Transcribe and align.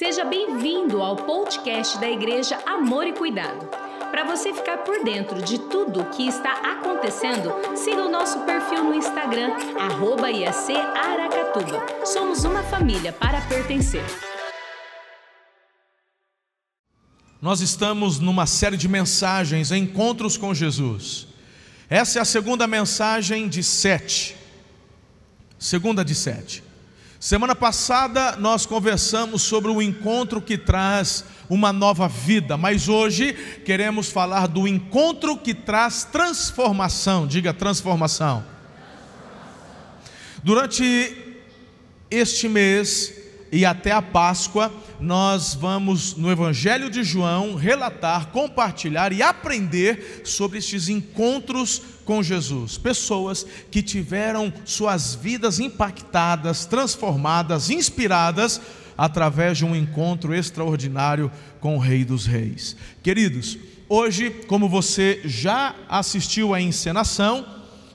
Seja 0.00 0.24
bem-vindo 0.24 1.02
ao 1.02 1.14
podcast 1.14 1.98
da 1.98 2.08
Igreja 2.08 2.58
Amor 2.64 3.06
e 3.06 3.12
Cuidado. 3.12 3.66
Para 4.10 4.24
você 4.24 4.50
ficar 4.50 4.78
por 4.78 5.04
dentro 5.04 5.42
de 5.42 5.58
tudo 5.58 6.00
o 6.00 6.06
que 6.06 6.26
está 6.26 6.54
acontecendo, 6.72 7.52
siga 7.76 8.06
o 8.06 8.10
nosso 8.10 8.40
perfil 8.46 8.82
no 8.82 8.94
Instagram, 8.94 9.50
arroba 9.78 10.28
Aracatuba. 10.28 12.06
Somos 12.06 12.44
uma 12.44 12.62
família 12.62 13.12
para 13.12 13.42
pertencer. 13.42 14.02
Nós 17.42 17.60
estamos 17.60 18.18
numa 18.18 18.46
série 18.46 18.78
de 18.78 18.88
mensagens, 18.88 19.70
encontros 19.70 20.38
com 20.38 20.54
Jesus. 20.54 21.26
Essa 21.90 22.20
é 22.20 22.22
a 22.22 22.24
segunda 22.24 22.66
mensagem 22.66 23.50
de 23.50 23.62
sete. 23.62 24.34
Segunda 25.58 26.02
de 26.02 26.14
sete. 26.14 26.69
Semana 27.20 27.54
passada 27.54 28.34
nós 28.36 28.64
conversamos 28.64 29.42
sobre 29.42 29.70
o 29.70 29.82
encontro 29.82 30.40
que 30.40 30.56
traz 30.56 31.22
uma 31.50 31.70
nova 31.70 32.08
vida, 32.08 32.56
mas 32.56 32.88
hoje 32.88 33.34
queremos 33.62 34.08
falar 34.08 34.46
do 34.46 34.66
encontro 34.66 35.36
que 35.36 35.52
traz 35.52 36.02
transformação. 36.02 37.26
Diga 37.26 37.52
transformação. 37.52 38.42
Durante 40.42 41.36
este 42.10 42.48
mês 42.48 43.12
e 43.52 43.64
até 43.64 43.90
a 43.90 44.00
Páscoa, 44.00 44.72
nós 45.00 45.54
vamos 45.54 46.14
no 46.14 46.30
Evangelho 46.30 46.88
de 46.88 47.02
João 47.02 47.54
relatar, 47.54 48.28
compartilhar 48.28 49.12
e 49.12 49.22
aprender 49.22 50.22
sobre 50.24 50.58
estes 50.58 50.88
encontros 50.88 51.82
com 52.04 52.22
Jesus. 52.22 52.78
Pessoas 52.78 53.44
que 53.70 53.82
tiveram 53.82 54.52
suas 54.64 55.14
vidas 55.14 55.58
impactadas, 55.58 56.64
transformadas, 56.64 57.70
inspiradas 57.70 58.60
através 58.96 59.58
de 59.58 59.64
um 59.64 59.74
encontro 59.74 60.34
extraordinário 60.34 61.30
com 61.58 61.76
o 61.76 61.80
Rei 61.80 62.04
dos 62.04 62.26
Reis. 62.26 62.76
Queridos, 63.02 63.58
hoje, 63.88 64.30
como 64.46 64.68
você 64.68 65.22
já 65.24 65.74
assistiu 65.88 66.54
à 66.54 66.60
encenação, 66.60 67.46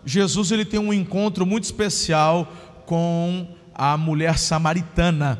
Jesus 0.05 0.51
ele 0.51 0.65
tem 0.65 0.79
um 0.79 0.93
encontro 0.93 1.45
muito 1.45 1.63
especial 1.63 2.51
com 2.85 3.54
a 3.75 3.97
mulher 3.97 4.37
samaritana. 4.37 5.39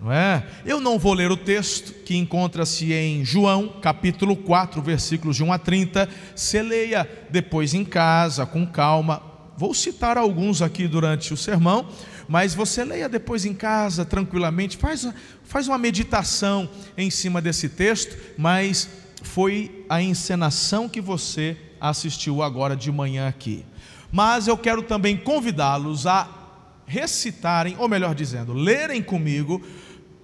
Não 0.00 0.12
é? 0.12 0.44
Eu 0.66 0.80
não 0.80 0.98
vou 0.98 1.14
ler 1.14 1.30
o 1.30 1.36
texto 1.36 1.94
que 2.04 2.16
encontra-se 2.16 2.92
em 2.92 3.24
João, 3.24 3.76
capítulo 3.80 4.36
4, 4.36 4.82
versículos 4.82 5.36
de 5.36 5.44
1 5.44 5.52
a 5.52 5.58
30. 5.58 6.08
Você 6.34 6.62
leia 6.62 7.08
depois 7.30 7.72
em 7.72 7.84
casa, 7.84 8.44
com 8.44 8.66
calma. 8.66 9.22
Vou 9.56 9.72
citar 9.72 10.18
alguns 10.18 10.60
aqui 10.60 10.88
durante 10.88 11.32
o 11.32 11.36
sermão, 11.36 11.88
mas 12.28 12.54
você 12.54 12.84
leia 12.84 13.08
depois 13.08 13.46
em 13.46 13.54
casa, 13.54 14.04
tranquilamente. 14.04 14.76
Faz, 14.76 15.08
faz 15.44 15.68
uma 15.68 15.78
meditação 15.78 16.68
em 16.98 17.08
cima 17.08 17.40
desse 17.40 17.68
texto, 17.68 18.16
mas 18.36 18.88
foi 19.22 19.86
a 19.88 20.02
encenação 20.02 20.88
que 20.88 21.00
você 21.00 21.56
assistiu 21.80 22.42
agora 22.42 22.76
de 22.76 22.90
manhã 22.90 23.28
aqui. 23.28 23.64
Mas 24.10 24.48
eu 24.48 24.58
quero 24.58 24.82
também 24.82 25.16
convidá-los 25.16 26.06
a 26.06 26.43
recitarem, 26.86 27.76
ou 27.78 27.88
melhor 27.88 28.14
dizendo, 28.14 28.52
lerem 28.52 29.02
comigo 29.02 29.62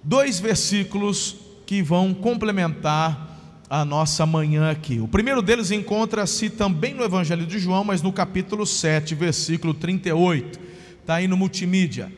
dois 0.03 0.39
versículos 0.39 1.35
que 1.65 1.81
vão 1.81 2.13
complementar 2.13 3.29
a 3.69 3.85
nossa 3.85 4.25
manhã 4.25 4.69
aqui. 4.69 4.99
O 4.99 5.07
primeiro 5.07 5.41
deles 5.41 5.71
encontra-se 5.71 6.49
também 6.49 6.93
no 6.93 7.03
Evangelho 7.03 7.45
de 7.45 7.57
João, 7.57 7.85
mas 7.85 8.01
no 8.01 8.11
capítulo 8.11 8.65
7, 8.65 9.15
versículo 9.15 9.73
38. 9.73 10.59
Está 10.99 11.15
aí 11.15 11.27
no 11.27 11.37
multimídia. 11.37 12.11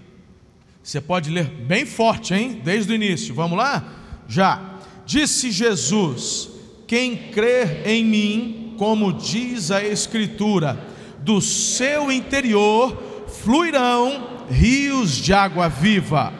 Você 0.81 0.99
pode 0.99 1.29
ler 1.29 1.45
bem 1.45 1.85
forte, 1.85 2.33
hein? 2.33 2.59
Desde 2.63 2.91
o 2.91 2.95
início. 2.95 3.35
Vamos 3.35 3.57
lá? 3.57 3.85
Já. 4.27 4.79
Disse 5.05 5.51
Jesus: 5.51 6.49
Quem 6.87 7.15
crer 7.15 7.87
em 7.87 8.03
mim, 8.03 8.73
como 8.77 9.13
diz 9.13 9.69
a 9.69 9.83
Escritura, 9.83 10.79
do 11.19 11.39
seu 11.39 12.11
interior 12.11 13.27
fluirão 13.27 14.32
rios 14.49 15.11
de 15.11 15.33
água 15.33 15.69
viva. 15.69 16.33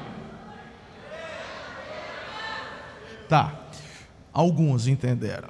Tá, 3.28 3.54
alguns 4.32 4.88
entenderam. 4.88 5.50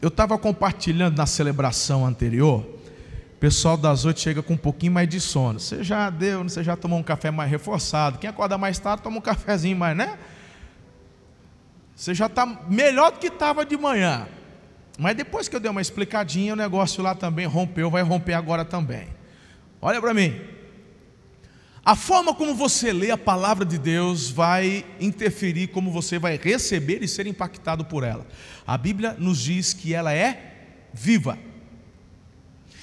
Eu 0.00 0.08
estava 0.08 0.38
compartilhando 0.38 1.16
na 1.16 1.26
celebração 1.26 2.06
anterior, 2.06 2.60
o 2.60 3.38
pessoal 3.38 3.76
das 3.76 4.04
oito 4.04 4.20
chega 4.20 4.42
com 4.42 4.54
um 4.54 4.58
pouquinho 4.58 4.92
mais 4.92 5.08
de 5.08 5.20
sono. 5.20 5.58
Você 5.58 5.82
já 5.82 6.08
deu, 6.08 6.42
você 6.42 6.62
já 6.62 6.76
tomou 6.76 6.98
um 6.98 7.02
café 7.02 7.30
mais 7.30 7.50
reforçado. 7.50 8.18
Quem 8.18 8.30
acorda 8.30 8.56
mais 8.56 8.78
tarde 8.78 9.02
toma 9.02 9.18
um 9.18 9.20
cafezinho 9.20 9.76
mais, 9.76 9.96
né? 9.96 10.18
Você 11.94 12.14
já 12.14 12.26
está 12.26 12.46
melhor 12.68 13.12
do 13.12 13.18
que 13.18 13.28
estava 13.28 13.64
de 13.64 13.76
manhã. 13.76 14.26
Mas 14.98 15.16
depois 15.16 15.48
que 15.48 15.56
eu 15.56 15.60
dei 15.60 15.70
uma 15.70 15.80
explicadinha, 15.80 16.52
o 16.52 16.56
negócio 16.56 17.02
lá 17.02 17.14
também 17.14 17.46
rompeu, 17.46 17.90
vai 17.90 18.02
romper 18.02 18.34
agora 18.34 18.64
também. 18.64 19.08
Olha 19.80 20.00
para 20.00 20.14
mim. 20.14 20.55
A 21.86 21.94
forma 21.94 22.34
como 22.34 22.52
você 22.52 22.92
lê 22.92 23.12
a 23.12 23.16
palavra 23.16 23.64
de 23.64 23.78
Deus 23.78 24.28
vai 24.28 24.84
interferir 24.98 25.68
como 25.68 25.92
você 25.92 26.18
vai 26.18 26.36
receber 26.36 27.00
e 27.00 27.06
ser 27.06 27.28
impactado 27.28 27.84
por 27.84 28.02
ela. 28.02 28.26
A 28.66 28.76
Bíblia 28.76 29.14
nos 29.16 29.38
diz 29.38 29.72
que 29.72 29.94
ela 29.94 30.12
é 30.12 30.56
viva. 30.92 31.38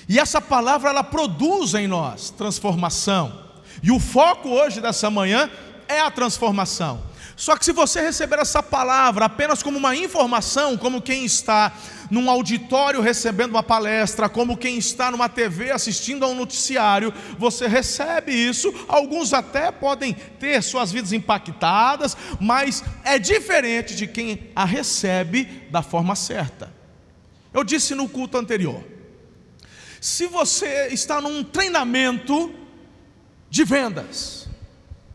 E 0.08 0.18
essa 0.18 0.40
palavra 0.40 0.90
ela 0.90 1.04
produz 1.04 1.74
em 1.74 1.86
nós 1.86 2.30
transformação. 2.30 3.44
E 3.84 3.92
o 3.92 4.00
foco 4.00 4.48
hoje 4.48 4.80
dessa 4.80 5.10
manhã 5.10 5.52
é 5.90 6.00
a 6.00 6.10
transformação. 6.10 7.04
Só 7.36 7.58
que 7.58 7.66
se 7.66 7.72
você 7.72 8.00
receber 8.00 8.38
essa 8.40 8.62
palavra 8.62 9.26
apenas 9.26 9.64
como 9.64 9.78
uma 9.78 9.96
informação, 9.96 10.78
como 10.78 11.02
quem 11.02 11.26
está 11.26 11.74
num 12.12 12.30
auditório 12.30 13.02
recebendo 13.02 13.52
uma 13.52 13.64
palestra, 13.64 14.30
como 14.30 14.56
quem 14.56 14.78
está 14.78 15.10
numa 15.10 15.28
TV 15.28 15.72
assistindo 15.72 16.24
a 16.24 16.28
um 16.28 16.36
noticiário, 16.36 17.12
você 17.40 17.68
recebe 17.68 18.32
isso, 18.32 18.72
alguns 18.88 19.34
até 19.34 19.72
podem 19.72 20.14
ter 20.14 20.62
suas 20.62 20.92
vidas 20.92 21.12
impactadas, 21.12 22.16
mas 22.40 22.84
é 23.04 23.18
diferente 23.18 23.96
de 23.96 24.06
quem 24.06 24.52
a 24.56 24.64
recebe 24.64 25.46
da 25.72 25.82
forma 25.82 26.16
certa. 26.16 26.72
Eu 27.52 27.64
disse 27.64 27.96
no 27.96 28.08
culto 28.08 28.38
anterior: 28.38 28.84
se 30.00 30.28
você 30.28 30.90
está 30.92 31.20
num 31.20 31.44
treinamento 31.44 32.54
de 33.50 33.64
vendas, 33.64 34.48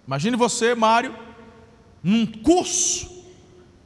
imagine 0.04 0.36
você, 0.36 0.74
Mário, 0.74 1.27
num 2.08 2.24
curso 2.24 3.06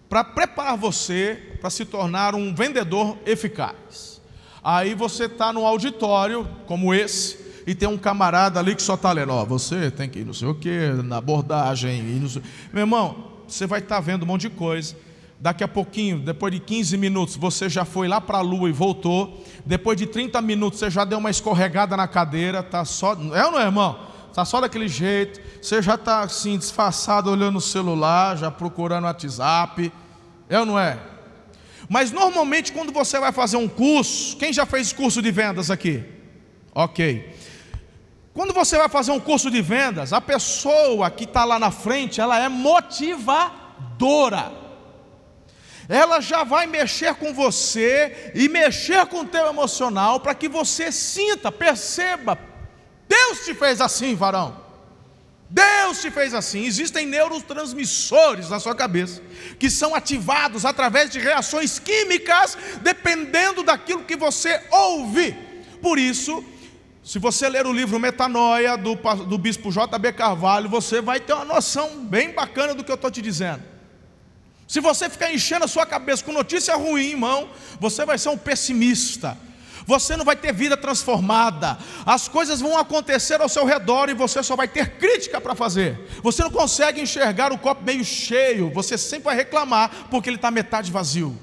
para 0.08 0.22
preparar 0.22 0.76
você 0.76 1.56
para 1.60 1.70
se 1.70 1.84
tornar 1.84 2.36
um 2.36 2.54
vendedor 2.54 3.18
eficaz. 3.26 4.20
Aí 4.62 4.94
você 4.94 5.24
está 5.24 5.52
no 5.52 5.66
auditório 5.66 6.48
como 6.66 6.94
esse 6.94 7.36
e 7.66 7.74
tem 7.74 7.88
um 7.88 7.98
camarada 7.98 8.60
ali 8.60 8.76
que 8.76 8.82
só 8.82 8.94
está 8.94 9.10
lendo, 9.10 9.32
ó, 9.32 9.44
você 9.44 9.90
tem 9.90 10.08
que 10.08 10.20
ir 10.20 10.24
não 10.24 10.32
sei 10.32 10.46
o 10.46 10.54
que, 10.54 10.88
na 11.04 11.16
abordagem, 11.16 12.28
sei... 12.28 12.42
meu 12.72 12.82
irmão, 12.82 13.32
você 13.48 13.66
vai 13.66 13.80
estar 13.80 13.96
tá 13.96 14.00
vendo 14.00 14.22
um 14.22 14.26
monte 14.26 14.42
de 14.42 14.50
coisa. 14.50 14.96
Daqui 15.40 15.64
a 15.64 15.68
pouquinho, 15.68 16.20
depois 16.20 16.54
de 16.54 16.60
15 16.60 16.96
minutos, 16.96 17.34
você 17.34 17.68
já 17.68 17.84
foi 17.84 18.06
lá 18.06 18.20
para 18.20 18.38
a 18.38 18.42
lua 18.42 18.68
e 18.68 18.72
voltou. 18.72 19.42
Depois 19.66 19.98
de 19.98 20.06
30 20.06 20.40
minutos, 20.40 20.78
você 20.78 20.88
já 20.88 21.04
deu 21.04 21.18
uma 21.18 21.30
escorregada 21.30 21.96
na 21.96 22.06
cadeira, 22.06 22.62
tá 22.62 22.84
só, 22.84 23.14
é 23.34 23.44
ou 23.44 23.50
não 23.50 23.58
é, 23.58 23.64
irmão? 23.64 24.11
Está 24.32 24.44
só 24.46 24.62
daquele 24.62 24.88
jeito, 24.88 25.38
você 25.60 25.82
já 25.82 25.94
está 25.94 26.20
assim, 26.20 26.56
disfarçado, 26.56 27.30
olhando 27.30 27.58
o 27.58 27.60
celular, 27.60 28.38
já 28.38 28.50
procurando 28.50 29.04
o 29.04 29.06
WhatsApp, 29.06 29.92
é 30.48 30.58
ou 30.58 30.64
não 30.64 30.78
é? 30.78 30.98
Mas 31.86 32.10
normalmente 32.10 32.72
quando 32.72 32.94
você 32.94 33.20
vai 33.20 33.30
fazer 33.30 33.58
um 33.58 33.68
curso, 33.68 34.34
quem 34.38 34.50
já 34.50 34.64
fez 34.64 34.90
curso 34.90 35.20
de 35.20 35.30
vendas 35.30 35.70
aqui? 35.70 36.02
Ok. 36.74 37.30
Quando 38.32 38.54
você 38.54 38.78
vai 38.78 38.88
fazer 38.88 39.12
um 39.12 39.20
curso 39.20 39.50
de 39.50 39.60
vendas, 39.60 40.14
a 40.14 40.20
pessoa 40.20 41.10
que 41.10 41.24
está 41.24 41.44
lá 41.44 41.58
na 41.58 41.70
frente, 41.70 42.18
ela 42.18 42.38
é 42.38 42.48
motivadora. 42.48 44.50
Ela 45.90 46.22
já 46.22 46.42
vai 46.42 46.66
mexer 46.66 47.16
com 47.16 47.34
você 47.34 48.32
e 48.34 48.48
mexer 48.48 49.04
com 49.04 49.20
o 49.20 49.26
teu 49.26 49.48
emocional 49.48 50.20
para 50.20 50.34
que 50.34 50.48
você 50.48 50.90
sinta, 50.90 51.52
perceba, 51.52 52.38
Deus 53.14 53.44
te 53.44 53.52
fez 53.52 53.78
assim, 53.80 54.14
varão. 54.14 54.56
Deus 55.50 56.00
te 56.00 56.10
fez 56.10 56.32
assim. 56.32 56.64
Existem 56.64 57.06
neurotransmissores 57.06 58.48
na 58.48 58.58
sua 58.58 58.74
cabeça 58.74 59.20
que 59.58 59.68
são 59.68 59.94
ativados 59.94 60.64
através 60.64 61.10
de 61.10 61.18
reações 61.18 61.78
químicas, 61.78 62.56
dependendo 62.80 63.62
daquilo 63.62 64.04
que 64.04 64.16
você 64.16 64.62
ouve. 64.70 65.36
Por 65.82 65.98
isso, 65.98 66.42
se 67.04 67.18
você 67.18 67.50
ler 67.50 67.66
o 67.66 67.72
livro 67.72 68.00
Metanoia 68.00 68.78
do, 68.78 68.94
do 69.26 69.36
bispo 69.36 69.70
J.B. 69.70 70.12
Carvalho, 70.14 70.70
você 70.70 71.02
vai 71.02 71.20
ter 71.20 71.34
uma 71.34 71.44
noção 71.44 72.04
bem 72.04 72.32
bacana 72.32 72.74
do 72.74 72.82
que 72.82 72.90
eu 72.90 72.94
estou 72.94 73.10
te 73.10 73.20
dizendo. 73.20 73.62
Se 74.66 74.80
você 74.80 75.10
ficar 75.10 75.30
enchendo 75.34 75.66
a 75.66 75.68
sua 75.68 75.84
cabeça 75.84 76.24
com 76.24 76.32
notícia 76.32 76.74
ruim, 76.76 77.10
irmão, 77.10 77.50
você 77.78 78.06
vai 78.06 78.16
ser 78.16 78.30
um 78.30 78.38
pessimista. 78.38 79.36
Você 79.86 80.16
não 80.16 80.24
vai 80.24 80.36
ter 80.36 80.52
vida 80.52 80.76
transformada. 80.76 81.78
As 82.06 82.28
coisas 82.28 82.60
vão 82.60 82.78
acontecer 82.78 83.40
ao 83.40 83.48
seu 83.48 83.64
redor 83.64 84.08
e 84.08 84.14
você 84.14 84.42
só 84.42 84.56
vai 84.56 84.68
ter 84.68 84.96
crítica 84.96 85.40
para 85.40 85.54
fazer. 85.54 86.00
Você 86.22 86.42
não 86.42 86.50
consegue 86.50 87.00
enxergar 87.00 87.52
o 87.52 87.58
copo 87.58 87.82
meio 87.82 88.04
cheio. 88.04 88.70
Você 88.72 88.96
sempre 88.96 89.24
vai 89.24 89.36
reclamar 89.36 89.90
porque 90.10 90.28
ele 90.28 90.36
está 90.36 90.50
metade 90.50 90.90
vazio. 90.90 91.36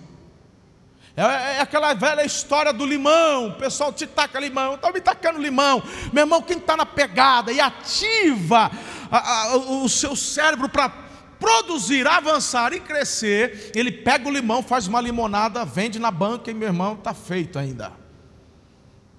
É, 1.15 1.57
é, 1.57 1.59
aquela 1.59 1.93
velha 1.93 2.23
história 2.23 2.71
do 2.71 2.85
limão. 2.85 3.49
O 3.49 3.55
pessoal 3.55 3.91
te 3.91 4.07
taca 4.07 4.39
limão. 4.39 4.75
Estão 4.75 4.93
me 4.93 5.01
tacando 5.01 5.39
limão. 5.39 5.83
Meu 6.13 6.23
irmão, 6.23 6.41
quem 6.41 6.57
está 6.57 6.77
na 6.77 6.85
pegada 6.85 7.51
e 7.51 7.59
ativa 7.59 8.71
a, 9.11 9.17
a, 9.17 9.57
o 9.57 9.89
seu 9.89 10.15
cérebro 10.15 10.69
para 10.69 10.89
produzir, 11.37 12.07
avançar 12.07 12.73
e 12.73 12.79
crescer, 12.79 13.71
ele 13.73 13.91
pega 13.91 14.27
o 14.27 14.31
limão, 14.31 14.61
faz 14.61 14.87
uma 14.87 14.99
limonada, 14.99 15.63
vende 15.63 15.97
na 15.97 16.11
banca 16.11 16.51
e 16.51 16.53
meu 16.53 16.67
irmão 16.67 16.93
está 16.93 17.13
feito 17.13 17.57
ainda. 17.57 17.98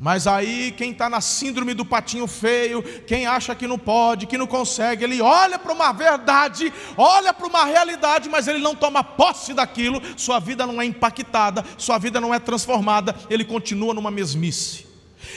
Mas 0.01 0.27
aí, 0.27 0.73
quem 0.73 0.93
está 0.93 1.11
na 1.11 1.21
síndrome 1.21 1.75
do 1.75 1.85
patinho 1.85 2.27
feio, 2.27 2.83
quem 3.07 3.27
acha 3.27 3.55
que 3.55 3.67
não 3.67 3.79
pode, 3.79 4.27
que 4.27 4.39
não 4.39 4.47
consegue, 4.47 5.05
ele 5.05 5.21
olha 5.21 5.59
para 5.59 5.75
uma 5.75 5.93
verdade, 5.93 6.73
olha 6.97 7.35
para 7.35 7.47
uma 7.47 7.67
realidade, 7.67 8.27
mas 8.27 8.49
ele 8.49 8.61
não 8.61 8.75
toma 8.75 9.05
posse 9.05 9.53
daquilo, 9.53 10.01
sua 10.17 10.39
vida 10.39 10.67
não 10.67 10.81
é 10.81 10.87
impactada, 10.87 11.63
sua 11.77 11.99
vida 11.99 12.19
não 12.19 12.33
é 12.33 12.39
transformada, 12.39 13.15
ele 13.29 13.45
continua 13.45 13.93
numa 13.93 14.11
mesmice. 14.11 14.87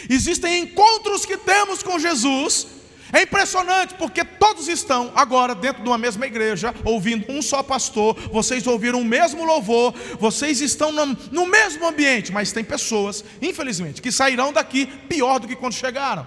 Existem 0.09 0.63
encontros 0.63 1.25
que 1.25 1.35
temos 1.35 1.83
com 1.83 1.99
Jesus, 1.99 2.65
é 3.13 3.21
impressionante 3.21 3.93
porque 3.93 4.25
todos 4.25 4.67
estão 4.67 5.11
agora 5.15 5.53
dentro 5.53 5.83
de 5.83 5.87
uma 5.87 5.99
mesma 5.99 6.25
igreja, 6.25 6.73
ouvindo 6.83 7.31
um 7.31 7.43
só 7.43 7.61
pastor, 7.61 8.15
vocês 8.31 8.65
ouviram 8.65 8.99
o 8.99 9.05
mesmo 9.05 9.45
louvor, 9.45 9.93
vocês 10.19 10.59
estão 10.61 10.91
no, 10.91 11.47
mesmo 11.47 11.87
ambiente, 11.87 12.31
mas 12.31 12.51
tem 12.51 12.63
pessoas, 12.63 13.23
infelizmente, 13.39 14.01
que 14.01 14.11
sairão 14.11 14.51
daqui 14.51 14.87
pior 14.87 15.39
do 15.39 15.47
que 15.47 15.55
quando 15.55 15.73
chegaram. 15.73 16.25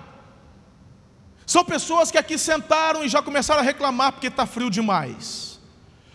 São 1.44 1.64
pessoas 1.64 2.10
que 2.10 2.18
aqui 2.18 2.38
sentaram 2.38 3.04
e 3.04 3.08
já 3.08 3.20
começaram 3.20 3.60
a 3.60 3.64
reclamar 3.64 4.12
porque 4.12 4.28
está 4.28 4.46
frio 4.46 4.70
demais. 4.70 5.58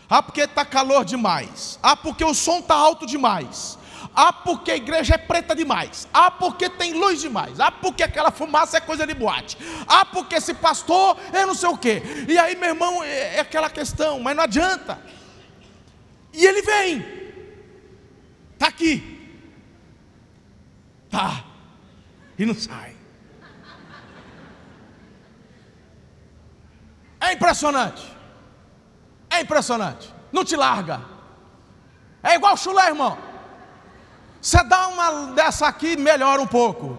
Ah, 0.09 0.21
porque 0.23 0.41
está 0.41 0.65
calor 0.65 1.05
demais. 1.05 1.79
Ah, 1.83 1.95
porque 1.95 2.23
o 2.23 2.33
som 2.33 2.59
está 2.59 2.75
alto 2.75 3.05
demais. 3.05 3.77
Ah, 4.13 4.33
porque 4.33 4.71
a 4.71 4.75
igreja 4.75 5.15
é 5.15 5.17
preta 5.17 5.55
demais. 5.55 6.07
Ah, 6.13 6.29
porque 6.29 6.69
tem 6.69 6.93
luz 6.93 7.21
demais. 7.21 7.59
Ah, 7.59 7.71
porque 7.71 8.03
aquela 8.03 8.29
fumaça 8.29 8.77
é 8.77 8.81
coisa 8.81 9.07
de 9.07 9.13
boate. 9.13 9.57
Ah, 9.87 10.05
porque 10.05 10.35
esse 10.35 10.53
pastor 10.53 11.17
é 11.31 11.45
não 11.45 11.55
sei 11.55 11.69
o 11.69 11.77
quê. 11.77 12.01
E 12.27 12.37
aí, 12.37 12.55
meu 12.55 12.69
irmão, 12.69 13.03
é, 13.03 13.37
é 13.37 13.39
aquela 13.39 13.69
questão, 13.69 14.19
mas 14.19 14.35
não 14.35 14.43
adianta. 14.43 15.01
E 16.33 16.45
ele 16.45 16.61
vem. 16.61 17.05
Está 18.53 18.67
aqui. 18.67 19.39
Tá. 21.09 21.45
E 22.37 22.45
não 22.45 22.53
sai. 22.53 22.95
É 27.19 27.33
impressionante. 27.33 28.11
É 29.29 29.41
impressionante. 29.41 30.13
Não 30.33 30.43
te 30.43 30.55
larga. 30.55 31.01
É 32.21 32.35
igual 32.35 32.57
chulé, 32.57 32.87
irmão. 32.87 33.30
Você 34.41 34.63
dá 34.63 34.87
uma 34.87 35.33
dessa 35.33 35.67
aqui, 35.67 35.95
melhora 35.95 36.41
um 36.41 36.47
pouco. 36.47 36.97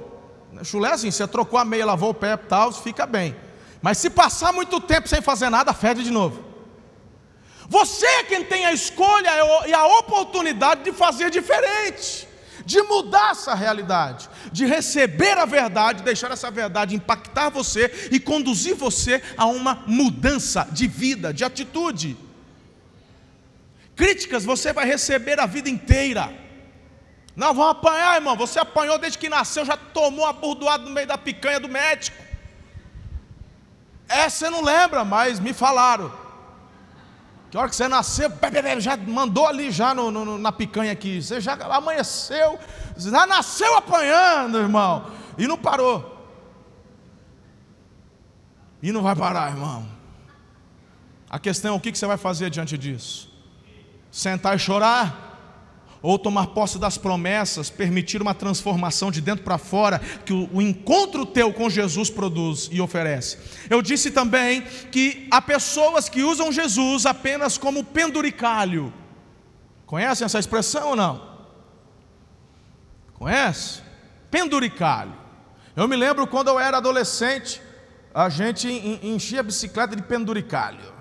Chulé 0.62 0.92
assim, 0.92 1.10
você 1.10 1.26
trocou 1.26 1.58
a 1.58 1.64
meia, 1.64 1.84
lavou 1.84 2.10
o 2.10 2.14
pé 2.14 2.34
e 2.34 2.36
tal, 2.36 2.72
fica 2.72 3.04
bem. 3.04 3.34
Mas 3.80 3.98
se 3.98 4.08
passar 4.08 4.52
muito 4.52 4.80
tempo 4.80 5.08
sem 5.08 5.20
fazer 5.20 5.50
nada, 5.50 5.72
fede 5.72 6.04
de 6.04 6.10
novo. 6.10 6.44
Você 7.68 8.06
é 8.06 8.22
quem 8.24 8.44
tem 8.44 8.64
a 8.64 8.72
escolha 8.72 9.30
e 9.66 9.72
a 9.72 9.86
oportunidade 9.98 10.84
de 10.84 10.92
fazer 10.92 11.30
diferente, 11.30 12.28
de 12.64 12.80
mudar 12.82 13.32
essa 13.32 13.54
realidade, 13.54 14.28
de 14.52 14.66
receber 14.66 15.36
a 15.38 15.44
verdade, 15.44 16.02
deixar 16.02 16.30
essa 16.30 16.50
verdade 16.50 16.94
impactar 16.94 17.48
você 17.48 18.08
e 18.12 18.20
conduzir 18.20 18.76
você 18.76 19.22
a 19.36 19.46
uma 19.46 19.82
mudança 19.86 20.68
de 20.70 20.86
vida, 20.86 21.32
de 21.32 21.44
atitude. 21.44 22.16
Críticas 23.96 24.44
você 24.44 24.72
vai 24.72 24.86
receber 24.86 25.40
a 25.40 25.46
vida 25.46 25.68
inteira. 25.68 26.41
Não 27.34 27.54
vão 27.54 27.68
apanhar, 27.68 28.16
irmão. 28.16 28.36
Você 28.36 28.58
apanhou 28.58 28.98
desde 28.98 29.18
que 29.18 29.28
nasceu, 29.28 29.64
já 29.64 29.76
tomou 29.76 30.26
a 30.26 30.32
burdoada 30.32 30.84
no 30.84 30.90
meio 30.90 31.06
da 31.06 31.16
picanha 31.16 31.58
do 31.58 31.68
médico. 31.68 32.16
É, 34.08 34.28
você 34.28 34.50
não 34.50 34.62
lembra, 34.62 35.04
mas 35.04 35.40
me 35.40 35.52
falaram. 35.52 36.12
Que 37.50 37.56
hora 37.58 37.68
que 37.68 37.76
você 37.76 37.88
nasceu, 37.88 38.30
já 38.78 38.96
mandou 38.96 39.46
ali 39.46 39.70
já 39.70 39.94
no, 39.94 40.10
no, 40.10 40.38
na 40.38 40.52
picanha 40.52 40.92
aqui. 40.92 41.22
Você 41.22 41.40
já 41.40 41.54
amanheceu, 41.54 42.58
já 42.96 43.26
nasceu 43.26 43.76
apanhando, 43.76 44.58
irmão. 44.58 45.10
E 45.36 45.46
não 45.46 45.56
parou. 45.56 46.12
E 48.82 48.90
não 48.90 49.02
vai 49.02 49.14
parar, 49.14 49.50
irmão. 49.50 49.86
A 51.30 51.38
questão 51.38 51.74
é 51.74 51.76
o 51.76 51.80
que 51.80 51.94
você 51.94 52.06
vai 52.06 52.18
fazer 52.18 52.50
diante 52.50 52.76
disso? 52.76 53.32
Sentar 54.10 54.56
e 54.56 54.58
chorar? 54.58 55.31
Ou 56.02 56.18
tomar 56.18 56.48
posse 56.48 56.78
das 56.78 56.98
promessas, 56.98 57.70
permitir 57.70 58.20
uma 58.20 58.34
transformação 58.34 59.10
de 59.10 59.20
dentro 59.20 59.44
para 59.44 59.56
fora 59.56 60.00
que 60.26 60.32
o, 60.32 60.60
encontro 60.60 61.24
teu 61.24 61.52
com 61.52 61.70
Jesus 61.70 62.10
produz 62.10 62.68
e 62.72 62.80
oferece. 62.80 63.38
Eu 63.70 63.80
disse 63.80 64.10
também 64.10 64.62
que 64.90 65.28
há 65.30 65.40
pessoas 65.40 66.08
que 66.08 66.22
usam 66.22 66.50
Jesus 66.50 67.06
apenas 67.06 67.56
como 67.56 67.84
penduricalho. 67.84 68.92
Conhecem 69.86 70.24
essa 70.24 70.38
expressão 70.38 70.90
ou 70.90 70.96
não? 70.96 71.32
Conhece? 73.14 73.80
Penduricalho. 74.30 75.14
Eu 75.76 75.86
me 75.86 75.94
lembro 75.94 76.26
quando 76.26 76.48
eu 76.48 76.58
era 76.58 76.78
adolescente, 76.78 77.62
a 78.12 78.28
gente 78.28 78.68
enchia 79.02 79.40
a 79.40 79.42
bicicleta 79.44 79.94
de 79.94 80.02
penduricalho. 80.02 80.92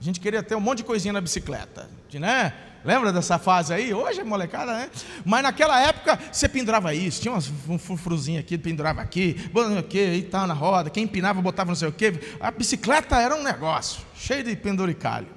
A 0.00 0.04
gente 0.04 0.20
queria 0.20 0.42
ter 0.42 0.54
um 0.54 0.60
monte 0.60 0.78
de 0.78 0.84
coisinha 0.84 1.12
na 1.12 1.20
bicicleta, 1.20 1.90
né? 2.12 2.52
Lembra 2.84 3.10
dessa 3.10 3.38
fase 3.38 3.72
aí? 3.72 3.94
Hoje 3.94 4.20
é 4.20 4.24
molecada, 4.24 4.74
né? 4.74 4.90
Mas 5.24 5.42
naquela 5.42 5.80
época 5.80 6.18
você 6.30 6.46
pendurava 6.46 6.94
isso, 6.94 7.22
tinha 7.22 7.32
um 7.68 7.78
frufruzinho 7.78 8.38
aqui, 8.38 8.58
pendurava 8.58 9.00
aqui, 9.00 9.36
aqui, 9.78 9.98
e 9.98 10.22
tal, 10.22 10.46
na 10.46 10.52
roda. 10.52 10.90
Quem 10.90 11.04
empinava 11.04 11.40
botava 11.40 11.70
não 11.70 11.76
sei 11.76 11.88
o 11.88 11.92
quê. 11.92 12.12
A 12.38 12.50
bicicleta 12.50 13.16
era 13.16 13.34
um 13.34 13.42
negócio, 13.42 14.02
cheio 14.14 14.44
de 14.44 14.54
penduricalho. 14.54 15.28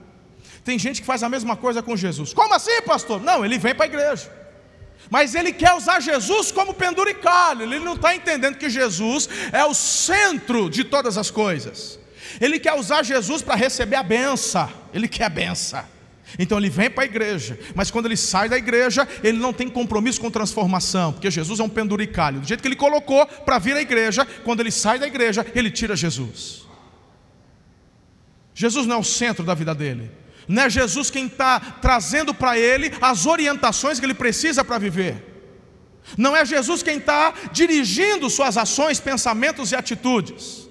Tem 0.66 0.78
gente 0.78 1.00
que 1.00 1.08
faz 1.08 1.24
a 1.24 1.30
mesma 1.30 1.56
coisa 1.56 1.82
com 1.82 1.96
Jesus. 1.96 2.34
Como 2.34 2.54
assim, 2.54 2.82
pastor? 2.82 3.22
Não, 3.22 3.46
ele 3.46 3.58
vem 3.58 3.74
para 3.74 3.86
a 3.86 3.88
igreja. 3.88 4.30
Mas 5.10 5.34
ele 5.34 5.54
quer 5.54 5.74
usar 5.74 6.02
Jesus 6.02 6.52
como 6.52 6.74
penduricalho. 6.74 7.62
Ele 7.64 7.80
não 7.80 7.94
está 7.94 8.14
entendendo 8.14 8.58
que 8.58 8.70
Jesus 8.70 9.30
é 9.54 9.64
o 9.64 9.74
centro 9.74 10.70
de 10.70 10.84
todas 10.84 11.18
as 11.18 11.32
coisas. 11.32 11.98
Ele 12.42 12.60
quer 12.60 12.74
usar 12.74 13.04
Jesus 13.04 13.42
para 13.42 13.56
receber 13.56 13.96
a 13.96 14.04
benção. 14.04 14.70
Ele 14.94 15.08
quer 15.08 15.24
a 15.24 15.30
benção. 15.30 15.97
Então 16.38 16.58
ele 16.58 16.70
vem 16.70 16.90
para 16.90 17.04
a 17.04 17.06
igreja, 17.06 17.58
mas 17.74 17.90
quando 17.90 18.06
ele 18.06 18.18
sai 18.18 18.50
da 18.50 18.58
igreja, 18.58 19.08
ele 19.24 19.38
não 19.38 19.54
tem 19.54 19.70
compromisso 19.70 20.20
com 20.20 20.30
transformação, 20.30 21.14
porque 21.14 21.32
Jesus 21.32 21.60
é 21.60 21.64
um 21.64 21.70
penduricalho. 21.70 22.42
Do 22.42 22.48
jeito 22.48 22.62
que 22.62 22.68
ele 22.68 22.76
colocou 22.76 23.26
para 23.26 23.60
vir 23.60 23.76
à 23.76 23.82
igreja, 23.82 24.26
quando 24.44 24.60
ele 24.60 24.72
sai 24.72 25.00
da 25.00 25.08
igreja, 25.08 25.46
ele 25.56 25.72
tira 25.72 25.96
Jesus. 25.96 26.66
Jesus 28.54 28.86
não 28.86 28.98
é 28.98 29.00
o 29.00 29.04
centro 29.04 29.46
da 29.46 29.54
vida 29.54 29.74
dele, 29.74 30.12
não 30.48 30.64
é 30.64 30.70
Jesus 30.70 31.10
quem 31.10 31.28
está 31.28 31.60
trazendo 31.60 32.34
para 32.34 32.58
ele 32.58 32.92
as 33.02 33.26
orientações 33.26 34.00
que 34.00 34.06
ele 34.06 34.14
precisa 34.14 34.64
para 34.64 34.78
viver. 34.78 35.24
Não 36.18 36.36
é 36.36 36.46
Jesus 36.46 36.82
quem 36.82 36.98
está 36.98 37.34
dirigindo 37.52 38.30
suas 38.30 38.58
ações, 38.58 39.00
pensamentos 39.00 39.72
e 39.72 39.76
atitudes. 39.76 40.67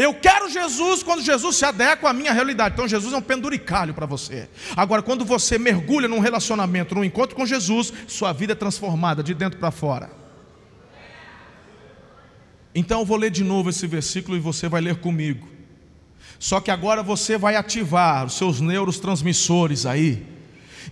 Eu 0.00 0.14
quero 0.14 0.48
Jesus 0.48 1.02
quando 1.02 1.20
Jesus 1.20 1.56
se 1.56 1.64
adequa 1.66 2.08
à 2.08 2.12
minha 2.14 2.32
realidade. 2.32 2.72
Então 2.72 2.88
Jesus 2.88 3.12
é 3.12 3.16
um 3.18 3.20
penduricalho 3.20 3.92
para 3.92 4.06
você. 4.06 4.48
Agora, 4.74 5.02
quando 5.02 5.26
você 5.26 5.58
mergulha 5.58 6.08
num 6.08 6.20
relacionamento, 6.20 6.94
num 6.94 7.04
encontro 7.04 7.36
com 7.36 7.44
Jesus, 7.44 7.92
sua 8.08 8.32
vida 8.32 8.54
é 8.54 8.56
transformada 8.56 9.22
de 9.22 9.34
dentro 9.34 9.58
para 9.58 9.70
fora. 9.70 10.10
Então 12.74 13.00
eu 13.00 13.04
vou 13.04 13.18
ler 13.18 13.30
de 13.30 13.44
novo 13.44 13.68
esse 13.68 13.86
versículo 13.86 14.38
e 14.38 14.40
você 14.40 14.70
vai 14.70 14.80
ler 14.80 14.96
comigo. 15.00 15.46
Só 16.38 16.60
que 16.60 16.70
agora 16.70 17.02
você 17.02 17.36
vai 17.36 17.54
ativar 17.54 18.24
os 18.24 18.38
seus 18.38 18.58
neurotransmissores 18.58 19.84
aí 19.84 20.26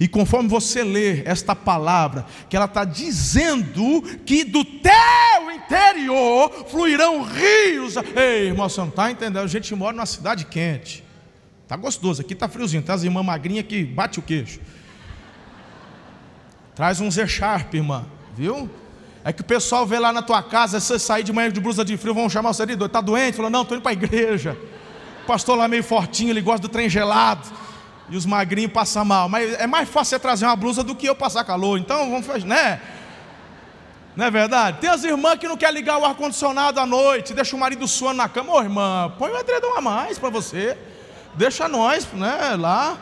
e 0.01 0.07
conforme 0.07 0.49
você 0.49 0.85
lê 0.85 1.23
esta 1.25 1.57
palavra, 1.57 2.25
que 2.49 2.57
ela 2.57 2.67
está 2.67 2.85
dizendo 2.85 4.03
que 4.25 4.45
do 4.45 4.65
teu 4.65 5.51
interior 5.53 6.67
fluirão 6.69 7.23
rios. 7.23 7.97
Ei, 8.15 8.47
irmão, 8.47 8.69
você 8.69 8.81
não 8.81 8.89
está 8.89 9.11
entendendo? 9.11 9.43
A 9.43 9.47
gente 9.49 9.75
mora 9.75 9.97
numa 9.97 10.07
cidade 10.07 10.45
quente. 10.45 11.05
Está 11.65 11.77
gostoso, 11.77 12.23
aqui 12.23 12.33
está 12.33 12.49
friozinho, 12.49 12.83
tá 12.83 12.95
as 12.95 13.03
irmãs 13.03 13.25
magrinhas 13.25 13.67
que 13.67 13.85
bate 13.85 14.21
o 14.21 14.23
queixo. 14.23 14.61
Traz 16.77 17.01
um 17.01 17.11
Z-Sharp, 17.11 17.75
irmã, 17.75 18.07
viu? 18.37 18.71
É 19.25 19.33
que 19.33 19.43
o 19.43 19.45
pessoal 19.45 19.85
vê 19.85 19.99
lá 19.99 20.13
na 20.13 20.23
tua 20.23 20.43
casa, 20.43 20.79
você 20.79 20.97
sair 20.97 21.25
de 21.25 21.33
manhã 21.33 21.51
de 21.51 21.61
blusa 21.61 21.85
de 21.85 21.97
frio, 21.97 22.15
vão 22.15 22.31
chamar 22.31 22.53
você 22.53 22.65
de 22.65 22.77
doido. 22.77 22.87
Está 22.87 23.01
doente? 23.01 23.37
Falou, 23.37 23.51
não, 23.51 23.63
estou 23.63 23.77
indo 23.77 23.83
para 23.83 23.91
a 23.91 23.93
igreja. 23.93 24.57
O 25.25 25.27
pastor 25.27 25.59
lá 25.59 25.67
meio 25.67 25.83
fortinho, 25.83 26.31
ele 26.31 26.41
gosta 26.41 26.63
do 26.63 26.69
trem 26.69 26.89
gelado 26.89 27.49
e 28.11 28.17
os 28.17 28.25
magrinhos 28.27 28.73
passam 28.73 29.05
mal. 29.05 29.29
Mas 29.29 29.53
é 29.55 29.67
mais 29.67 29.89
fácil 29.89 30.11
você 30.11 30.19
trazer 30.19 30.47
uma 30.47 30.57
blusa 30.57 30.83
do 30.83 30.95
que 30.95 31.07
eu 31.07 31.15
passar 31.15 31.45
calor. 31.45 31.79
Então 31.79 32.11
vamos 32.11 32.27
fazer, 32.27 32.47
né? 32.47 32.81
Não 34.17 34.25
é 34.27 34.31
verdade? 34.31 34.79
Tem 34.81 34.91
as 34.91 35.05
irmãs 35.05 35.39
que 35.39 35.47
não 35.47 35.57
querem 35.57 35.77
ligar 35.77 35.99
o 35.99 36.05
ar-condicionado 36.05 36.81
à 36.81 36.87
noite, 36.87 37.33
deixa 37.33 37.55
o 37.55 37.59
marido 37.59 37.87
suando 37.87 38.17
na 38.17 38.29
cama. 38.29 38.53
Ô 38.53 38.61
irmã, 38.61 39.15
põe 39.17 39.31
um 39.31 39.39
edredom 39.39 39.77
a 39.77 39.81
mais 39.81 40.19
para 40.19 40.29
você. 40.29 40.77
Deixa 41.35 41.69
nós, 41.69 42.05
né, 42.13 42.57
lá. 42.59 42.99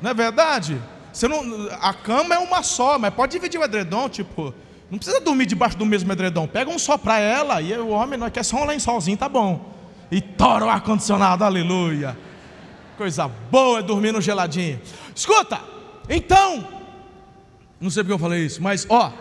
Não 0.00 0.10
é 0.10 0.14
verdade? 0.14 0.80
Você 1.12 1.26
não, 1.26 1.68
a 1.80 1.92
cama 1.92 2.34
é 2.34 2.38
uma 2.38 2.62
só, 2.62 2.98
mas 2.98 3.12
pode 3.12 3.32
dividir 3.32 3.58
o 3.58 3.64
edredom, 3.64 4.08
tipo, 4.08 4.54
não 4.90 4.98
precisa 4.98 5.20
dormir 5.20 5.46
debaixo 5.46 5.76
do 5.76 5.84
mesmo 5.84 6.12
edredom. 6.12 6.46
Pega 6.46 6.70
um 6.70 6.78
só 6.78 6.96
para 6.96 7.18
ela 7.18 7.60
e 7.60 7.72
o 7.76 7.88
homem 7.88 8.18
não 8.18 8.30
quer 8.30 8.44
só 8.44 8.58
um 8.58 8.66
lençolzinho, 8.66 9.16
tá 9.16 9.28
bom. 9.28 9.72
E 10.10 10.20
tora 10.20 10.66
o 10.66 10.68
ar-condicionado, 10.68 11.42
aleluia. 11.42 12.16
Coisa 12.96 13.26
boa 13.28 13.80
é 13.80 13.82
dormir 13.82 14.12
no 14.12 14.20
geladinho. 14.20 14.80
Escuta, 15.14 15.60
então, 16.08 16.66
não 17.80 17.90
sei 17.90 18.02
porque 18.02 18.12
eu 18.12 18.18
falei 18.18 18.46
isso, 18.46 18.62
mas 18.62 18.86
ó, 18.88 19.12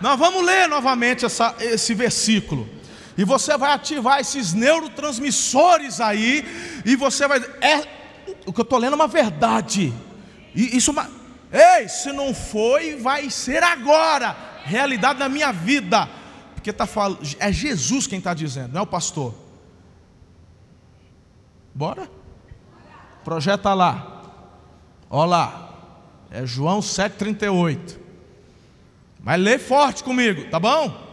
nós 0.00 0.18
vamos 0.18 0.44
ler 0.44 0.68
novamente 0.68 1.24
essa, 1.24 1.54
esse 1.60 1.94
versículo. 1.94 2.68
E 3.16 3.24
você 3.24 3.56
vai 3.58 3.72
ativar 3.72 4.18
esses 4.18 4.54
neurotransmissores 4.54 6.00
aí, 6.00 6.44
e 6.84 6.96
você 6.96 7.28
vai. 7.28 7.38
É, 7.60 7.86
o 8.46 8.52
que 8.52 8.60
eu 8.60 8.62
estou 8.62 8.78
lendo 8.78 8.92
é 8.92 8.96
uma 8.96 9.06
verdade. 9.06 9.92
E 10.54 10.76
isso, 10.76 10.94
ei, 11.52 11.88
se 11.88 12.12
não 12.12 12.34
foi, 12.34 12.96
vai 12.96 13.28
ser 13.30 13.62
agora. 13.62 14.36
Realidade 14.64 15.18
na 15.18 15.28
minha 15.28 15.52
vida. 15.52 16.08
Porque 16.54 16.72
tá 16.72 16.86
falando, 16.86 17.20
é 17.38 17.52
Jesus 17.52 18.06
quem 18.06 18.18
está 18.18 18.34
dizendo, 18.34 18.72
não 18.72 18.80
é 18.80 18.82
o 18.82 18.86
pastor. 18.86 19.34
Bora? 21.74 22.08
Projeta 23.24 23.74
lá. 23.74 24.22
Olha 25.08 25.28
lá. 25.28 25.70
É 26.30 26.46
João 26.46 26.80
7,38. 26.80 27.98
Mas 29.22 29.40
lê 29.40 29.58
forte 29.58 30.02
comigo, 30.02 30.48
tá 30.50 30.58
bom? 30.58 31.08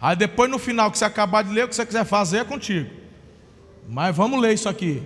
Aí 0.00 0.14
depois 0.14 0.50
no 0.50 0.58
final 0.58 0.90
que 0.90 0.98
você 0.98 1.04
acabar 1.04 1.42
de 1.42 1.50
ler, 1.50 1.64
o 1.64 1.68
que 1.68 1.74
você 1.74 1.86
quiser 1.86 2.04
fazer 2.04 2.38
é 2.38 2.44
contigo. 2.44 2.90
Mas 3.88 4.14
vamos 4.14 4.40
ler 4.40 4.52
isso 4.52 4.68
aqui. 4.68 5.02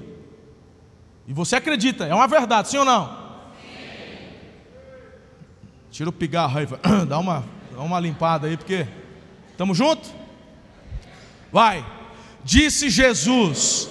E 1.26 1.32
você 1.32 1.56
acredita, 1.56 2.04
é 2.04 2.14
uma 2.14 2.26
verdade, 2.26 2.68
sim 2.68 2.78
ou 2.78 2.84
não? 2.84 3.06
Sim. 3.60 3.88
Tira 5.90 6.10
o 6.10 6.12
pigarro 6.12 6.58
aí, 6.58 6.66
dá 7.06 7.18
uma, 7.18 7.44
dá 7.70 7.80
uma 7.80 8.00
limpada 8.00 8.46
aí, 8.46 8.56
porque 8.56 8.86
estamos 9.50 9.76
juntos? 9.76 10.12
Vai. 11.52 11.84
Disse 12.44 12.90
Jesus: 12.90 13.88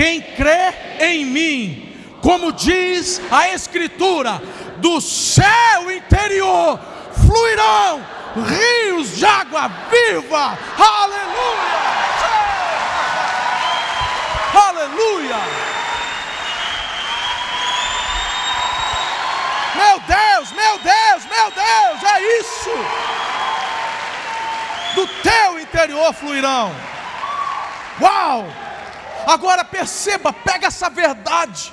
Quem 0.00 0.22
crê 0.22 0.72
em 0.98 1.26
mim, 1.26 2.16
como 2.22 2.52
diz 2.52 3.20
a 3.30 3.50
Escritura, 3.50 4.40
do 4.78 4.98
céu 4.98 5.92
interior 5.94 6.80
fluirão 7.26 8.02
rios 8.34 9.18
de 9.18 9.26
água 9.26 9.70
viva. 9.90 10.58
Aleluia! 10.78 11.80
Aleluia! 14.54 15.36
Meu 19.74 20.00
Deus, 20.00 20.52
meu 20.52 20.78
Deus, 20.78 21.26
meu 21.26 21.50
Deus, 21.50 22.10
é 22.10 22.38
isso. 22.38 22.70
Do 24.94 25.06
teu 25.22 25.60
interior 25.60 26.14
fluirão. 26.14 26.74
Uau! 28.00 28.69
Agora 29.26 29.64
perceba, 29.64 30.32
pega 30.32 30.66
essa 30.66 30.88
verdade. 30.88 31.72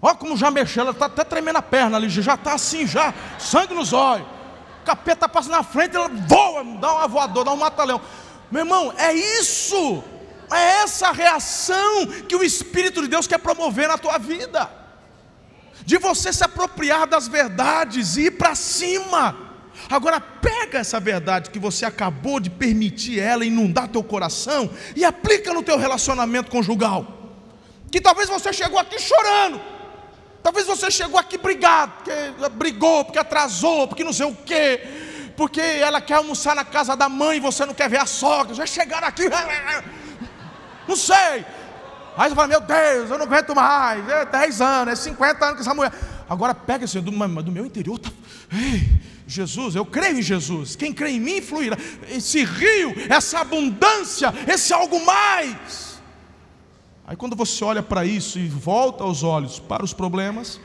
Olha 0.00 0.14
como 0.14 0.36
já 0.36 0.50
mexeu, 0.50 0.82
ela 0.82 0.92
está 0.92 1.06
até 1.06 1.24
tremendo 1.24 1.56
a 1.56 1.62
perna 1.62 1.96
ali, 1.96 2.08
já 2.08 2.34
está 2.34 2.54
assim, 2.54 2.86
já, 2.86 3.12
sangue 3.38 3.74
nos 3.74 3.92
olhos. 3.92 4.26
O 4.82 4.84
capeta 4.84 5.28
passa 5.28 5.50
na 5.50 5.62
frente, 5.62 5.96
ela 5.96 6.08
voa, 6.08 6.64
dá 6.78 6.92
uma 6.94 7.08
voadora, 7.08 7.46
dá 7.46 7.52
um 7.52 7.56
mata-leão. 7.56 8.00
Meu 8.50 8.62
irmão, 8.62 8.94
é 8.96 9.12
isso, 9.12 10.02
é 10.50 10.82
essa 10.82 11.10
reação 11.10 12.06
que 12.28 12.36
o 12.36 12.44
Espírito 12.44 13.02
de 13.02 13.08
Deus 13.08 13.26
quer 13.26 13.38
promover 13.38 13.88
na 13.88 13.98
tua 13.98 14.18
vida, 14.18 14.70
de 15.84 15.98
você 15.98 16.32
se 16.32 16.44
apropriar 16.44 17.06
das 17.06 17.26
verdades 17.26 18.16
e 18.16 18.26
ir 18.26 18.30
para 18.32 18.54
cima. 18.54 19.47
Agora 19.90 20.20
pega 20.20 20.78
essa 20.78 21.00
verdade 21.00 21.50
que 21.50 21.58
você 21.58 21.84
acabou 21.84 22.38
de 22.38 22.50
permitir 22.50 23.18
ela 23.18 23.44
inundar 23.44 23.88
teu 23.88 24.02
coração 24.02 24.70
e 24.94 25.04
aplica 25.04 25.52
no 25.52 25.62
teu 25.62 25.78
relacionamento 25.78 26.50
conjugal. 26.50 27.16
Que 27.90 28.00
talvez 28.00 28.28
você 28.28 28.52
chegou 28.52 28.78
aqui 28.78 28.98
chorando, 29.00 29.60
Talvez 30.42 30.66
você 30.66 30.90
chegou 30.90 31.18
aqui 31.18 31.36
brigado, 31.36 31.92
porque 31.96 32.48
brigou, 32.52 33.04
porque 33.04 33.18
atrasou, 33.18 33.88
porque 33.88 34.04
não 34.04 34.12
sei 34.12 34.26
o 34.26 34.34
quê, 34.34 34.80
porque 35.36 35.60
ela 35.60 36.00
quer 36.00 36.14
almoçar 36.14 36.54
na 36.54 36.64
casa 36.64 36.96
da 36.96 37.08
mãe 37.08 37.36
e 37.36 37.40
você 37.40 37.66
não 37.66 37.74
quer 37.74 37.88
ver 37.88 37.98
a 37.98 38.06
sogra. 38.06 38.54
Já 38.54 38.64
chegaram 38.64 39.06
aqui, 39.06 39.24
não 40.88 40.96
sei. 40.96 41.44
Aí 42.16 42.28
você 42.28 42.34
fala, 42.34 42.48
meu 42.48 42.60
Deus, 42.60 43.10
eu 43.10 43.18
não 43.18 43.26
aguento 43.26 43.54
mais, 43.54 44.08
é 44.08 44.24
10 44.24 44.60
anos, 44.60 44.92
é 44.92 44.96
50 44.96 45.44
anos 45.44 45.56
com 45.56 45.60
essa 45.60 45.74
mulher. 45.74 45.92
Agora 46.28 46.54
pega 46.54 46.84
esse 46.84 47.00
do, 47.00 47.10
do 47.10 47.52
meu 47.52 47.66
interior, 47.66 47.98
tá, 47.98 48.10
ei, 48.52 48.88
Jesus, 49.28 49.74
eu 49.74 49.84
creio 49.84 50.18
em 50.18 50.22
Jesus. 50.22 50.74
Quem 50.74 50.90
crê 50.90 51.10
em 51.10 51.20
mim 51.20 51.42
fluirá. 51.42 51.76
Esse 52.08 52.42
rio, 52.44 52.94
essa 53.10 53.40
abundância, 53.40 54.32
esse 54.48 54.72
algo 54.72 55.04
mais. 55.04 56.00
Aí 57.06 57.14
quando 57.14 57.36
você 57.36 57.62
olha 57.62 57.82
para 57.82 58.06
isso 58.06 58.38
e 58.38 58.48
volta 58.48 59.04
os 59.04 59.22
olhos 59.22 59.58
para 59.58 59.84
os 59.84 59.92
problemas, 59.92 60.58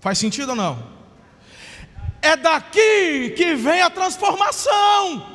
faz 0.00 0.18
sentido 0.18 0.50
ou 0.50 0.56
não? 0.56 0.86
É 2.20 2.36
daqui 2.36 3.30
que 3.34 3.54
vem 3.54 3.80
a 3.80 3.88
transformação. 3.88 5.26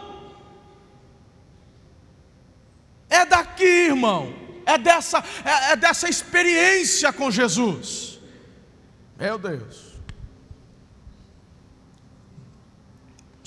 É 3.09 3.25
daqui, 3.25 3.63
irmão. 3.63 4.31
É 4.63 4.77
dessa, 4.77 5.23
é, 5.43 5.71
é 5.71 5.75
dessa 5.75 6.07
experiência 6.07 7.11
com 7.11 7.31
Jesus. 7.31 8.19
Meu 9.17 9.39
Deus. 9.39 9.86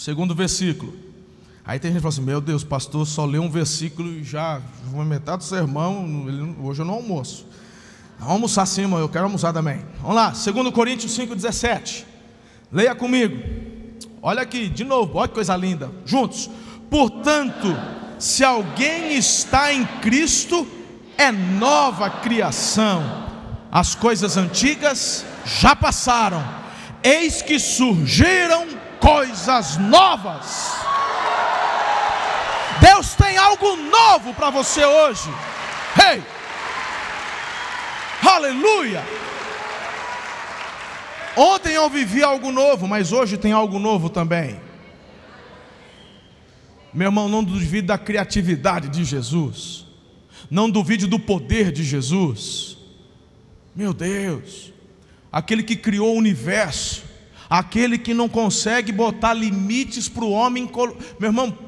Segundo 0.01 0.35
versículo. 0.35 0.97
Aí 1.63 1.79
tem 1.79 1.91
gente 1.91 1.99
que 1.99 2.03
fala 2.03 2.15
assim: 2.15 2.23
Meu 2.23 2.41
Deus, 2.41 2.65
pastor 2.65 3.07
só 3.07 3.27
leu 3.27 3.43
um 3.43 3.51
versículo 3.51 4.09
e 4.09 4.25
já 4.25 4.59
vou 4.87 5.05
metade 5.05 5.39
do 5.39 5.45
sermão. 5.45 6.27
Hoje 6.63 6.81
eu 6.81 6.87
não 6.87 6.95
almoço. 6.95 7.47
Vamos 8.19 8.33
almoçar 8.33 8.65
sim, 8.65 8.91
eu 8.91 9.09
quero 9.11 9.25
almoçar 9.25 9.53
também. 9.53 9.85
Vamos 10.01 10.17
lá, 10.17 10.31
2 10.31 10.71
Coríntios 10.73 11.15
5,17. 11.19 12.05
Leia 12.73 12.95
comigo. 12.95 13.43
Olha 14.23 14.41
aqui, 14.41 14.71
de 14.71 14.85
novo, 14.85 15.19
olha 15.19 15.29
que 15.29 15.35
coisa 15.35 15.55
linda. 15.55 15.91
Juntos. 16.07 16.49
Portanto, 16.89 17.69
se 18.19 18.43
alguém 18.43 19.19
está 19.19 19.71
em 19.71 19.85
Cristo, 20.01 20.67
é 21.19 21.31
nova 21.31 22.09
criação. 22.09 23.03
As 23.71 23.95
coisas 23.95 24.39
antigas 24.39 25.27
já 25.45 25.77
passaram, 25.77 26.43
eis 27.03 27.43
que 27.43 27.59
surgiram 27.59 28.81
coisas 29.01 29.77
novas. 29.79 30.75
Deus 32.81 33.15
tem 33.15 33.37
algo 33.37 33.77
novo 33.77 34.33
para 34.35 34.51
você 34.51 34.85
hoje. 34.85 35.29
Hey! 35.99 36.23
Aleluia! 38.23 39.03
Ontem 41.37 41.73
eu 41.73 41.89
vivi 41.89 42.23
algo 42.23 42.53
novo, 42.53 42.87
mas 42.87 43.13
hoje 43.13 43.37
tem 43.37 43.53
algo 43.53 43.79
novo 43.79 44.11
também. 44.11 44.61
Meu 46.93 47.09
irmão, 47.09 47.29
não 47.29 47.43
duvide 47.43 47.87
da 47.87 47.97
criatividade 47.97 48.89
de 48.89 49.05
Jesus. 49.05 49.87
Não 50.51 50.69
duvide 50.69 51.07
do 51.07 51.19
poder 51.19 51.71
de 51.71 51.85
Jesus. 51.85 52.77
Meu 53.75 53.95
Deus, 53.95 54.73
aquele 55.31 55.63
que 55.63 55.77
criou 55.77 56.15
o 56.15 56.19
universo, 56.19 57.05
aquele 57.51 57.99
que 57.99 58.15
não 58.15 58.29
consegue 58.29 58.93
botar 58.93 59.35
limites 59.35 60.09
para 60.09 60.25
o 60.25 60.31
homem. 60.31 60.71
Meu 61.19 61.31
irmão, 61.31 61.59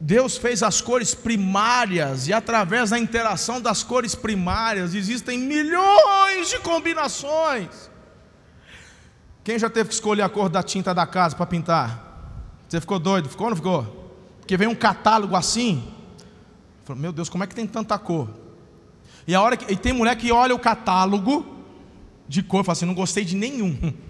Deus 0.00 0.36
fez 0.36 0.62
as 0.62 0.80
cores 0.80 1.12
primárias 1.12 2.28
e 2.28 2.32
através 2.32 2.90
da 2.90 2.98
interação 2.98 3.60
das 3.60 3.82
cores 3.82 4.14
primárias 4.14 4.94
existem 4.94 5.36
milhões 5.36 6.50
de 6.50 6.60
combinações. 6.60 7.90
Quem 9.42 9.58
já 9.58 9.68
teve 9.68 9.88
que 9.88 9.94
escolher 9.94 10.22
a 10.22 10.28
cor 10.28 10.48
da 10.48 10.62
tinta 10.62 10.94
da 10.94 11.04
casa 11.04 11.34
para 11.34 11.46
pintar? 11.46 12.06
Você 12.68 12.80
ficou 12.80 13.00
doido? 13.00 13.28
Ficou 13.28 13.46
ou 13.46 13.50
não 13.50 13.56
ficou? 13.56 14.12
Porque 14.38 14.56
vem 14.56 14.68
um 14.68 14.74
catálogo 14.74 15.34
assim. 15.34 15.82
Meu 16.96 17.12
Deus, 17.12 17.28
como 17.28 17.42
é 17.42 17.46
que 17.46 17.54
tem 17.54 17.66
tanta 17.66 17.98
cor? 17.98 18.30
E 19.26 19.34
a 19.34 19.42
hora 19.42 19.56
que 19.56 19.70
e 19.70 19.76
tem 19.76 19.92
mulher 19.92 20.16
que 20.16 20.30
olha 20.30 20.54
o 20.54 20.58
catálogo 20.58 21.44
de 22.28 22.42
cor 22.42 22.60
e 22.60 22.64
fala 22.64 22.72
assim: 22.74 22.86
não 22.86 22.94
gostei 22.94 23.24
de 23.24 23.34
nenhum. 23.34 23.76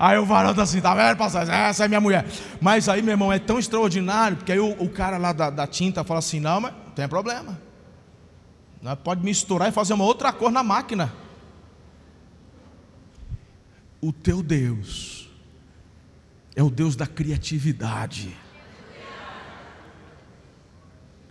Aí 0.00 0.16
o 0.16 0.24
varão 0.24 0.54
tá 0.54 0.62
assim, 0.62 0.80
tá 0.80 0.94
vendo, 0.94 1.18
pastor? 1.18 1.46
Essa 1.46 1.84
é 1.84 1.88
minha 1.88 2.00
mulher. 2.00 2.26
Mas 2.58 2.88
aí, 2.88 3.02
meu 3.02 3.12
irmão, 3.12 3.30
é 3.30 3.38
tão 3.38 3.58
extraordinário, 3.58 4.38
porque 4.38 4.50
aí 4.50 4.58
o, 4.58 4.70
o 4.82 4.88
cara 4.88 5.18
lá 5.18 5.30
da, 5.30 5.50
da, 5.50 5.66
tinta 5.66 6.02
fala 6.02 6.20
assim: 6.20 6.40
não, 6.40 6.58
mas 6.58 6.72
tem 6.96 7.06
problema. 7.06 7.60
Nós 8.80 8.98
pode 9.04 9.22
misturar 9.22 9.68
e 9.68 9.72
fazer 9.72 9.92
uma 9.92 10.04
outra 10.04 10.32
cor 10.32 10.50
na 10.50 10.62
máquina. 10.62 11.12
O 14.00 14.10
teu 14.10 14.42
Deus 14.42 15.28
é 16.56 16.62
o 16.62 16.70
Deus 16.70 16.96
da 16.96 17.06
criatividade. 17.06 18.34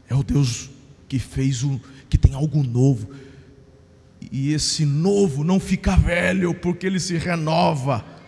É 0.08 0.14
o 0.14 0.22
Deus 0.22 0.70
que 1.08 1.18
fez 1.18 1.64
o 1.64 1.82
que 2.08 2.20
tem 2.20 2.36
algo 2.36 2.62
novo. 2.62 3.10
E 4.32 4.54
esse 4.54 4.86
novo 4.86 5.44
não 5.44 5.60
fica 5.60 5.96
velho, 5.96 6.54
porque 6.54 6.86
ele 6.86 7.00
se 7.00 7.18
renova. 7.18 8.19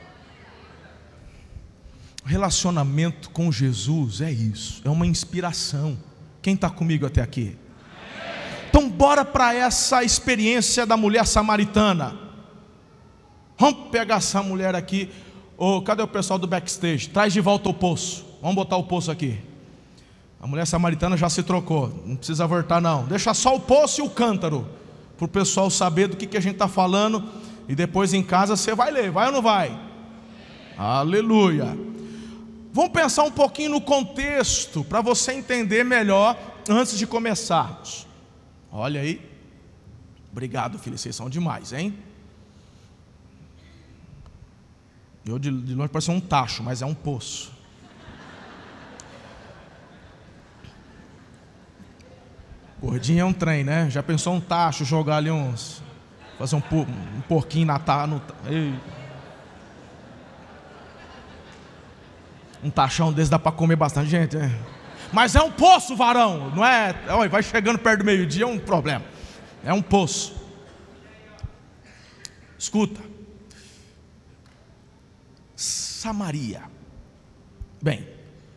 Relacionamento 2.24 3.30
com 3.32 3.51
Jesus 3.51 4.22
é 4.22 4.32
isso, 4.32 4.82
é 4.86 4.90
uma 4.90 5.08
inspiração. 5.08 5.98
Quem 6.42 6.54
está 6.54 6.70
comigo 6.70 7.06
até 7.06 7.22
aqui? 7.22 7.58
Então, 8.70 8.90
bora 8.90 9.25
para 9.25 9.54
essa 9.54 10.04
experiência 10.04 10.86
da 10.86 10.96
mulher 10.96 11.25
samaritana. 11.28 12.16
Vamos 13.58 13.90
pegar 13.90 14.16
essa 14.16 14.42
mulher 14.42 14.75
aqui. 14.75 15.10
Oh, 15.58 15.82
cadê 15.82 16.01
o 16.01 16.08
pessoal 16.08 16.40
do 16.40 16.48
backstage? 16.48 17.10
Traz 17.10 17.34
de 17.34 17.42
volta 17.42 17.70
o 17.70 17.74
poço. 17.74 18.25
Vamos 18.42 18.56
botar 18.56 18.78
o 18.78 18.84
poço 18.84 19.12
aqui. 19.12 19.40
A 20.42 20.48
mulher 20.48 20.66
samaritana 20.66 21.18
já 21.18 21.30
se 21.30 21.44
trocou. 21.44 22.01
Não 22.06 22.16
precisa 22.16 22.48
voltar, 22.48 22.82
não. 22.82 23.04
Deixa 23.06 23.34
só 23.34 23.56
o 23.56 23.60
poço 23.60 24.01
e 24.01 24.04
o 24.04 24.10
cântaro. 24.10 24.68
Para 25.18 25.25
o 25.25 25.28
pessoal 25.28 25.70
saber 25.70 26.08
do 26.08 26.18
que, 26.18 26.25
que 26.25 26.38
a 26.38 26.42
gente 26.42 26.54
está 26.54 26.68
falando. 26.68 27.24
E 27.68 27.75
depois 27.75 28.13
em 28.13 28.24
casa 28.24 28.56
você 28.56 28.74
vai 28.74 28.90
ler, 28.90 29.12
vai 29.12 29.28
ou 29.28 29.34
não 29.34 29.42
vai? 29.42 29.78
Aleluia. 30.78 31.78
Vamos 32.74 32.92
pensar 32.92 33.24
um 33.24 33.32
pouquinho 33.32 33.72
no 33.72 33.82
contexto 33.82 34.84
para 34.84 35.01
você 35.01 35.34
entender 35.34 35.84
melhor 35.84 36.38
antes 36.70 36.98
de 36.98 37.06
começarmos. 37.06 38.08
Olha 38.72 39.01
aí. 39.01 39.30
Obrigado, 40.32 40.80
filho. 40.80 40.98
Vocês 40.98 41.16
são 41.16 41.30
demais, 41.30 41.74
hein? 41.74 41.98
Eu 45.25 45.38
de, 45.38 45.51
de 45.51 45.75
longe 45.75 45.90
parece 45.90 46.10
um 46.10 46.22
tacho, 46.22 46.63
mas 46.63 46.82
é 46.82 46.86
um 46.86 46.94
poço. 46.94 47.51
Gordinho 52.82 53.20
é 53.20 53.25
um 53.25 53.34
trem, 53.34 53.63
né? 53.63 53.90
Já 53.90 54.01
pensou 54.01 54.34
um 54.34 54.42
tacho, 54.42 54.84
jogar 54.86 55.18
ali 55.18 55.30
uns. 55.30 55.84
Fazer 56.40 56.56
um, 56.56 56.63
um 57.18 57.22
porquinho 57.28 57.68
na 57.68 58.08
no, 58.08 58.20
Um 62.63 62.70
tachão 62.70 63.12
desse 63.12 63.32
dá 63.32 63.39
para 63.39 63.51
comer 63.51 63.75
bastante 63.75 64.10
gente, 64.10 64.38
é. 64.38 64.51
Mas 65.12 65.36
é 65.36 65.41
um 65.41 65.51
poço, 65.51 65.96
varão, 65.96 66.51
não 66.56 66.65
é? 66.65 66.96
Olha, 67.10 67.30
vai 67.30 67.44
chegando 67.44 67.80
perto 67.80 68.00
do 68.00 68.06
meio-dia, 68.06 68.44
é 68.44 68.48
um 68.48 68.60
problema. 68.60 69.03
É 69.63 69.74
um 69.74 69.82
poço. 69.82 70.36
Escuta. 72.58 73.01
Samaria. 75.56 76.63
Bem, 77.82 78.08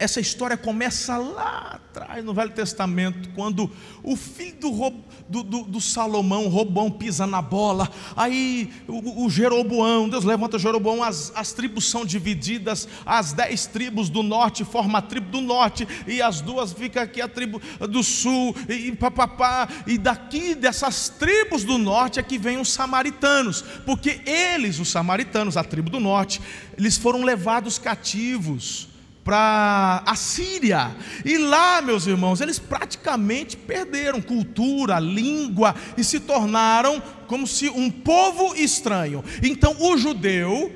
essa 0.04 0.20
história 0.20 0.56
começa 0.56 1.16
lá 1.16 1.80
atrás 1.94 2.22
no 2.22 2.34
Velho 2.34 2.50
Testamento, 2.50 3.30
quando 3.34 3.70
o 4.02 4.14
filho 4.16 4.58
do, 4.60 4.90
do, 5.28 5.42
do, 5.42 5.62
do 5.64 5.80
Salomão, 5.80 6.48
Robão, 6.48 6.90
pisa 6.90 7.26
na 7.26 7.40
bola, 7.40 7.90
aí 8.14 8.70
o, 8.86 9.24
o 9.24 9.30
Jeroboão, 9.30 10.08
Deus 10.08 10.24
levanta 10.24 10.58
Jeroboão, 10.58 11.02
as, 11.02 11.32
as 11.34 11.52
tribos 11.52 11.88
são 11.88 12.04
divididas, 12.04 12.86
as 13.06 13.32
dez 13.32 13.66
tribos 13.66 14.10
do 14.10 14.22
norte 14.22 14.64
formam 14.64 14.96
a 14.96 15.02
tribo 15.02 15.30
do 15.30 15.40
norte, 15.40 15.88
e 16.06 16.20
as 16.20 16.40
duas 16.40 16.72
ficam 16.72 17.02
aqui 17.02 17.22
a 17.22 17.28
tribo 17.28 17.60
do 17.88 18.02
sul, 18.02 18.54
e 18.68 18.92
papapá, 18.92 19.68
e 19.86 19.96
daqui 19.96 20.54
dessas 20.54 21.08
tribos 21.08 21.64
do 21.64 21.78
norte 21.78 22.20
é 22.20 22.22
que 22.22 22.38
vêm 22.38 22.58
os 22.58 22.70
samaritanos, 22.70 23.62
porque 23.86 24.20
eles, 24.26 24.78
os 24.78 24.90
samaritanos, 24.90 25.56
a 25.56 25.64
tribo 25.64 25.88
do 25.88 25.98
norte, 25.98 26.42
eles 26.76 26.98
foram 26.98 27.22
levados 27.22 27.78
cativos 27.78 28.93
para 29.24 30.02
a 30.04 30.14
Síria. 30.14 30.94
E 31.24 31.38
lá, 31.38 31.80
meus 31.80 32.06
irmãos, 32.06 32.40
eles 32.40 32.58
praticamente 32.58 33.56
perderam 33.56 34.20
cultura, 34.20 35.00
língua 35.00 35.74
e 35.96 36.04
se 36.04 36.20
tornaram 36.20 37.02
como 37.26 37.46
se 37.46 37.70
um 37.70 37.90
povo 37.90 38.54
estranho. 38.54 39.24
Então, 39.42 39.74
o 39.80 39.96
judeu, 39.96 40.70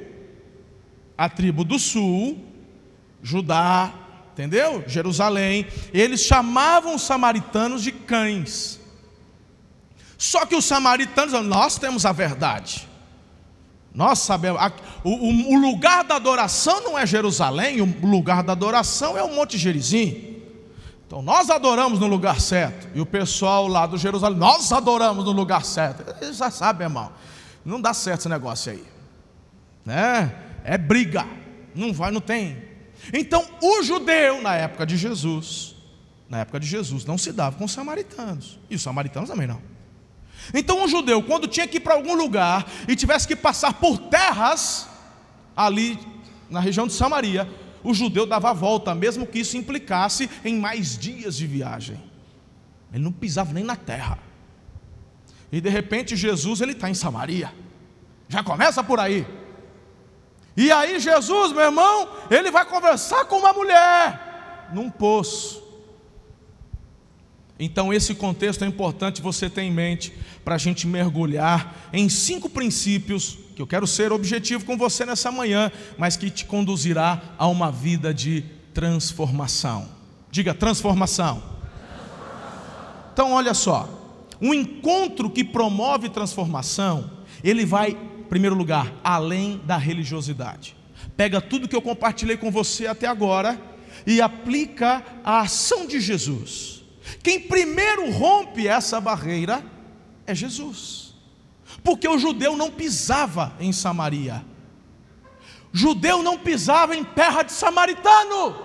a 1.17 1.29
tribo 1.29 1.63
do 1.63 1.79
sul, 1.79 2.49
Judá, 3.23 3.93
entendeu? 4.33 4.85
Jerusalém, 4.87 5.67
eles 5.93 6.21
chamavam 6.23 6.95
os 6.95 7.03
samaritanos 7.03 7.83
de 7.83 7.93
cães. 7.93 8.81
Só 10.17 10.47
que 10.47 10.57
os 10.57 10.65
samaritanos, 10.65 11.33
nós 11.45 11.79
temos 11.79 12.07
a 12.07 12.13
verdade. 12.13 12.88
Nós 13.99 14.21
sabemos, 14.21 14.63
o, 15.03 15.11
o, 15.11 15.59
lugar 15.59 16.05
da 16.05 16.15
adoração 16.15 16.81
não 16.83 16.97
é 16.97 17.05
Jerusalém, 17.05 17.81
o 17.81 18.07
lugar 18.07 18.45
da 18.45 18.53
adoração 18.53 19.19
é 19.19 19.25
o 19.25 19.35
Monte 19.35 19.59
Gerizim. 19.59 20.37
Então 21.05 21.21
nós 21.21 21.51
adoramos 21.51 21.99
no 21.99 22.07
lugar 22.07 22.41
certo, 22.41 22.89
e 22.95 23.01
o 23.01 23.07
pessoal 23.07 23.67
lá 23.67 23.87
do 23.87 23.99
Jerusalém, 23.99 24.39
nós 24.39 24.71
adoramos 24.71 25.25
no 25.25 25.33
lugar 25.33 25.65
certo. 25.65 26.05
Eles 26.23 26.37
já 26.37 26.49
sabem, 26.49 26.87
irmão, 26.87 27.11
não 27.65 27.81
dá 27.81 27.93
certo 27.93 28.21
esse 28.21 28.29
negócio 28.29 28.71
aí, 28.71 28.85
né? 29.85 30.33
É 30.63 30.79
briga, 30.79 31.27
não 31.75 31.93
vai, 31.93 32.13
não 32.13 32.21
tem. 32.21 32.57
Então 33.13 33.45
o 33.61 33.83
judeu, 33.83 34.41
na 34.41 34.55
época 34.55 34.87
de 34.87 34.97
Jesus, 34.97 35.75
na 36.29 36.39
época 36.39 36.61
de 36.61 36.69
Jesus, 36.69 37.05
não 37.05 37.19
se 37.19 37.33
dava 37.33 37.57
com 37.57 37.65
os 37.65 37.73
samaritanos, 37.73 38.61
e 38.71 38.77
os 38.77 38.83
samaritanos 38.83 39.29
também 39.29 39.49
não. 39.49 39.61
Então, 40.55 40.83
um 40.83 40.89
judeu, 40.89 41.23
quando 41.23 41.47
tinha 41.47 41.67
que 41.67 41.77
ir 41.77 41.81
para 41.81 41.95
algum 41.95 42.15
lugar 42.15 42.67
e 42.87 42.97
tivesse 42.97 43.27
que 43.27 43.37
passar 43.37 43.75
por 43.75 43.99
terras, 43.99 44.89
ali 45.57 45.99
na 46.49 46.61
região 46.61 46.87
de 46.87 46.93
Samaria, 46.93 47.49
o 47.83 47.93
judeu 47.93 48.27
dava 48.27 48.51
a 48.51 48.53
volta, 48.53 48.95
mesmo 48.95 49.27
que 49.27 49.41
isso 49.41 49.57
implicasse 49.57 50.29
em 50.45 50.59
mais 50.59 50.97
dias 50.97 51.37
de 51.37 51.47
viagem. 51.47 52.03
Ele 52.93 53.03
não 53.03 53.13
pisava 53.13 53.53
nem 53.53 53.65
na 53.65 53.77
terra. 53.77 54.19
E 55.51 55.61
de 55.61 55.69
repente 55.69 56.17
Jesus 56.17 56.61
ele 56.61 56.73
está 56.73 56.89
em 56.89 56.95
Samaria. 56.95 57.53
Já 58.29 58.43
começa 58.43 58.83
por 58.83 59.01
aí. 59.01 59.27
E 60.57 60.73
aí 60.73 60.99
Jesus, 60.99 61.53
meu 61.53 61.63
irmão, 61.63 62.09
ele 62.31 62.51
vai 62.51 62.65
conversar 62.65 63.25
com 63.27 63.39
uma 63.39 63.53
mulher 63.53 64.71
num 64.73 64.91
poço. 64.91 65.68
Então, 67.59 67.93
esse 67.93 68.15
contexto 68.15 68.65
é 68.65 68.69
importante 68.69 69.21
você 69.21 69.51
ter 69.51 69.63
em 69.63 69.73
mente 69.73 70.13
para 70.45 70.55
a 70.55 70.59
gente 70.59 70.87
mergulhar 70.87 71.89
em 71.93 72.09
cinco 72.09 72.49
princípios 72.49 73.37
que 73.57 73.61
eu 73.61 73.67
quero 73.67 73.87
ser 73.87 74.13
objetivo 74.13 74.65
com 74.65 74.77
você 74.77 75.05
nessa 75.05 75.33
manhã, 75.33 75.73
mas 75.97 76.17
que 76.17 76.31
te 76.31 76.45
conduzirá 76.45 77.21
a 77.37 77.49
uma 77.49 77.73
vida 77.73 78.15
de 78.15 78.45
transformação. 78.73 79.89
Diga 80.31 80.55
transformação. 80.55 81.43
transformação. 81.43 83.11
Então, 83.13 83.33
olha 83.33 83.53
só, 83.53 83.89
um 84.41 84.55
encontro 84.55 85.29
que 85.29 85.43
promove 85.43 86.09
transformação, 86.09 87.11
ele 87.43 87.67
vai, 87.67 87.91
em 87.91 88.23
primeiro 88.29 88.55
lugar, 88.55 88.95
além 89.03 89.61
da 89.65 89.77
religiosidade. 89.77 90.77
Pega 91.17 91.41
tudo 91.41 91.67
que 91.67 91.75
eu 91.75 91.83
compartilhei 91.83 92.37
com 92.37 92.53
você 92.53 92.87
até 92.87 93.09
agora 93.09 93.61
e 94.07 94.21
aplica 94.21 95.03
a 95.25 95.41
ação 95.41 95.85
de 95.85 96.01
Jesus 96.01 96.78
quem 97.23 97.41
primeiro 97.41 98.11
rompe 98.11 98.67
essa 98.67 99.01
barreira 99.01 99.65
é 100.27 100.35
Jesus. 100.35 101.15
Porque 101.83 102.09
o 102.09 102.19
judeu 102.19 102.57
não 102.57 102.71
pisava 102.71 103.55
em 103.59 103.73
Samaria. 103.73 104.45
Judeu 105.73 106.23
não 106.23 106.39
pisava 106.39 106.97
em 106.97 107.05
terra 107.05 107.43
de 107.43 107.53
samaritano. 107.53 108.57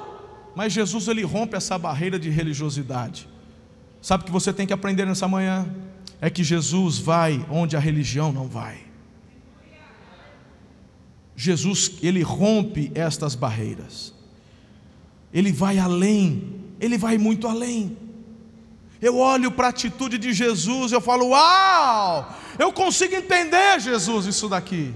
Mas 0.56 0.74
Jesus 0.74 1.08
ele 1.08 1.24
rompe 1.24 1.56
essa 1.56 1.78
barreira 1.78 2.18
de 2.18 2.30
religiosidade. 2.30 3.28
Sabe 4.02 4.24
o 4.24 4.26
que 4.26 4.32
você 4.32 4.54
tem 4.54 4.66
que 4.66 4.74
aprender 4.74 5.06
nessa 5.06 5.28
manhã? 5.28 5.68
É 6.22 6.30
que 6.30 6.44
Jesus 6.44 6.98
vai 6.98 7.46
onde 7.50 7.76
a 7.76 7.80
religião 7.80 8.32
não 8.32 8.48
vai. 8.48 8.84
Jesus, 11.36 11.92
ele 12.02 12.22
rompe 12.22 12.92
estas 12.94 13.36
barreiras. 13.36 14.14
Ele 15.34 15.52
vai 15.52 15.80
além, 15.80 16.62
ele 16.80 16.98
vai 16.98 17.18
muito 17.18 17.48
além 17.48 17.98
eu 19.04 19.18
olho 19.18 19.52
para 19.52 19.68
a 19.68 19.70
atitude 19.70 20.18
de 20.18 20.32
Jesus, 20.32 20.94
eu 20.94 21.02
falo: 21.02 21.30
Uau, 21.30 22.39
eu 22.58 22.72
consigo 22.72 23.13
entender, 23.13 23.78
Jesus, 23.80 24.26
isso 24.26 24.48
daqui. 24.48 24.96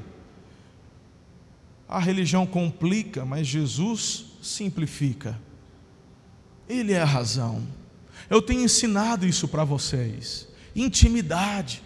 A 1.90 2.00
religião 2.00 2.46
complica, 2.46 3.26
mas 3.26 3.46
Jesus 3.46 4.28
simplifica. 4.42 5.38
Ele 6.70 6.94
é 6.94 7.02
a 7.02 7.06
razão. 7.06 7.68
Eu 8.30 8.42
tenho 8.42 8.62
ensinado 8.62 9.26
isso 9.26 9.46
para 9.48 9.66
vocês. 9.66 10.48
Intimidade. 10.74 11.84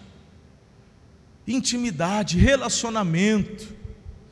Intimidade, 1.47 2.37
relacionamento. 2.37 3.75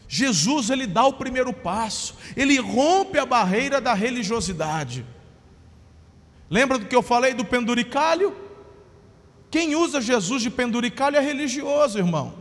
Jesus 0.08 0.70
ele 0.70 0.86
dá 0.86 1.06
o 1.06 1.14
primeiro 1.14 1.52
passo. 1.52 2.16
Ele 2.36 2.60
rompe 2.60 3.18
a 3.18 3.26
barreira 3.26 3.82
da 3.82 3.96
religiosidade. 3.96 5.06
Lembra 6.50 6.78
do 6.78 6.86
que 6.86 6.96
eu 6.96 7.04
falei 7.04 7.34
do 7.34 7.46
penduricalho? 7.46 8.36
Quem 9.52 9.76
usa 9.76 10.02
Jesus 10.02 10.42
de 10.42 10.50
penduricalho 10.50 11.16
é 11.16 11.20
religioso, 11.20 11.98
irmão. 11.98 12.40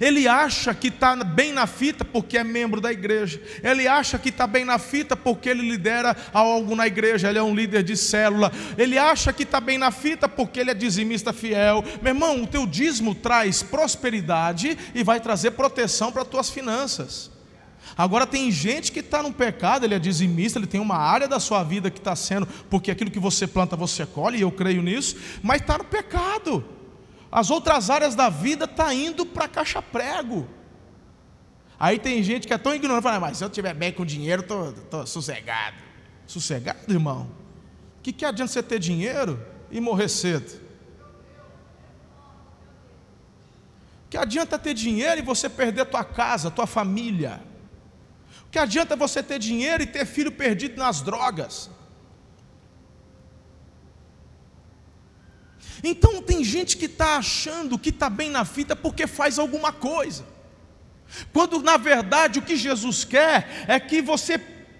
Ele 0.00 0.26
acha 0.26 0.74
que 0.74 0.88
está 0.88 1.16
bem 1.16 1.52
na 1.52 1.66
fita 1.66 2.04
porque 2.04 2.38
é 2.38 2.44
membro 2.44 2.80
da 2.80 2.92
igreja. 2.92 3.42
Ele 3.62 3.86
acha 3.86 4.18
que 4.18 4.28
está 4.28 4.46
bem 4.46 4.64
na 4.64 4.78
fita 4.78 5.16
porque 5.16 5.48
ele 5.48 5.68
lidera 5.68 6.16
algo 6.32 6.74
na 6.74 6.86
igreja. 6.86 7.28
Ele 7.28 7.38
é 7.38 7.42
um 7.42 7.54
líder 7.54 7.82
de 7.82 7.96
célula. 7.96 8.52
Ele 8.78 8.98
acha 8.98 9.32
que 9.32 9.42
está 9.42 9.60
bem 9.60 9.78
na 9.78 9.90
fita 9.90 10.28
porque 10.28 10.60
ele 10.60 10.70
é 10.70 10.74
dizimista 10.74 11.32
fiel. 11.32 11.84
Meu 12.00 12.14
irmão, 12.14 12.42
o 12.42 12.46
teu 12.46 12.66
dízimo 12.66 13.14
traz 13.14 13.62
prosperidade 13.62 14.78
e 14.94 15.02
vai 15.02 15.20
trazer 15.20 15.52
proteção 15.52 16.12
para 16.12 16.22
as 16.22 16.28
tuas 16.28 16.50
finanças. 16.50 17.31
Agora 17.96 18.26
tem 18.26 18.50
gente 18.50 18.90
que 18.90 19.00
está 19.00 19.22
no 19.22 19.32
pecado, 19.32 19.84
ele 19.84 19.94
é 19.94 19.98
dizimista, 19.98 20.58
ele 20.58 20.66
tem 20.66 20.80
uma 20.80 20.96
área 20.96 21.28
da 21.28 21.38
sua 21.38 21.62
vida 21.62 21.90
que 21.90 21.98
está 21.98 22.16
sendo, 22.16 22.46
porque 22.70 22.90
aquilo 22.90 23.10
que 23.10 23.18
você 23.18 23.46
planta 23.46 23.76
você 23.76 24.06
colhe, 24.06 24.38
e 24.38 24.42
eu 24.42 24.50
creio 24.50 24.82
nisso, 24.82 25.16
mas 25.42 25.60
está 25.60 25.78
no 25.78 25.84
pecado. 25.84 26.64
As 27.30 27.50
outras 27.50 27.90
áreas 27.90 28.14
da 28.14 28.28
vida 28.28 28.64
estão 28.64 28.86
tá 28.86 28.94
indo 28.94 29.26
para 29.26 29.48
caixa 29.48 29.80
prego. 29.80 30.48
Aí 31.78 31.98
tem 31.98 32.22
gente 32.22 32.46
que 32.46 32.54
é 32.54 32.58
tão 32.58 32.74
ignorante, 32.74 33.02
fala, 33.02 33.20
mas 33.20 33.38
se 33.38 33.44
eu 33.44 33.50
tiver 33.50 33.74
bem 33.74 33.92
com 33.92 34.04
dinheiro, 34.04 34.42
estou 34.42 35.06
sossegado. 35.06 35.76
Sossegado, 36.26 36.92
irmão? 36.92 37.28
O 37.98 38.02
que, 38.02 38.12
que 38.12 38.24
adianta 38.24 38.52
você 38.52 38.62
ter 38.62 38.78
dinheiro 38.78 39.40
e 39.70 39.80
morrer 39.80 40.08
cedo? 40.08 40.62
que 44.12 44.18
adianta 44.18 44.58
ter 44.58 44.74
dinheiro 44.74 45.20
e 45.20 45.24
você 45.24 45.48
perder 45.48 45.86
tua 45.86 46.04
casa, 46.04 46.50
tua 46.50 46.66
família? 46.66 47.40
Que 48.52 48.58
adianta 48.58 48.94
você 48.94 49.22
ter 49.22 49.38
dinheiro 49.38 49.82
e 49.82 49.86
ter 49.86 50.04
filho 50.04 50.30
perdido 50.30 50.76
nas 50.76 51.00
drogas? 51.00 51.70
Então 55.82 56.20
tem 56.20 56.44
gente 56.44 56.76
que 56.76 56.84
está 56.84 57.16
achando 57.16 57.78
que 57.78 57.88
está 57.88 58.10
bem 58.10 58.28
na 58.28 58.44
fita 58.44 58.76
porque 58.76 59.06
faz 59.06 59.38
alguma 59.38 59.72
coisa. 59.72 60.26
Quando 61.32 61.62
na 61.62 61.78
verdade 61.78 62.40
o 62.40 62.42
que 62.42 62.54
Jesus 62.54 63.04
quer 63.04 63.64
é 63.66 63.80
que 63.80 64.02
você 64.02 64.36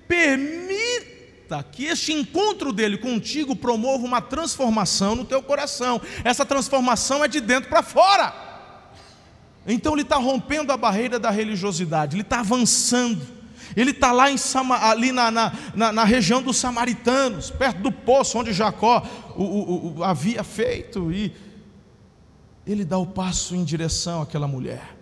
permita 0.06 1.64
que 1.72 1.86
este 1.86 2.12
encontro 2.12 2.74
dele 2.74 2.98
contigo 2.98 3.56
promova 3.56 4.04
uma 4.04 4.20
transformação 4.20 5.14
no 5.16 5.24
teu 5.24 5.42
coração. 5.42 5.98
Essa 6.22 6.44
transformação 6.44 7.24
é 7.24 7.28
de 7.28 7.40
dentro 7.40 7.70
para 7.70 7.82
fora. 7.82 8.34
Então 9.66 9.94
ele 9.94 10.02
está 10.02 10.16
rompendo 10.16 10.72
a 10.72 10.76
barreira 10.76 11.18
da 11.18 11.30
religiosidade, 11.30 12.16
ele 12.16 12.22
está 12.22 12.40
avançando. 12.40 13.41
Ele 13.76 13.90
está 13.90 14.12
lá 14.12 14.30
em 14.30 14.36
ali 14.80 15.12
na, 15.12 15.30
na, 15.30 15.52
na, 15.74 15.92
na, 15.92 16.04
região 16.04 16.42
dos 16.42 16.56
samaritanos, 16.56 17.50
perto 17.50 17.80
do 17.80 17.90
poço 17.90 18.38
onde 18.38 18.52
Jacó 18.52 19.02
o, 19.36 19.42
o, 19.42 19.98
o, 19.98 20.04
havia 20.04 20.44
feito, 20.44 21.10
e 21.12 21.32
ele 22.66 22.84
dá 22.84 22.98
o 22.98 23.06
passo 23.06 23.54
em 23.54 23.64
direção 23.64 24.22
àquela 24.22 24.46
mulher. 24.46 24.96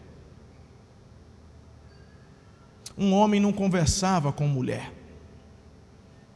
Um 2.97 3.13
homem 3.13 3.41
não 3.41 3.53
conversava 3.53 4.33
com 4.33 4.47
mulher, 4.47 4.93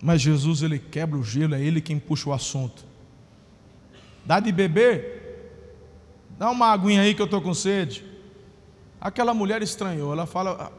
mas 0.02 0.20
Jesus 0.20 0.62
ele 0.62 0.78
quebra 0.78 1.18
o 1.18 1.22
gelo, 1.22 1.54
é 1.54 1.60
ele 1.60 1.80
quem 1.80 1.98
puxa 1.98 2.30
o 2.30 2.32
assunto. 2.32 2.84
Dá 4.24 4.40
de 4.40 4.50
beber? 4.50 5.22
Dá 6.38 6.50
uma 6.50 6.68
aguinha 6.68 7.02
aí 7.02 7.14
que 7.14 7.22
eu 7.22 7.26
estou 7.26 7.40
com 7.40 7.54
sede. 7.54 8.04
Aquela 9.00 9.34
mulher 9.34 9.62
estranhou, 9.62 10.12
ela 10.12 10.26
fala 10.26 10.72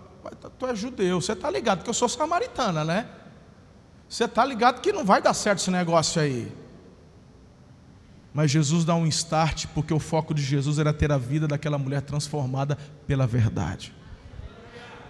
tu 0.57 0.65
é 0.65 0.75
judeu, 0.75 1.21
você 1.21 1.33
está 1.33 1.49
ligado 1.49 1.83
que 1.83 1.89
eu 1.89 1.93
sou 1.93 2.09
samaritana, 2.09 2.83
né? 2.83 3.07
Você 4.07 4.25
está 4.25 4.45
ligado 4.45 4.81
que 4.81 4.91
não 4.91 5.03
vai 5.03 5.21
dar 5.21 5.33
certo 5.33 5.59
esse 5.59 5.71
negócio 5.71 6.21
aí. 6.21 6.51
Mas 8.33 8.51
Jesus 8.51 8.83
dá 8.83 8.93
um 8.95 9.07
start, 9.07 9.65
porque 9.73 9.93
o 9.93 9.99
foco 9.99 10.33
de 10.33 10.41
Jesus 10.41 10.77
era 10.77 10.93
ter 10.93 11.11
a 11.11 11.17
vida 11.17 11.47
daquela 11.47 11.77
mulher 11.77 12.01
transformada 12.01 12.77
pela 13.07 13.25
verdade. 13.25 13.93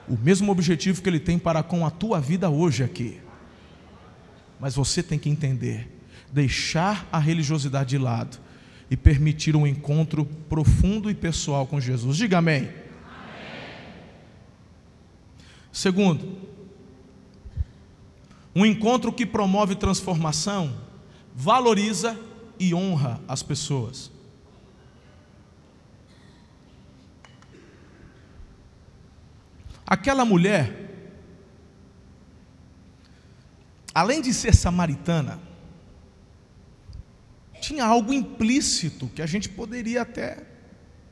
O 0.07 0.15
mesmo 0.15 0.51
objetivo 0.51 1.01
que 1.01 1.09
ele 1.09 1.19
tem 1.19 1.39
para 1.39 1.63
com 1.63 1.85
a 1.85 1.89
tua 1.89 2.21
vida 2.21 2.49
hoje 2.49 2.83
aqui. 2.83 3.19
Mas 4.59 4.75
você 4.75 5.01
tem 5.01 5.17
que 5.17 5.29
entender, 5.29 5.91
deixar 6.31 7.07
a 7.11 7.17
religiosidade 7.17 7.89
de 7.89 7.97
lado 7.97 8.37
e 8.89 8.95
permitir 8.95 9.55
um 9.55 9.65
encontro 9.65 10.25
profundo 10.47 11.09
e 11.09 11.15
pessoal 11.15 11.65
com 11.65 11.81
Jesus. 11.81 12.17
Diga 12.17 12.37
amém. 12.37 12.84
Segundo, 15.75 16.39
um 18.55 18.65
encontro 18.65 19.11
que 19.11 19.25
promove 19.25 19.75
transformação, 19.75 20.73
valoriza 21.35 22.17
e 22.57 22.73
honra 22.73 23.19
as 23.27 23.43
pessoas. 23.43 24.09
Aquela 29.85 30.23
mulher, 30.23 30.71
além 33.93 34.21
de 34.21 34.33
ser 34.33 34.55
samaritana, 34.55 35.41
tinha 37.59 37.83
algo 37.83 38.13
implícito 38.13 39.09
que 39.09 39.21
a 39.21 39.25
gente 39.25 39.49
poderia 39.49 40.03
até. 40.03 40.41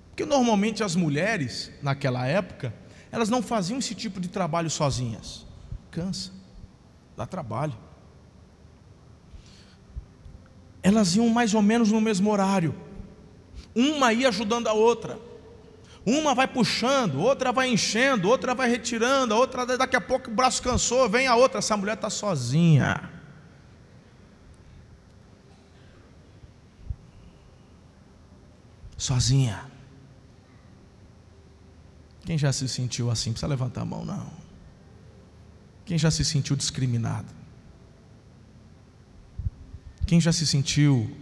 Porque 0.08 0.24
normalmente 0.26 0.86
as 0.86 0.96
mulheres, 0.96 1.70
naquela 1.82 2.26
época, 2.26 2.74
elas 3.14 3.30
não 3.30 3.44
faziam 3.44 3.78
esse 3.78 3.94
tipo 3.94 4.20
de 4.20 4.28
trabalho 4.28 4.72
sozinhas. 4.72 5.46
Cansa, 5.92 6.32
dá 7.16 7.28
trabalho. 7.28 7.78
Elas 10.82 11.16
iam 11.16 11.30
mais 11.30 11.54
ou 11.54 11.62
menos 11.62 11.92
no 11.92 12.02
mesmo 12.02 12.32
horário. 12.32 12.76
Uma 13.76 14.12
ia 14.12 14.30
ajudando 14.30 14.68
a 14.68 14.74
outra. 14.74 15.20
Uma 16.04 16.34
vai 16.34 16.48
puxando, 16.48 17.22
outra 17.22 17.52
vai 17.52 17.70
enchendo, 17.70 18.28
outra 18.28 18.56
vai 18.56 18.68
retirando, 18.68 19.36
a 19.36 19.38
outra 19.38 19.64
daqui 19.78 19.96
a 19.96 20.02
pouco 20.02 20.32
o 20.32 20.34
braço 20.34 20.64
cansou, 20.64 21.08
vem 21.08 21.28
a 21.28 21.36
outra. 21.36 21.60
Essa 21.60 21.78
mulher 21.78 21.94
está 21.94 22.10
sozinha. 22.10 23.12
Sozinha. 28.98 29.73
Quem 32.26 32.38
já 32.38 32.52
se 32.54 32.68
sentiu 32.68 33.12
assim? 33.12 33.32
Precisa 33.32 33.48
levantar 33.48 33.82
a 33.82 33.86
mão, 33.86 34.06
não. 34.06 34.32
Quem 35.86 35.98
já 35.98 36.10
se 36.10 36.24
sentiu 36.24 36.56
discriminado? 36.56 37.28
Quem 40.08 40.20
já 40.20 40.32
se 40.32 40.48
sentiu 40.48 41.16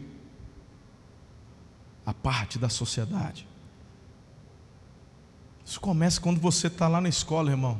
a 2.06 2.14
parte 2.14 2.60
da 2.60 2.70
sociedade? 2.70 3.48
Isso 5.66 5.80
começa 5.80 6.20
quando 6.20 6.40
você 6.40 6.68
está 6.68 6.88
lá 6.88 7.02
na 7.02 7.10
escola, 7.10 7.50
irmão. 7.50 7.80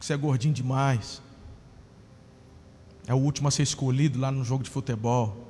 Você 0.00 0.14
é 0.14 0.16
gordinho 0.16 0.54
demais. 0.54 1.20
É 3.06 3.12
o 3.12 3.16
último 3.16 3.48
a 3.48 3.50
ser 3.50 3.62
escolhido 3.62 4.18
lá 4.18 4.30
no 4.30 4.44
jogo 4.44 4.62
de 4.62 4.70
futebol. 4.70 5.48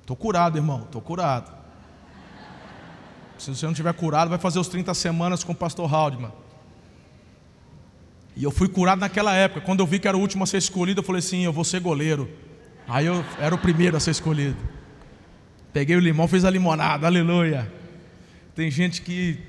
Estou 0.00 0.16
curado, 0.16 0.58
irmão, 0.58 0.82
estou 0.82 1.00
curado. 1.00 1.61
Se 3.42 3.50
você 3.56 3.66
não 3.66 3.74
tiver 3.74 3.92
curado, 3.92 4.28
vai 4.28 4.38
fazer 4.38 4.60
os 4.60 4.68
30 4.68 4.94
semanas 4.94 5.42
com 5.42 5.50
o 5.50 5.54
pastor 5.54 5.92
Haldman. 5.92 6.30
E 8.36 8.44
eu 8.44 8.52
fui 8.52 8.68
curado 8.68 9.00
naquela 9.00 9.34
época. 9.34 9.60
Quando 9.60 9.80
eu 9.80 9.86
vi 9.86 9.98
que 9.98 10.06
era 10.06 10.16
o 10.16 10.20
último 10.20 10.44
a 10.44 10.46
ser 10.46 10.58
escolhido, 10.58 11.00
eu 11.00 11.04
falei 11.04 11.18
assim: 11.18 11.44
eu 11.44 11.52
vou 11.52 11.64
ser 11.64 11.80
goleiro. 11.80 12.30
Aí 12.86 13.06
eu 13.06 13.24
era 13.40 13.52
o 13.52 13.58
primeiro 13.58 13.96
a 13.96 14.00
ser 14.00 14.12
escolhido. 14.12 14.56
Peguei 15.72 15.96
o 15.96 16.00
limão, 16.00 16.28
fiz 16.28 16.44
a 16.44 16.50
limonada, 16.50 17.06
aleluia. 17.06 17.70
Tem 18.54 18.70
gente 18.70 19.02
que 19.02 19.40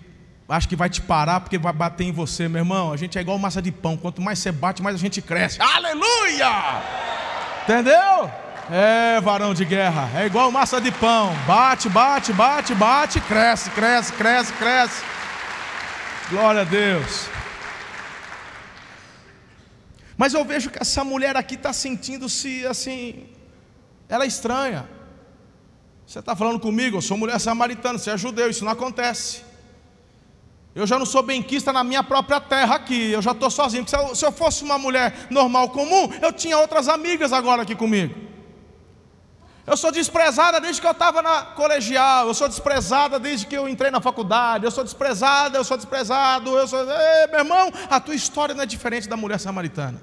acha 0.49 0.67
que 0.67 0.75
vai 0.75 0.89
te 0.89 1.01
parar 1.01 1.41
porque 1.41 1.59
vai 1.59 1.73
bater 1.73 2.05
em 2.05 2.11
você, 2.11 2.47
meu 2.47 2.61
irmão. 2.61 2.91
A 2.91 2.97
gente 2.97 3.19
é 3.19 3.21
igual 3.21 3.37
massa 3.37 3.61
de 3.61 3.71
pão. 3.71 3.95
Quanto 3.95 4.23
mais 4.23 4.39
você 4.39 4.51
bate, 4.51 4.81
mais 4.81 4.95
a 4.95 4.99
gente 4.99 5.21
cresce. 5.21 5.61
Aleluia! 5.61 6.81
Entendeu? 7.63 8.42
É, 8.71 9.19
varão 9.19 9.53
de 9.53 9.65
guerra, 9.65 10.09
é 10.15 10.25
igual 10.25 10.49
massa 10.51 10.79
de 10.79 10.91
pão. 10.91 11.35
Bate, 11.45 11.89
bate, 11.89 12.31
bate, 12.31 12.73
bate, 12.73 13.19
cresce, 13.21 13.69
cresce, 13.71 14.13
cresce, 14.13 14.53
cresce. 14.53 15.03
Glória 16.29 16.61
a 16.61 16.63
Deus. 16.63 17.27
Mas 20.15 20.33
eu 20.33 20.45
vejo 20.45 20.69
que 20.69 20.81
essa 20.81 21.03
mulher 21.03 21.35
aqui 21.35 21.55
está 21.55 21.73
sentindo-se 21.73 22.65
assim, 22.65 23.27
ela 24.07 24.23
é 24.23 24.27
estranha. 24.27 24.87
Você 26.07 26.19
está 26.19 26.35
falando 26.35 26.59
comigo, 26.59 26.97
eu 26.97 27.01
sou 27.01 27.17
mulher 27.17 27.39
samaritana, 27.39 27.97
você 27.97 28.11
é 28.11 28.17
judeu, 28.17 28.49
isso 28.49 28.63
não 28.63 28.71
acontece. 28.71 29.41
Eu 30.73 30.87
já 30.87 30.97
não 30.97 31.05
sou 31.05 31.21
benquista 31.21 31.73
na 31.73 31.83
minha 31.83 32.03
própria 32.03 32.39
terra 32.39 32.75
aqui, 32.75 33.11
eu 33.11 33.21
já 33.21 33.31
estou 33.31 33.51
sozinho. 33.51 33.87
Se 33.87 33.95
eu, 33.95 34.15
se 34.15 34.25
eu 34.25 34.31
fosse 34.31 34.63
uma 34.63 34.77
mulher 34.77 35.27
normal, 35.29 35.69
comum, 35.69 36.09
eu 36.21 36.31
tinha 36.31 36.57
outras 36.57 36.87
amigas 36.87 37.33
agora 37.33 37.63
aqui 37.63 37.75
comigo. 37.75 38.22
Eu 39.65 39.77
sou 39.77 39.91
desprezada 39.91 40.59
desde 40.59 40.81
que 40.81 40.87
eu 40.87 40.91
estava 40.91 41.21
na 41.21 41.43
colegial, 41.43 42.27
eu 42.27 42.33
sou 42.33 42.49
desprezada 42.49 43.17
desde 43.17 43.47
que 43.47 43.55
eu 43.55 43.67
entrei 43.67 43.89
na 43.89 44.01
faculdade, 44.01 44.65
eu 44.65 44.71
sou 44.71 44.83
desprezada, 44.83 45.57
eu 45.57 45.63
sou 45.63 45.77
desprezado, 45.77 46.49
eu 46.57 46.67
sou. 46.67 46.79
Ei, 46.79 47.27
meu 47.27 47.39
irmão, 47.39 47.71
a 47.89 47.99
tua 47.99 48.13
história 48.13 48.53
não 48.53 48.63
é 48.63 48.65
diferente 48.65 49.07
da 49.07 49.15
mulher 49.15 49.39
samaritana. 49.39 50.01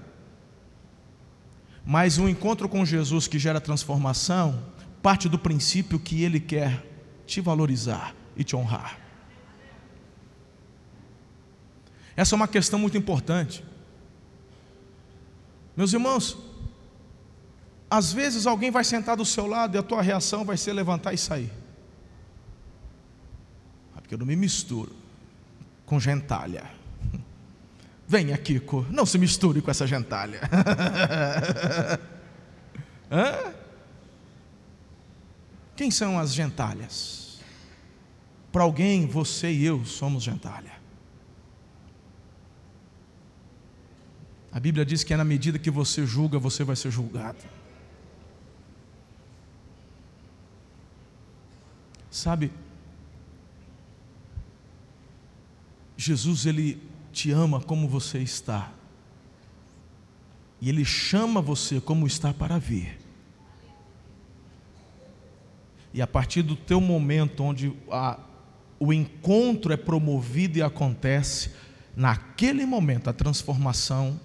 Mas 1.85 2.17
um 2.17 2.29
encontro 2.29 2.69
com 2.69 2.85
Jesus 2.87 3.29
que 3.29 3.39
gera 3.39 3.61
transformação 3.61 4.65
parte 5.03 5.29
do 5.29 5.39
princípio 5.39 5.99
que 5.99 6.23
Ele 6.23 6.41
quer 6.41 6.87
te 7.27 7.41
valorizar 7.41 8.15
e 8.37 8.43
te 8.43 8.57
honrar. 8.57 8.99
Essa 12.17 12.35
é 12.35 12.37
uma 12.37 12.49
questão 12.49 12.79
muito 12.79 12.97
importante. 12.97 13.65
Meus 15.77 15.93
irmãos, 15.93 16.37
às 17.91 18.13
vezes 18.13 18.47
alguém 18.47 18.71
vai 18.71 18.85
sentar 18.85 19.17
do 19.17 19.25
seu 19.25 19.49
lado 19.49 19.77
e 19.77 19.79
a 19.79 19.83
tua 19.83 20.01
reação 20.01 20.45
vai 20.45 20.57
ser 20.57 20.73
levantar 20.73 21.13
e 21.13 21.19
sair. 21.19 21.51
Ah, 23.97 24.01
porque 24.01 24.15
eu 24.15 24.19
não 24.19 24.27
me 24.27 24.37
misturo 24.37 24.95
com 25.85 25.99
gentalha. 25.99 26.71
Aqui, 28.33 28.61
Kiko, 28.61 28.87
não 28.91 29.05
se 29.05 29.19
misture 29.19 29.61
com 29.61 29.71
essa 29.71 29.89
gentalha. 29.89 30.41
Quem 35.75 35.91
são 35.91 36.17
as 36.19 36.33
gentalhas? 36.33 37.41
Para 38.53 38.63
alguém, 38.63 39.07
você 39.07 39.51
e 39.51 39.65
eu 39.65 39.85
somos 39.85 40.23
gentalha. 40.23 40.79
A 44.53 44.61
Bíblia 44.61 44.85
diz 44.85 45.05
que 45.05 45.15
é 45.15 45.17
na 45.17 45.25
medida 45.25 45.59
que 45.59 45.71
você 45.71 46.05
julga, 46.05 46.39
você 46.39 46.63
vai 46.65 46.77
ser 46.77 46.91
julgado. 46.91 47.39
Sabe, 52.11 52.51
Jesus 55.97 56.47
ele 56.47 56.83
te 57.13 57.31
ama 57.31 57.61
como 57.61 57.89
você 57.89 58.19
está. 58.19 58.73
E 60.61 60.69
ele 60.69 60.85
chama 60.85 61.41
você 61.41 61.81
como 61.81 62.07
está 62.07 62.35
para 62.35 62.59
vir. 62.59 62.99
E 65.93 66.01
a 66.01 66.07
partir 66.07 66.43
do 66.43 66.57
teu 66.57 66.81
momento 66.81 67.43
onde 67.43 67.73
a, 67.91 68.19
o 68.79 68.93
encontro 68.93 69.73
é 69.73 69.77
promovido 69.77 70.59
e 70.59 70.63
acontece, 70.63 71.53
naquele 71.97 72.65
momento 72.65 73.11
a 73.11 73.13
transformação 73.13 74.21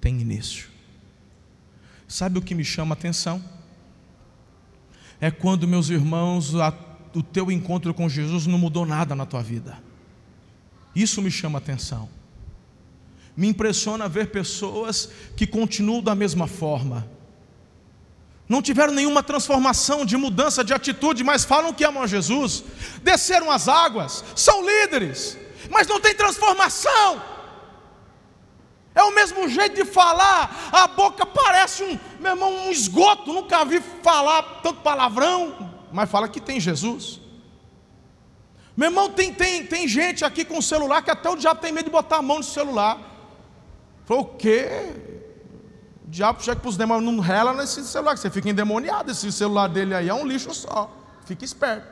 tem 0.00 0.20
início. 0.20 0.68
Sabe 2.06 2.38
o 2.38 2.42
que 2.42 2.54
me 2.54 2.64
chama 2.64 2.94
a 2.94 2.98
atenção? 2.98 3.42
É 5.20 5.30
quando, 5.30 5.66
meus 5.66 5.88
irmãos, 5.90 6.54
a, 6.54 6.70
o 7.14 7.22
teu 7.22 7.50
encontro 7.50 7.94
com 7.94 8.08
Jesus 8.08 8.46
não 8.46 8.58
mudou 8.58 8.84
nada 8.84 9.14
na 9.14 9.24
tua 9.24 9.42
vida. 9.42 9.78
Isso 10.94 11.22
me 11.22 11.30
chama 11.30 11.58
atenção. 11.58 12.08
Me 13.36 13.48
impressiona 13.48 14.08
ver 14.08 14.30
pessoas 14.30 15.10
que 15.36 15.46
continuam 15.46 16.02
da 16.02 16.14
mesma 16.14 16.46
forma. 16.46 17.08
Não 18.48 18.60
tiveram 18.60 18.92
nenhuma 18.92 19.22
transformação 19.22 20.04
de 20.04 20.16
mudança 20.16 20.62
de 20.62 20.74
atitude, 20.74 21.24
mas 21.24 21.44
falam 21.44 21.72
que 21.72 21.84
amam 21.84 22.02
a 22.02 22.06
Jesus. 22.06 22.62
Desceram 23.02 23.50
as 23.50 23.68
águas, 23.68 24.22
são 24.36 24.64
líderes, 24.64 25.38
mas 25.70 25.86
não 25.86 26.00
tem 26.00 26.14
transformação. 26.14 27.22
É 28.94 29.02
o 29.02 29.12
mesmo 29.12 29.48
jeito 29.48 29.74
de 29.74 29.84
falar, 29.84 30.70
a 30.70 30.86
boca 30.86 31.26
parece 31.26 31.82
um, 31.82 31.98
meu 32.20 32.32
irmão, 32.32 32.66
um 32.66 32.70
esgoto. 32.70 33.32
Nunca 33.32 33.64
vi 33.64 33.82
falar 34.02 34.60
tanto 34.62 34.82
palavrão, 34.82 35.73
mas 35.94 36.10
fala 36.10 36.28
que 36.28 36.40
tem 36.40 36.58
Jesus. 36.58 37.20
Meu 38.76 38.88
irmão, 38.88 39.08
tem, 39.08 39.32
tem, 39.32 39.64
tem 39.64 39.86
gente 39.86 40.24
aqui 40.24 40.44
com 40.44 40.60
celular 40.60 41.02
que 41.02 41.10
até 41.10 41.30
o 41.30 41.36
diabo 41.36 41.60
tem 41.60 41.70
medo 41.70 41.84
de 41.84 41.90
botar 41.92 42.16
a 42.16 42.22
mão 42.22 42.38
no 42.38 42.42
celular. 42.42 42.98
Falou, 44.04 44.24
o 44.24 44.26
quê? 44.34 44.68
O 46.04 46.10
diabo 46.10 46.42
chega 46.42 46.60
para 46.60 46.68
os 46.68 46.76
demônios, 46.76 47.14
não 47.14 47.20
rela 47.20 47.54
nesse 47.54 47.84
celular, 47.84 48.14
que 48.14 48.20
você 48.20 48.28
fica 48.28 48.50
endemoniado. 48.50 49.12
Esse 49.12 49.30
celular 49.30 49.68
dele 49.68 49.94
aí 49.94 50.08
é 50.08 50.14
um 50.14 50.26
lixo 50.26 50.52
só. 50.52 50.92
Fique 51.24 51.44
esperto. 51.44 51.86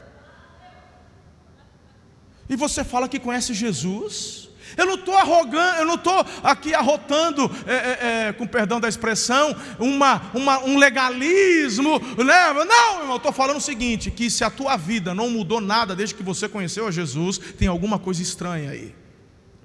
E 2.49 2.57
você 2.57 2.83
fala 2.83 3.09
que 3.09 3.21
conhece 3.21 3.55
Jesus. 3.55 4.51
Eu 4.77 4.87
não 4.87 4.95
estou 4.95 5.17
arrogando, 5.17 5.79
eu 5.79 5.87
não 5.87 5.95
estou 5.95 6.25
aqui 6.43 6.75
arrotando, 6.75 7.51
é, 7.67 7.75
é, 7.75 8.27
é, 8.29 8.33
com 8.33 8.47
perdão 8.47 8.81
da 8.81 8.89
expressão, 8.89 9.55
uma, 9.79 10.31
uma, 10.35 10.65
um 10.65 10.79
legalismo, 10.79 12.01
né? 12.19 12.53
Não, 12.53 13.01
irmão, 13.01 13.11
eu 13.11 13.17
estou 13.17 13.33
falando 13.33 13.57
o 13.59 13.61
seguinte: 13.61 14.11
que 14.11 14.31
se 14.31 14.45
a 14.45 14.51
tua 14.51 14.77
vida 14.77 15.15
não 15.15 15.31
mudou 15.31 15.61
nada 15.61 15.95
desde 15.95 16.15
que 16.15 16.23
você 16.23 16.49
conheceu 16.49 16.87
a 16.87 16.91
Jesus, 16.91 17.39
tem 17.39 17.69
alguma 17.69 17.99
coisa 17.99 18.23
estranha 18.23 18.71
aí. 18.71 18.95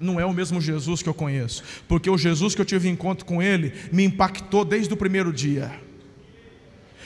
Não 0.00 0.20
é 0.20 0.24
o 0.24 0.32
mesmo 0.32 0.60
Jesus 0.60 1.02
que 1.02 1.08
eu 1.08 1.14
conheço, 1.14 1.62
porque 1.88 2.08
o 2.08 2.16
Jesus 2.16 2.54
que 2.54 2.60
eu 2.60 2.64
tive 2.64 2.88
encontro 2.88 3.24
com 3.24 3.42
ele 3.42 3.72
me 3.90 4.04
impactou 4.04 4.64
desde 4.64 4.94
o 4.94 4.96
primeiro 4.96 5.32
dia. 5.32 5.72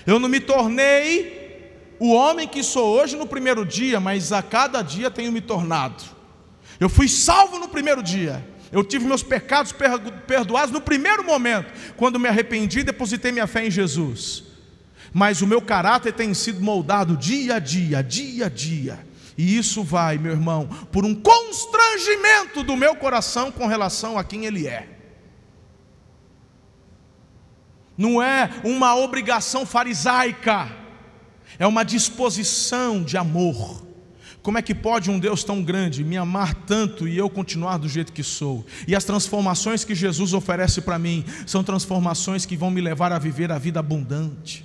Eu 0.07 0.19
não 0.19 0.29
me 0.29 0.41
tornei 0.41 1.43
o 1.99 2.12
homem 2.12 2.49
que 2.49 2.62
sou 2.62 2.99
hoje 2.99 3.17
no 3.17 3.27
primeiro 3.27 3.65
dia, 3.65 4.01
mas 4.01 4.33
a 4.33 4.43
cada 4.43 4.83
dia 4.83 5.11
tenho 5.11 5.33
me 5.33 5.41
tornado. 5.41 6.03
Eu 6.83 6.88
fui 6.88 7.07
salvo 7.07 7.61
no 7.61 7.68
primeiro 7.68 8.03
dia. 8.03 8.45
Eu 8.73 8.83
tive 8.83 9.07
meus 9.07 9.23
pecados 9.23 9.73
perdoados 10.27 10.73
no 10.73 10.81
primeiro 10.81 11.23
momento, 11.23 11.73
quando 11.97 12.18
me 12.18 12.29
arrependi 12.29 12.81
e 12.81 12.83
depositei 12.83 13.31
minha 13.31 13.47
fé 13.47 13.64
em 13.64 13.71
Jesus. 13.71 14.42
Mas 15.12 15.40
o 15.42 15.47
meu 15.47 15.62
caráter 15.62 16.12
tem 16.12 16.35
sido 16.35 16.61
moldado 16.61 17.16
dia 17.16 17.55
a 17.55 17.59
dia, 17.61 18.03
dia 18.03 18.47
a 18.47 18.49
dia. 18.49 19.07
E 19.38 19.57
isso 19.57 19.85
vai, 19.85 20.18
meu 20.18 20.33
irmão, 20.33 20.66
por 20.90 21.05
um 21.05 21.14
constrangimento 21.14 22.64
do 22.64 22.75
meu 22.75 22.97
coração 22.97 23.53
com 23.53 23.68
relação 23.68 24.18
a 24.18 24.25
quem 24.25 24.45
Ele 24.45 24.66
é. 24.66 24.88
Não 27.97 28.21
é 28.21 28.51
uma 28.64 28.97
obrigação 28.97 29.64
farisaica, 29.64 30.68
é 31.61 31.66
uma 31.66 31.85
disposição 31.85 33.05
de 33.05 33.16
amor 33.16 33.91
como 34.42 34.59
é 34.59 34.62
que 34.62 34.74
pode 34.74 35.09
um 35.09 35.18
Deus 35.20 35.44
tão 35.44 35.62
grande 35.62 36.02
me 36.02 36.16
amar 36.16 36.52
tanto 36.52 37.07
e 37.07 37.16
eu 37.16 37.31
continuar 37.31 37.78
do 37.78 37.88
jeito 37.88 38.12
que 38.12 38.24
sou? 38.24 38.66
E 38.88 38.94
as 38.94 39.05
transformações 39.05 39.85
que 39.85 39.94
Jesus 39.94 40.35
oferece 40.35 40.81
para 40.81 40.98
mim 40.98 41.24
são 41.46 41.62
transformações 41.62 42.44
que 42.44 42.57
vão 42.57 42.70
me 42.70 42.81
levar 42.81 43.12
a 43.12 43.18
viver 43.20 43.52
a 43.52 43.59
vida 43.59 43.78
abundante. 43.78 44.64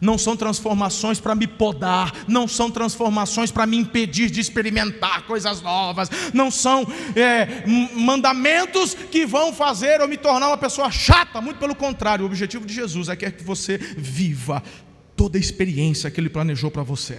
Não 0.00 0.16
são 0.16 0.36
transformações 0.36 1.18
para 1.18 1.34
me 1.34 1.46
podar, 1.46 2.12
não 2.26 2.46
são 2.46 2.70
transformações 2.70 3.50
para 3.50 3.66
me 3.66 3.76
impedir 3.76 4.30
de 4.30 4.40
experimentar 4.40 5.22
coisas 5.22 5.60
novas, 5.60 6.10
não 6.32 6.50
são 6.50 6.86
é, 7.16 7.64
mandamentos 7.94 8.94
que 8.94 9.26
vão 9.26 9.52
fazer 9.52 10.00
eu 10.00 10.08
me 10.08 10.16
tornar 10.16 10.48
uma 10.48 10.58
pessoa 10.58 10.90
chata, 10.90 11.40
muito 11.40 11.58
pelo 11.58 11.74
contrário, 11.74 12.24
o 12.24 12.26
objetivo 12.26 12.66
de 12.66 12.74
Jesus 12.74 13.08
é 13.08 13.16
que 13.16 13.42
você 13.42 13.78
viva 13.78 14.62
toda 15.16 15.36
a 15.38 15.40
experiência 15.40 16.10
que 16.10 16.20
Ele 16.20 16.30
planejou 16.30 16.70
para 16.70 16.82
você. 16.82 17.18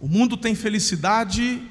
O 0.00 0.08
mundo 0.08 0.36
tem 0.36 0.54
felicidade 0.54 1.62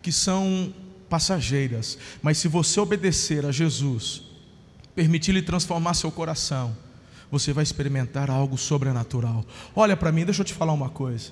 que 0.00 0.12
são 0.12 0.72
passageiras, 1.08 1.98
mas 2.22 2.38
se 2.38 2.48
você 2.48 2.80
obedecer 2.80 3.44
a 3.44 3.52
Jesus, 3.52 4.22
permitir-lhe 4.94 5.42
transformar 5.42 5.94
seu 5.94 6.10
coração, 6.10 6.76
você 7.30 7.52
vai 7.52 7.62
experimentar 7.62 8.30
algo 8.30 8.58
sobrenatural. 8.58 9.44
Olha 9.74 9.96
para 9.96 10.12
mim, 10.12 10.24
deixa 10.24 10.42
eu 10.42 10.44
te 10.44 10.54
falar 10.54 10.72
uma 10.72 10.90
coisa. 10.90 11.30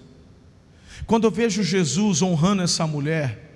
Quando 1.07 1.25
eu 1.25 1.31
vejo 1.31 1.63
Jesus 1.63 2.23
honrando 2.23 2.63
essa 2.63 2.87
mulher, 2.87 3.49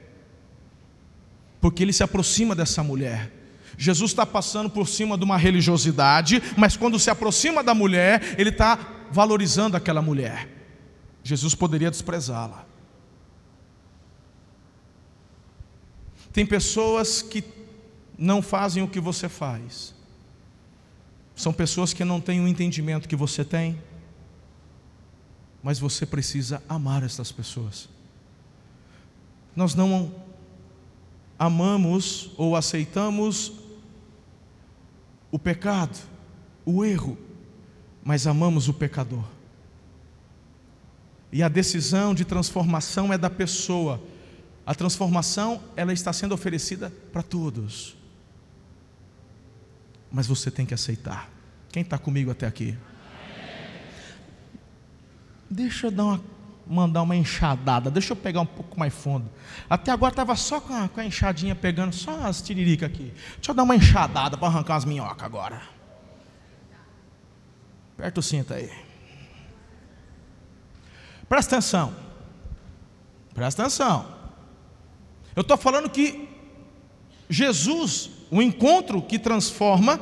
porque 1.61 1.83
ele 1.83 1.93
se 1.93 2.03
aproxima 2.03 2.55
dessa 2.55 2.83
mulher, 2.83 3.33
Jesus 3.77 4.11
está 4.11 4.25
passando 4.25 4.71
por 4.71 4.87
cima 4.87 5.17
de 5.17 5.25
uma 5.25 5.37
religiosidade, 5.37 6.43
mas 6.57 6.77
quando 6.77 6.99
se 6.99 7.11
aproxima 7.11 7.63
da 7.63 7.75
mulher, 7.75 8.35
ele 8.39 8.51
está 8.51 8.79
valorizando 9.11 9.77
aquela 9.77 10.01
mulher. 10.03 10.49
Jesus 11.23 11.55
poderia 11.55 11.91
desprezá-la. 11.91 12.67
Tem 16.35 16.45
pessoas 16.45 17.23
que 17.23 17.45
não 18.19 18.43
fazem 18.43 18.83
o 18.83 18.89
que 18.89 18.99
você 18.99 19.29
faz. 19.29 19.95
São 21.37 21.53
pessoas 21.53 21.93
que 21.93 22.05
não 22.05 22.21
têm 22.21 22.41
o 22.41 22.49
entendimento 22.49 23.09
que 23.09 23.15
você 23.15 23.45
tem. 23.45 23.81
Mas 25.63 25.79
você 25.79 26.05
precisa 26.05 26.61
amar 26.69 27.05
essas 27.05 27.31
pessoas. 27.31 27.89
Nós 29.55 29.77
não 29.77 30.13
amamos 31.39 32.33
ou 32.37 32.57
aceitamos 32.57 33.53
o 35.31 35.39
pecado, 35.39 35.97
o 36.67 36.85
erro, 36.85 37.17
mas 38.03 38.27
amamos 38.27 38.69
o 38.69 38.75
pecador. 38.75 39.25
E 41.31 41.45
a 41.45 41.49
decisão 41.49 42.13
de 42.13 42.25
transformação 42.25 43.13
é 43.13 43.19
da 43.19 43.31
pessoa 43.31 44.03
a 44.67 44.75
transformação, 44.75 45.63
ela 45.77 45.93
está 45.93 46.13
sendo 46.13 46.35
oferecida 46.35 46.91
para 47.13 47.23
todos. 47.23 47.97
Mas 50.11 50.27
você 50.27 50.51
tem 50.51 50.65
que 50.65 50.75
aceitar. 50.75 51.29
Quem 51.71 51.83
está 51.83 51.99
comigo 51.99 52.31
até 52.31 52.47
aqui? 52.47 52.77
Deixa 55.51 55.89
eu 55.89 55.91
dar 55.91 56.05
uma 56.05 56.35
mandar 56.67 57.03
uma 57.03 57.17
enxadada. 57.17 57.91
Deixa 57.91 58.13
eu 58.13 58.17
pegar 58.17 58.41
um 58.41 58.47
pouco 58.47 58.79
mais 58.79 58.93
fundo. 58.93 59.31
Até 59.69 59.91
agora 59.91 60.13
estava 60.13 60.35
só 60.37 60.61
com 60.61 60.73
a, 60.73 60.89
com 60.89 61.01
a 61.01 61.05
enxadinha 61.05 61.55
pegando 61.55 61.95
só 61.95 62.27
as 62.27 62.41
tiriricas 62.41 62.91
aqui. 62.91 63.13
Deixa 63.37 63.51
eu 63.51 63.55
dar 63.55 63.63
uma 63.63 63.77
enxadada 63.77 64.37
para 64.37 64.49
arrancar 64.49 64.77
as 64.77 64.85
minhocas 64.85 65.23
agora. 65.25 65.63
Aperta 67.97 68.21
o 68.21 68.23
cinto 68.23 68.53
aí. 68.55 68.71
Presta 71.29 71.57
atenção. 71.57 71.95
Presta 73.35 73.63
atenção. 73.63 74.14
Eu 75.35 75.43
estou 75.43 75.57
falando 75.57 75.91
que 75.91 76.29
Jesus, 77.29 78.11
o 78.31 78.41
encontro 78.41 79.03
que 79.03 79.19
transforma, 79.19 80.01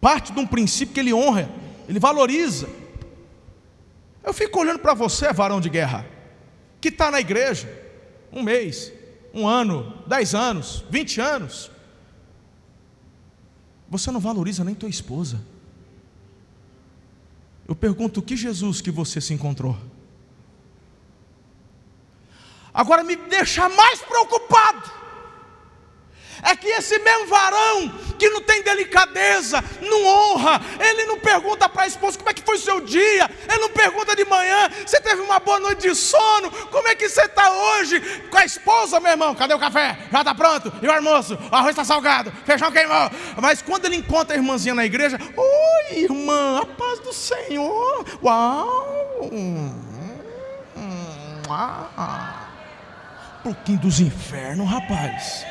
parte 0.00 0.32
de 0.32 0.38
um 0.38 0.46
princípio 0.46 0.94
que 0.94 1.00
ele 1.00 1.12
honra, 1.12 1.48
ele 1.88 1.98
valoriza. 1.98 2.68
Eu 4.22 4.32
fico 4.32 4.60
olhando 4.60 4.78
para 4.78 4.94
você, 4.94 5.32
varão 5.32 5.60
de 5.60 5.68
guerra, 5.68 6.06
que 6.80 6.88
está 6.88 7.10
na 7.10 7.20
igreja, 7.20 7.68
um 8.32 8.42
mês, 8.42 8.92
um 9.32 9.46
ano, 9.46 10.02
dez 10.06 10.34
anos, 10.34 10.84
vinte 10.90 11.20
anos. 11.20 11.70
Você 13.88 14.10
não 14.10 14.20
valoriza 14.20 14.62
nem 14.62 14.74
tua 14.74 14.88
esposa. 14.88 15.40
Eu 17.66 17.74
pergunto: 17.74 18.22
que 18.22 18.36
Jesus 18.36 18.80
que 18.80 18.90
você 18.90 19.20
se 19.20 19.32
encontrou? 19.32 19.76
Agora 22.78 23.02
me 23.02 23.16
deixa 23.16 23.68
mais 23.68 24.00
preocupado 24.00 24.98
é 26.42 26.54
que 26.54 26.68
esse 26.68 26.98
mesmo 26.98 27.26
varão 27.26 27.88
que 28.18 28.28
não 28.30 28.40
tem 28.42 28.62
delicadeza, 28.62 29.62
não 29.80 30.04
honra, 30.04 30.60
ele 30.80 31.04
não 31.04 31.18
pergunta 31.18 31.68
para 31.68 31.82
a 31.82 31.86
esposa 31.86 32.18
como 32.18 32.30
é 32.30 32.34
que 32.34 32.42
foi 32.42 32.56
o 32.56 32.60
seu 32.60 32.80
dia, 32.80 33.30
ele 33.48 33.58
não 33.58 33.70
pergunta 33.70 34.14
de 34.14 34.24
manhã, 34.24 34.68
você 34.84 35.00
teve 35.00 35.20
uma 35.22 35.38
boa 35.38 35.60
noite 35.60 35.88
de 35.88 35.94
sono, 35.94 36.50
como 36.68 36.88
é 36.88 36.94
que 36.94 37.08
você 37.08 37.22
está 37.22 37.50
hoje 37.50 38.00
com 38.30 38.36
a 38.36 38.44
esposa, 38.44 39.00
meu 39.00 39.12
irmão? 39.12 39.34
Cadê 39.34 39.54
o 39.54 39.58
café? 39.58 39.98
Já 40.10 40.20
está 40.20 40.34
pronto? 40.34 40.72
E 40.82 40.86
o 40.86 40.92
almoço? 40.92 41.38
O 41.50 41.54
arroz 41.54 41.70
está 41.70 41.84
salgado, 41.84 42.32
feijão 42.44 42.70
queimou. 42.70 43.10
Mas 43.40 43.62
quando 43.62 43.86
ele 43.86 43.96
encontra 43.96 44.34
a 44.34 44.38
irmãzinha 44.38 44.74
na 44.74 44.84
igreja, 44.84 45.18
oi 45.36 45.98
irmã, 45.98 46.60
a 46.62 46.66
paz 46.66 46.98
do 47.00 47.12
Senhor, 47.12 48.04
uau, 48.22 49.28
uau. 51.48 52.37
Pouquinho 53.42 53.78
dos 53.78 54.00
infernos, 54.00 54.68
rapaz. 54.68 55.44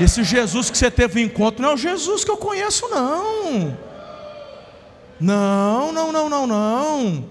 Esse 0.00 0.24
Jesus 0.24 0.70
que 0.70 0.78
você 0.78 0.90
teve 0.90 1.20
um 1.20 1.24
encontro 1.24 1.62
não 1.62 1.70
é 1.70 1.74
o 1.74 1.76
Jesus 1.76 2.24
que 2.24 2.30
eu 2.30 2.36
conheço, 2.36 2.88
não. 2.88 3.76
Não, 5.20 5.92
não, 5.92 6.12
não, 6.12 6.28
não, 6.28 6.46
não. 6.46 7.24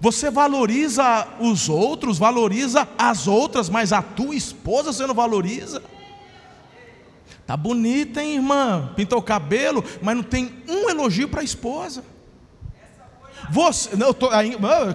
Você 0.00 0.30
valoriza 0.30 1.28
os 1.40 1.68
outros, 1.68 2.18
valoriza 2.18 2.88
as 2.98 3.26
outras, 3.26 3.68
mas 3.68 3.92
a 3.92 4.02
tua 4.02 4.34
esposa 4.34 4.92
você 4.92 5.06
não 5.06 5.14
valoriza. 5.14 5.82
Tá 7.46 7.56
bonita, 7.56 8.20
hein, 8.20 8.34
irmã? 8.34 8.92
Pintou 8.96 9.20
o 9.20 9.22
cabelo, 9.22 9.84
mas 10.02 10.16
não 10.16 10.22
tem 10.22 10.52
um 10.68 10.90
elogio 10.90 11.28
para 11.28 11.40
a 11.40 11.44
esposa. 11.44 12.04
Você, 13.50 13.94
não, 13.94 14.12
tô, 14.12 14.28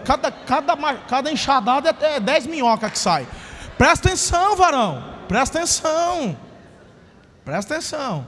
cada, 0.03 0.31
cada, 0.31 0.75
cada 1.07 1.31
enxadada 1.31 1.95
é 2.01 2.19
10 2.19 2.47
minhocas 2.47 2.91
que 2.91 2.99
sai. 2.99 3.25
Presta 3.82 4.10
atenção, 4.10 4.56
varão. 4.56 5.04
Presta 5.28 5.58
atenção. 5.58 6.39
Presta 7.44 7.74
atenção. 7.74 8.28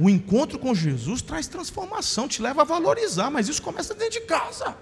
O 0.00 0.08
encontro 0.08 0.58
com 0.58 0.74
Jesus 0.74 1.20
traz 1.20 1.46
transformação, 1.46 2.26
te 2.26 2.40
leva 2.40 2.62
a 2.62 2.64
valorizar, 2.64 3.28
mas 3.28 3.50
isso 3.50 3.60
começa 3.60 3.92
dentro 3.92 4.18
de 4.18 4.22
casa. 4.22 4.74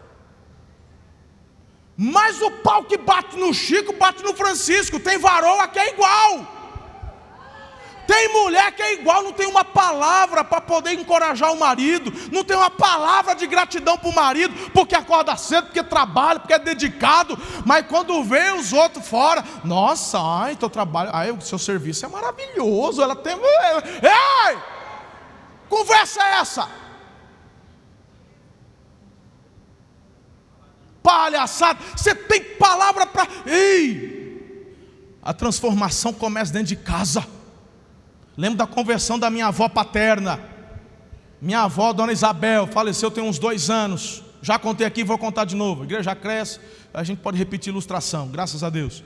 Mas 1.96 2.40
o 2.40 2.48
pau 2.62 2.84
que 2.84 2.96
bate 2.96 3.36
no 3.36 3.52
Chico, 3.52 3.92
bate 3.94 4.22
no 4.22 4.34
Francisco, 4.34 5.00
tem 5.00 5.18
varoa 5.18 5.66
que 5.66 5.80
é 5.80 5.92
igual. 5.92 6.61
Tem 8.06 8.28
mulher 8.28 8.72
que 8.72 8.82
é 8.82 8.94
igual, 8.94 9.22
não 9.22 9.32
tem 9.32 9.46
uma 9.46 9.64
palavra 9.64 10.42
para 10.42 10.60
poder 10.60 10.92
encorajar 10.92 11.52
o 11.52 11.58
marido, 11.58 12.12
não 12.32 12.42
tem 12.42 12.56
uma 12.56 12.70
palavra 12.70 13.34
de 13.34 13.46
gratidão 13.46 13.96
para 13.96 14.08
o 14.08 14.14
marido, 14.14 14.70
porque 14.70 14.94
acorda 14.94 15.36
cedo, 15.36 15.66
porque 15.66 15.82
trabalha, 15.82 16.40
porque 16.40 16.54
é 16.54 16.58
dedicado, 16.58 17.38
mas 17.64 17.86
quando 17.86 18.22
vê 18.24 18.52
os 18.52 18.72
outros 18.72 19.06
fora, 19.06 19.44
nossa, 19.64 20.18
ai, 20.20 20.56
teu 20.56 20.68
trabalho, 20.68 21.10
ai, 21.12 21.30
o 21.30 21.40
seu 21.40 21.58
serviço 21.58 22.04
é 22.04 22.08
maravilhoso, 22.08 23.02
ela 23.02 23.14
tem. 23.14 23.34
Ei! 23.34 24.58
Conversa 25.68 26.22
é 26.22 26.32
essa? 26.40 26.68
Palhaçada, 31.02 31.78
você 31.96 32.14
tem 32.14 32.42
palavra 32.56 33.06
para. 33.06 33.26
Ei! 33.46 34.22
A 35.22 35.32
transformação 35.32 36.12
começa 36.12 36.52
dentro 36.52 36.68
de 36.68 36.76
casa. 36.76 37.24
Lembro 38.36 38.58
da 38.58 38.66
conversão 38.66 39.18
da 39.18 39.30
minha 39.30 39.46
avó 39.46 39.68
paterna. 39.68 40.40
Minha 41.40 41.62
avó, 41.62 41.92
Dona 41.92 42.12
Isabel, 42.12 42.66
faleceu 42.66 43.10
tem 43.10 43.22
uns 43.22 43.38
dois 43.38 43.68
anos. 43.68 44.22
Já 44.40 44.58
contei 44.58 44.86
aqui, 44.86 45.04
vou 45.04 45.18
contar 45.18 45.44
de 45.44 45.54
novo. 45.54 45.82
A 45.82 45.84
igreja 45.84 46.14
cresce, 46.14 46.58
a 46.92 47.02
gente 47.04 47.18
pode 47.18 47.36
repetir 47.36 47.70
ilustração, 47.70 48.28
graças 48.28 48.64
a 48.64 48.70
Deus. 48.70 49.04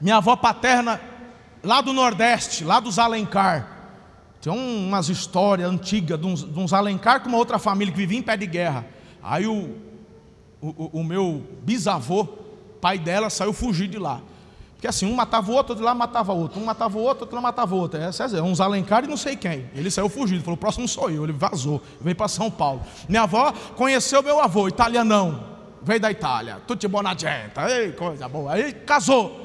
Minha 0.00 0.16
avó 0.16 0.34
paterna, 0.34 1.00
lá 1.62 1.80
do 1.80 1.92
Nordeste, 1.92 2.64
lá 2.64 2.80
dos 2.80 2.98
Alencar. 2.98 3.68
Tem 4.40 4.52
umas 4.52 5.08
histórias 5.08 5.70
antigas 5.70 6.18
de 6.18 6.26
uns, 6.26 6.42
de 6.42 6.58
uns 6.58 6.72
Alencar 6.72 7.20
com 7.20 7.28
uma 7.28 7.38
outra 7.38 7.58
família 7.58 7.92
que 7.92 7.98
vivia 7.98 8.18
em 8.18 8.22
pé 8.22 8.36
de 8.36 8.46
guerra. 8.46 8.84
Aí 9.22 9.46
o, 9.46 9.76
o, 10.60 11.00
o 11.00 11.04
meu 11.04 11.46
bisavô, 11.62 12.24
pai 12.80 12.98
dela, 12.98 13.30
saiu 13.30 13.52
fugir 13.52 13.88
de 13.88 13.98
lá. 13.98 14.20
Porque 14.82 14.88
assim, 14.88 15.06
um 15.06 15.14
matava 15.14 15.48
o 15.48 15.54
outro, 15.54 15.74
outro 15.74 15.84
lá 15.84 15.94
matava 15.94 16.32
o 16.32 16.38
outro, 16.40 16.60
um 16.60 16.64
matava 16.64 16.98
o 16.98 17.00
outro, 17.00 17.22
outro 17.22 17.36
lá 17.36 17.40
matava 17.40 17.72
o 17.72 17.78
outro. 17.78 18.00
É, 18.00 18.10
é, 18.36 18.42
uns 18.42 18.60
Alencar 18.60 19.04
e 19.04 19.06
não 19.06 19.16
sei 19.16 19.36
quem. 19.36 19.70
Ele 19.76 19.88
saiu 19.88 20.08
fugido, 20.08 20.42
falou: 20.42 20.56
o 20.56 20.58
próximo 20.58 20.88
sou 20.88 21.08
eu. 21.08 21.22
Ele 21.22 21.32
vazou, 21.32 21.80
veio 22.00 22.16
para 22.16 22.26
São 22.26 22.50
Paulo. 22.50 22.82
Minha 23.08 23.22
avó 23.22 23.52
conheceu 23.76 24.20
meu 24.24 24.40
avô, 24.40 24.66
italianão, 24.66 25.44
veio 25.80 26.00
da 26.00 26.10
Itália, 26.10 26.60
tutti 26.66 26.88
buona 26.88 27.14
ei, 27.70 27.92
coisa 27.92 28.28
boa. 28.28 28.54
Aí 28.54 28.72
casou. 28.72 29.40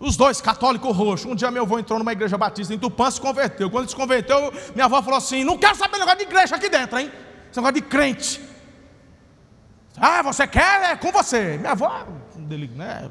Os 0.00 0.16
dois, 0.16 0.40
católico 0.40 0.90
roxo. 0.90 1.28
Um 1.28 1.34
dia 1.34 1.50
meu 1.50 1.64
avô 1.64 1.78
entrou 1.78 1.98
numa 1.98 2.12
igreja 2.12 2.38
batista 2.38 2.72
em 2.72 2.78
Tupã, 2.78 3.10
se 3.10 3.20
converteu. 3.20 3.68
Quando 3.68 3.82
ele 3.82 3.90
se 3.90 3.96
converteu, 3.96 4.50
minha 4.74 4.86
avó 4.86 5.02
falou 5.02 5.18
assim: 5.18 5.44
Não 5.44 5.58
quero 5.58 5.76
saber 5.76 5.98
negócio 5.98 6.16
de 6.16 6.24
igreja 6.24 6.56
aqui 6.56 6.70
dentro, 6.70 6.98
hein? 6.98 7.12
Esse 7.50 7.60
negócio 7.60 7.74
de 7.74 7.82
crente. 7.82 8.40
Ah, 9.98 10.22
você 10.22 10.46
quer? 10.46 10.92
É 10.92 10.96
com 10.96 11.12
você. 11.12 11.58
Minha 11.58 11.72
avó, 11.72 12.06
né? 12.38 13.10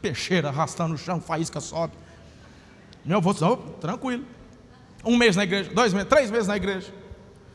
Peixeira 0.00 0.48
arrastando 0.48 0.92
no 0.92 0.98
chão, 0.98 1.20
faísca 1.20 1.60
sobe. 1.60 1.94
Meu 3.04 3.18
avô 3.18 3.32
disse, 3.32 3.44
oh, 3.44 3.56
tranquilo. 3.56 4.24
Um 5.04 5.16
mês 5.16 5.36
na 5.36 5.44
igreja, 5.44 5.70
dois 5.72 5.92
meses, 5.92 6.08
três 6.08 6.30
meses 6.30 6.48
na 6.48 6.56
igreja. 6.56 6.92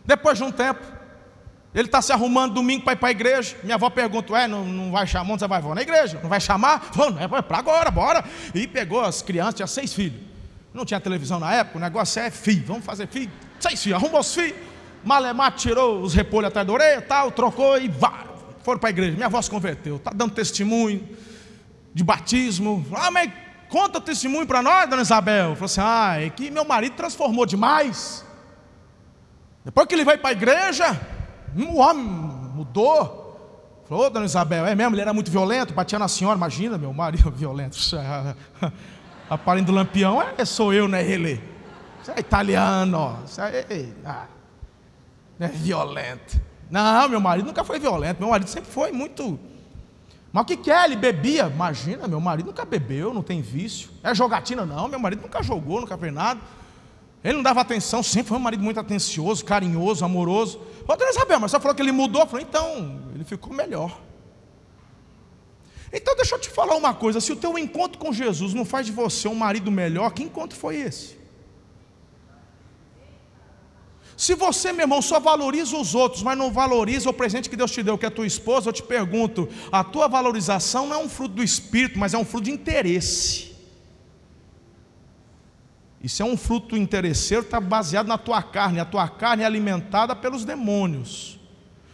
Depois 0.06 0.38
de 0.38 0.44
um 0.44 0.52
tempo, 0.52 0.82
ele 1.74 1.88
está 1.88 2.02
se 2.02 2.12
arrumando 2.12 2.54
domingo 2.54 2.84
para 2.84 2.94
ir 2.94 2.98
para 2.98 3.08
a 3.10 3.12
igreja. 3.12 3.58
Minha 3.64 3.76
avó 3.76 3.90
pergunta: 3.90 4.32
Ué, 4.34 4.48
não, 4.48 4.66
não 4.66 4.92
vai 4.92 5.06
chamar? 5.06 5.34
Onde 5.34 5.40
você 5.40 5.48
vai? 5.48 5.62
Vou 5.62 5.76
na 5.76 5.82
igreja. 5.82 6.20
Não 6.22 6.30
vai 6.30 6.40
chamar? 6.40 6.92
Vou, 6.94 7.12
não 7.12 7.22
é 7.22 7.28
para 7.28 7.58
agora, 7.58 7.92
bora. 7.92 8.24
E 8.56 8.68
pegou 8.68 9.02
as 9.02 9.22
crianças, 9.22 9.56
tinha 9.56 9.68
seis 9.68 9.94
filhos. 9.94 10.22
Não 10.74 10.86
tinha 10.86 11.00
televisão 11.02 11.40
na 11.40 11.54
época, 11.54 11.78
o 11.78 11.82
negócio 11.82 12.22
é 12.22 12.32
filho. 12.32 12.64
Vamos 12.66 12.86
fazer 12.86 13.08
filho. 13.08 13.32
Seis 13.60 13.84
filhos, 13.84 14.02
arrumou 14.02 14.22
os 14.22 14.34
filhos. 14.34 14.56
Malemar 15.04 15.54
tirou 15.54 16.02
os 16.02 16.14
repolhos 16.14 16.48
atrás 16.48 16.66
da 16.66 16.72
orelha, 16.72 17.02
tal, 17.02 17.32
trocou 17.32 17.78
e 17.78 17.90
vá. 17.90 18.26
Foram 18.64 18.80
para 18.80 18.90
a 18.90 18.92
igreja. 18.92 19.14
Minha 19.14 19.26
avó 19.26 19.42
se 19.42 19.50
converteu, 19.50 19.98
está 19.98 20.12
dando 20.12 20.34
testemunho 20.34 21.06
de 21.94 22.04
batismo. 22.04 22.86
Ah, 22.94 23.12
mas 23.12 23.32
conta 23.70 23.98
o 23.98 24.02
testemunho 24.02 24.46
para 24.46 24.62
nós, 24.62 24.90
dona 24.90 25.02
Isabel. 25.02 25.56
Falou 25.56 25.66
assim: 25.66 25.82
ah, 25.82 26.22
é 26.22 26.30
que 26.30 26.50
meu 26.50 26.66
marido 26.66 26.96
transformou 26.96 27.46
demais. 27.46 28.26
Depois 29.64 29.88
que 29.88 29.94
ele 29.94 30.06
veio 30.06 30.20
para 30.20 30.30
a 30.30 30.34
igreja, 30.34 31.00
o 31.56 31.78
homem 31.78 32.04
mudou. 32.04 33.22
Falou, 33.88 34.10
dona 34.10 34.26
Isabel, 34.26 34.66
é 34.66 34.74
mesmo, 34.74 34.96
ele 34.96 35.02
era 35.02 35.14
muito 35.14 35.30
violento, 35.30 35.74
batia 35.74 36.00
na 36.00 36.08
senhora, 36.08 36.38
imagina, 36.38 36.78
meu 36.78 36.94
marido 36.94 37.30
violento. 37.36 37.78
Aparelho 39.30 39.66
do 39.66 39.72
lampião, 39.72 40.22
é, 40.22 40.46
sou 40.46 40.74
eu, 40.74 40.88
né, 40.88 41.06
ele? 41.06 41.44
Isso 42.02 42.12
é 42.12 42.20
italiano, 42.20 43.20
isso 43.26 43.42
é, 43.42 43.66
ah, 44.06 44.26
é 45.40 45.48
violento. 45.48 46.40
Não, 46.70 47.10
meu 47.10 47.20
marido 47.20 47.46
nunca 47.46 47.66
foi 47.66 47.80
violento, 47.80 48.20
meu 48.20 48.30
marido 48.30 48.50
sempre 48.50 48.72
foi 48.72 48.94
muito 48.94 49.38
mas 50.32 50.44
o 50.44 50.46
que, 50.46 50.72
é? 50.72 50.86
Ele 50.86 50.96
bebia? 50.96 51.52
Imagina, 51.54 52.08
meu 52.08 52.22
marido 52.22 52.48
nunca 52.48 52.64
bebeu, 52.64 53.14
não 53.14 53.22
tem 53.22 53.42
vício. 53.42 53.90
É 54.02 54.16
jogatina? 54.16 54.66
Não, 54.66 54.88
meu 54.88 55.00
marido 55.00 55.22
nunca 55.22 55.44
jogou, 55.44 55.82
nunca 55.82 55.98
fez 55.98 56.14
nada. 56.14 56.40
Ele 57.24 57.36
não 57.36 57.44
dava 57.44 57.62
atenção, 57.62 58.02
sempre 58.02 58.30
foi 58.30 58.38
um 58.38 58.42
marido 58.42 58.64
muito 58.64 58.80
atencioso, 58.80 59.44
carinhoso, 59.44 60.04
amoroso. 60.04 60.60
Ô, 60.88 60.96
dona 60.96 61.12
Isabel, 61.12 61.40
mas 61.40 61.52
você 61.52 61.60
falou 61.60 61.76
que 61.76 61.82
ele 61.82 61.92
mudou? 61.92 62.22
Eu 62.22 62.28
falei, 62.28 62.46
então, 62.50 63.02
ele 63.14 63.24
ficou 63.24 63.54
melhor. 63.54 64.00
Então 65.94 66.16
deixa 66.16 66.36
eu 66.36 66.40
te 66.40 66.50
falar 66.50 66.76
uma 66.76 66.94
coisa: 66.94 67.20
se 67.20 67.32
o 67.32 67.36
teu 67.36 67.58
encontro 67.58 68.00
com 68.00 68.14
Jesus 68.14 68.54
não 68.54 68.64
faz 68.64 68.86
de 68.86 68.92
você 68.92 69.28
um 69.28 69.36
marido 69.36 69.70
melhor, 69.70 70.12
que 70.12 70.24
encontro 70.24 70.58
foi 70.58 70.78
esse? 70.78 71.21
Se 74.22 74.36
você, 74.36 74.72
meu 74.72 74.84
irmão, 74.84 75.02
só 75.02 75.20
valoriza 75.20 75.76
os 75.76 75.96
outros, 75.96 76.22
mas 76.22 76.38
não 76.38 76.52
valoriza 76.52 77.10
o 77.10 77.14
presente 77.14 77.50
que 77.50 77.56
Deus 77.56 77.72
te 77.72 77.82
deu, 77.82 77.98
que 77.98 78.06
é 78.06 78.08
a 78.08 78.12
tua 78.12 78.28
esposa, 78.28 78.70
eu 78.70 78.74
te 78.74 78.84
pergunto: 78.84 79.50
a 79.72 79.84
tua 79.84 80.08
valorização 80.08 80.86
não 80.86 80.96
é 80.96 81.00
um 81.00 81.10
fruto 81.10 81.34
do 81.34 81.44
espírito, 81.44 81.98
mas 81.98 82.14
é 82.14 82.20
um 82.20 82.24
fruto 82.24 82.44
de 82.44 82.52
interesse. 82.52 83.56
Isso 86.04 86.22
é 86.22 86.26
um 86.26 86.38
fruto 86.38 86.78
interesseiro, 86.78 87.44
está 87.44 87.60
baseado 87.60 88.06
na 88.06 88.18
tua 88.20 88.44
carne. 88.44 88.80
A 88.80 88.86
tua 88.86 89.10
carne 89.10 89.42
é 89.42 89.46
alimentada 89.48 90.16
pelos 90.16 90.46
demônios. 90.46 91.40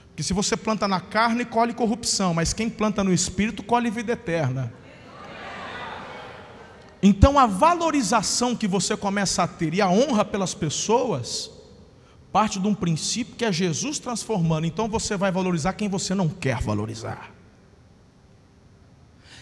Porque 0.09 0.21
se 0.21 0.33
você 0.33 0.57
planta 0.57 0.85
na 0.85 0.99
carne, 0.99 1.45
colhe 1.45 1.73
corrupção, 1.73 2.33
mas 2.33 2.51
quem 2.51 2.69
planta 2.69 3.05
no 3.05 3.13
espírito, 3.13 3.63
colhe 3.63 3.89
vida 3.89 4.11
eterna. 4.11 4.73
Então 7.01 7.39
a 7.39 7.45
valorização 7.45 8.53
que 8.53 8.67
você 8.67 8.97
começa 8.97 9.43
a 9.43 9.47
ter 9.47 9.73
e 9.73 9.81
a 9.81 9.87
honra 9.87 10.25
pelas 10.25 10.53
pessoas 10.53 11.55
parte 12.31 12.59
de 12.59 12.67
um 12.67 12.75
princípio 12.75 13.35
que 13.35 13.45
é 13.45 13.51
Jesus 13.51 13.99
transformando. 13.99 14.65
Então 14.65 14.87
você 14.87 15.17
vai 15.17 15.31
valorizar 15.31 15.73
quem 15.73 15.89
você 15.89 16.13
não 16.13 16.29
quer 16.29 16.61
valorizar. 16.61 17.31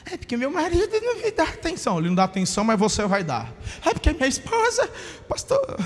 É 0.05 0.17
porque 0.17 0.37
meu 0.37 0.51
marido 0.51 0.87
não 1.01 1.15
me 1.17 1.31
dá 1.31 1.43
atenção. 1.43 1.97
Ele 1.97 2.09
não 2.09 2.15
dá 2.15 2.25
atenção, 2.25 2.63
mas 2.63 2.79
você 2.79 3.05
vai 3.07 3.23
dar. 3.23 3.51
É 3.83 3.91
porque 3.91 4.13
minha 4.13 4.27
esposa, 4.27 4.89
pastor, 5.27 5.77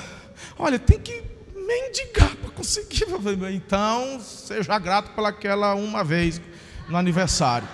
olha, 0.58 0.78
tem 0.78 1.00
que 1.00 1.24
mendigar 1.56 2.36
para 2.36 2.50
conseguir. 2.52 3.06
Então, 3.54 4.20
seja 4.20 4.78
grato 4.78 5.12
pelaquela 5.16 5.74
uma 5.74 6.04
vez 6.04 6.42
no 6.90 6.98
aniversário. 6.98 7.68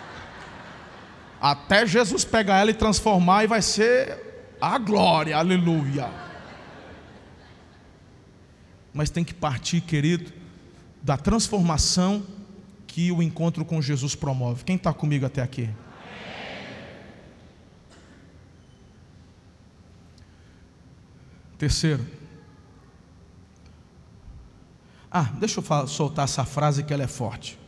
Até 1.42 1.86
Jesus 1.86 2.24
pegar 2.24 2.60
ela 2.60 2.72
e 2.72 2.76
transformar, 2.76 3.44
e 3.44 3.48
vai 3.48 3.62
ser 3.62 4.56
a 4.62 4.78
glória, 4.78 5.36
aleluia. 5.36 6.25
Mas 8.96 9.10
tem 9.10 9.26
que 9.26 9.34
partir, 9.34 9.82
querido, 9.82 10.32
da 11.04 11.18
transformação 11.18 12.26
que 12.88 13.12
o 13.12 13.22
encontro 13.22 13.66
com 13.66 13.82
Jesus 13.82 14.16
promove. 14.16 14.64
Quem 14.64 14.78
está 14.78 14.94
comigo 14.94 15.26
até 15.26 15.42
aqui? 15.42 15.70
Terceiro. 21.58 22.08
Ah, 25.12 25.30
deixa 25.40 25.60
eu 25.60 25.88
soltar 25.88 26.24
essa 26.24 26.46
frase 26.46 26.82
que 26.82 26.94
ela 26.94 27.04
é 27.04 27.08
forte. 27.08 27.60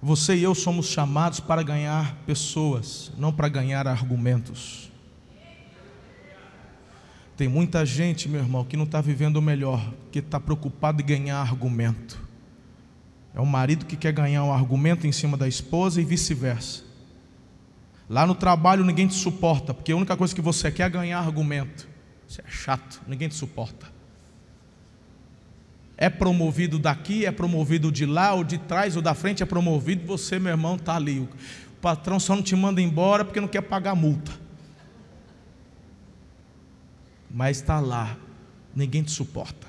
Você 0.00 0.36
e 0.36 0.44
eu 0.44 0.54
somos 0.54 0.86
chamados 0.86 1.40
para 1.40 1.64
ganhar 1.64 2.14
pessoas, 2.24 3.10
não 3.18 3.32
para 3.32 3.48
ganhar 3.48 3.88
argumentos. 3.88 4.87
Tem 7.38 7.46
muita 7.46 7.86
gente, 7.86 8.28
meu 8.28 8.40
irmão, 8.40 8.64
que 8.64 8.76
não 8.76 8.82
está 8.82 9.00
vivendo 9.00 9.36
o 9.36 9.40
melhor, 9.42 9.94
que 10.10 10.18
está 10.18 10.40
preocupado 10.40 11.00
em 11.00 11.06
ganhar 11.06 11.38
argumento. 11.38 12.20
É 13.32 13.40
o 13.40 13.46
marido 13.46 13.86
que 13.86 13.96
quer 13.96 14.10
ganhar 14.10 14.42
um 14.42 14.52
argumento 14.52 15.06
em 15.06 15.12
cima 15.12 15.36
da 15.36 15.46
esposa 15.46 16.00
e 16.00 16.04
vice-versa. 16.04 16.82
Lá 18.10 18.26
no 18.26 18.34
trabalho 18.34 18.84
ninguém 18.84 19.06
te 19.06 19.14
suporta, 19.14 19.72
porque 19.72 19.92
a 19.92 19.96
única 19.96 20.16
coisa 20.16 20.34
que 20.34 20.40
você 20.40 20.68
quer 20.72 20.82
é 20.82 20.90
ganhar 20.90 21.20
argumento. 21.20 21.88
Isso 22.28 22.40
é 22.40 22.50
chato, 22.50 23.00
ninguém 23.06 23.28
te 23.28 23.36
suporta. 23.36 23.86
É 25.96 26.10
promovido 26.10 26.76
daqui, 26.76 27.24
é 27.24 27.30
promovido 27.30 27.92
de 27.92 28.04
lá, 28.04 28.34
ou 28.34 28.42
de 28.42 28.58
trás, 28.58 28.96
ou 28.96 29.02
da 29.02 29.14
frente 29.14 29.44
é 29.44 29.46
promovido, 29.46 30.04
você, 30.04 30.40
meu 30.40 30.50
irmão, 30.50 30.74
está 30.74 30.96
ali. 30.96 31.20
O 31.20 31.28
patrão 31.80 32.18
só 32.18 32.34
não 32.34 32.42
te 32.42 32.56
manda 32.56 32.82
embora 32.82 33.24
porque 33.24 33.40
não 33.40 33.46
quer 33.46 33.62
pagar 33.62 33.94
multa. 33.94 34.47
Mas 37.30 37.58
está 37.58 37.80
lá, 37.80 38.16
ninguém 38.74 39.02
te 39.02 39.10
suporta. 39.10 39.66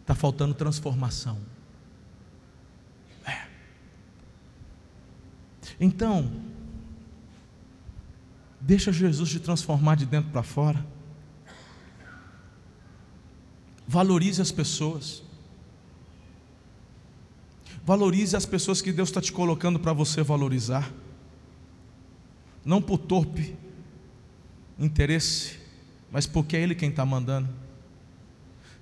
Está 0.00 0.14
faltando 0.14 0.54
transformação. 0.54 1.38
É. 3.24 3.46
Então, 5.78 6.30
Deixa 8.60 8.92
Jesus 8.92 9.30
te 9.30 9.40
transformar 9.40 9.96
de 9.96 10.04
dentro 10.04 10.30
para 10.30 10.42
fora. 10.42 10.84
Valorize 13.88 14.40
as 14.42 14.52
pessoas. 14.52 15.22
Valorize 17.84 18.36
as 18.36 18.44
pessoas 18.44 18.82
que 18.82 18.92
Deus 18.92 19.08
está 19.08 19.20
te 19.20 19.32
colocando 19.32 19.78
para 19.80 19.92
você 19.94 20.22
valorizar. 20.22 20.92
Não 22.62 22.82
por 22.82 22.98
torpe 22.98 23.56
interesse, 24.78 25.58
mas 26.10 26.26
porque 26.26 26.56
é 26.56 26.60
Ele 26.60 26.74
quem 26.74 26.90
está 26.90 27.04
mandando. 27.04 27.48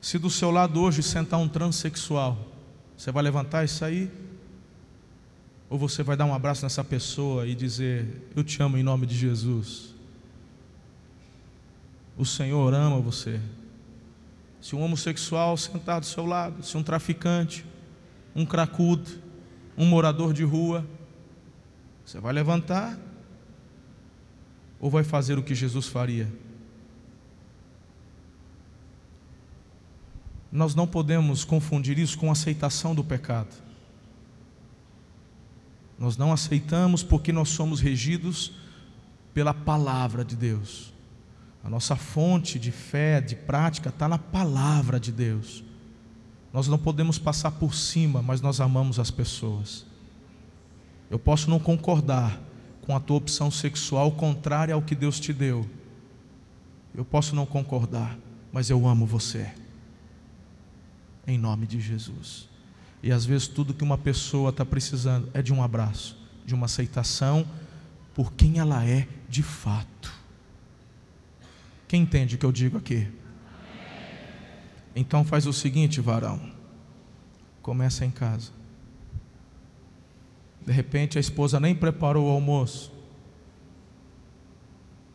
Se 0.00 0.18
do 0.18 0.30
seu 0.30 0.50
lado 0.50 0.80
hoje 0.80 1.02
sentar 1.02 1.38
um 1.40 1.48
transexual, 1.48 2.38
você 2.96 3.10
vai 3.10 3.22
levantar 3.22 3.64
isso 3.64 3.84
aí? 3.84 4.10
Ou 5.68 5.78
você 5.78 6.02
vai 6.02 6.16
dar 6.16 6.24
um 6.24 6.32
abraço 6.32 6.64
nessa 6.64 6.82
pessoa 6.82 7.46
e 7.46 7.54
dizer: 7.54 8.28
Eu 8.34 8.42
te 8.42 8.62
amo 8.62 8.78
em 8.78 8.82
nome 8.82 9.06
de 9.06 9.16
Jesus. 9.16 9.94
O 12.16 12.24
Senhor 12.24 12.72
ama 12.72 13.00
você. 13.00 13.40
Se 14.60 14.74
um 14.74 14.82
homossexual 14.82 15.56
sentar 15.56 16.00
do 16.00 16.06
seu 16.06 16.26
lado, 16.26 16.64
se 16.64 16.76
um 16.76 16.82
traficante, 16.82 17.64
um 18.34 18.44
cracudo, 18.44 19.08
um 19.76 19.84
morador 19.84 20.32
de 20.32 20.42
rua, 20.42 20.84
você 22.04 22.18
vai 22.18 22.32
levantar 22.32 22.98
ou 24.80 24.90
vai 24.90 25.04
fazer 25.04 25.38
o 25.38 25.42
que 25.42 25.54
Jesus 25.54 25.86
faria? 25.86 26.28
Nós 30.50 30.74
não 30.74 30.86
podemos 30.86 31.44
confundir 31.44 31.98
isso 31.98 32.18
com 32.18 32.30
aceitação 32.30 32.94
do 32.94 33.04
pecado. 33.04 33.54
Nós 35.98 36.16
não 36.16 36.32
aceitamos 36.32 37.02
porque 37.02 37.32
nós 37.32 37.48
somos 37.48 37.80
regidos 37.80 38.52
pela 39.34 39.52
palavra 39.52 40.24
de 40.24 40.36
Deus. 40.36 40.92
A 41.62 41.68
nossa 41.68 41.96
fonte 41.96 42.58
de 42.58 42.70
fé, 42.70 43.20
de 43.20 43.34
prática, 43.34 43.88
está 43.88 44.08
na 44.08 44.18
palavra 44.18 44.98
de 44.98 45.10
Deus. 45.10 45.64
Nós 46.52 46.66
não 46.68 46.78
podemos 46.78 47.18
passar 47.18 47.50
por 47.50 47.74
cima, 47.74 48.22
mas 48.22 48.40
nós 48.40 48.60
amamos 48.60 48.98
as 48.98 49.10
pessoas. 49.10 49.84
Eu 51.10 51.18
posso 51.18 51.50
não 51.50 51.58
concordar 51.58 52.40
com 52.82 52.96
a 52.96 53.00
tua 53.00 53.16
opção 53.16 53.50
sexual 53.50 54.12
contrária 54.12 54.74
ao 54.74 54.80
que 54.80 54.94
Deus 54.94 55.20
te 55.20 55.32
deu. 55.32 55.68
Eu 56.94 57.04
posso 57.04 57.34
não 57.34 57.44
concordar, 57.44 58.16
mas 58.50 58.70
eu 58.70 58.86
amo 58.86 59.04
você. 59.04 59.52
Em 61.28 61.36
nome 61.36 61.66
de 61.66 61.78
Jesus. 61.78 62.48
E 63.02 63.12
às 63.12 63.26
vezes 63.26 63.46
tudo 63.46 63.74
que 63.74 63.84
uma 63.84 63.98
pessoa 63.98 64.48
está 64.48 64.64
precisando 64.64 65.28
é 65.34 65.42
de 65.42 65.52
um 65.52 65.62
abraço, 65.62 66.16
de 66.46 66.54
uma 66.54 66.64
aceitação 66.64 67.46
por 68.14 68.32
quem 68.32 68.58
ela 68.58 68.82
é 68.82 69.06
de 69.28 69.42
fato. 69.42 70.10
Quem 71.86 72.00
entende 72.00 72.34
o 72.34 72.38
que 72.38 72.46
eu 72.46 72.50
digo 72.50 72.78
aqui? 72.78 73.06
Então 74.96 75.22
faz 75.22 75.46
o 75.46 75.52
seguinte, 75.52 76.00
varão. 76.00 76.40
Começa 77.60 78.06
em 78.06 78.10
casa. 78.10 78.50
De 80.64 80.72
repente 80.72 81.18
a 81.18 81.20
esposa 81.20 81.60
nem 81.60 81.74
preparou 81.74 82.26
o 82.26 82.30
almoço. 82.30 82.90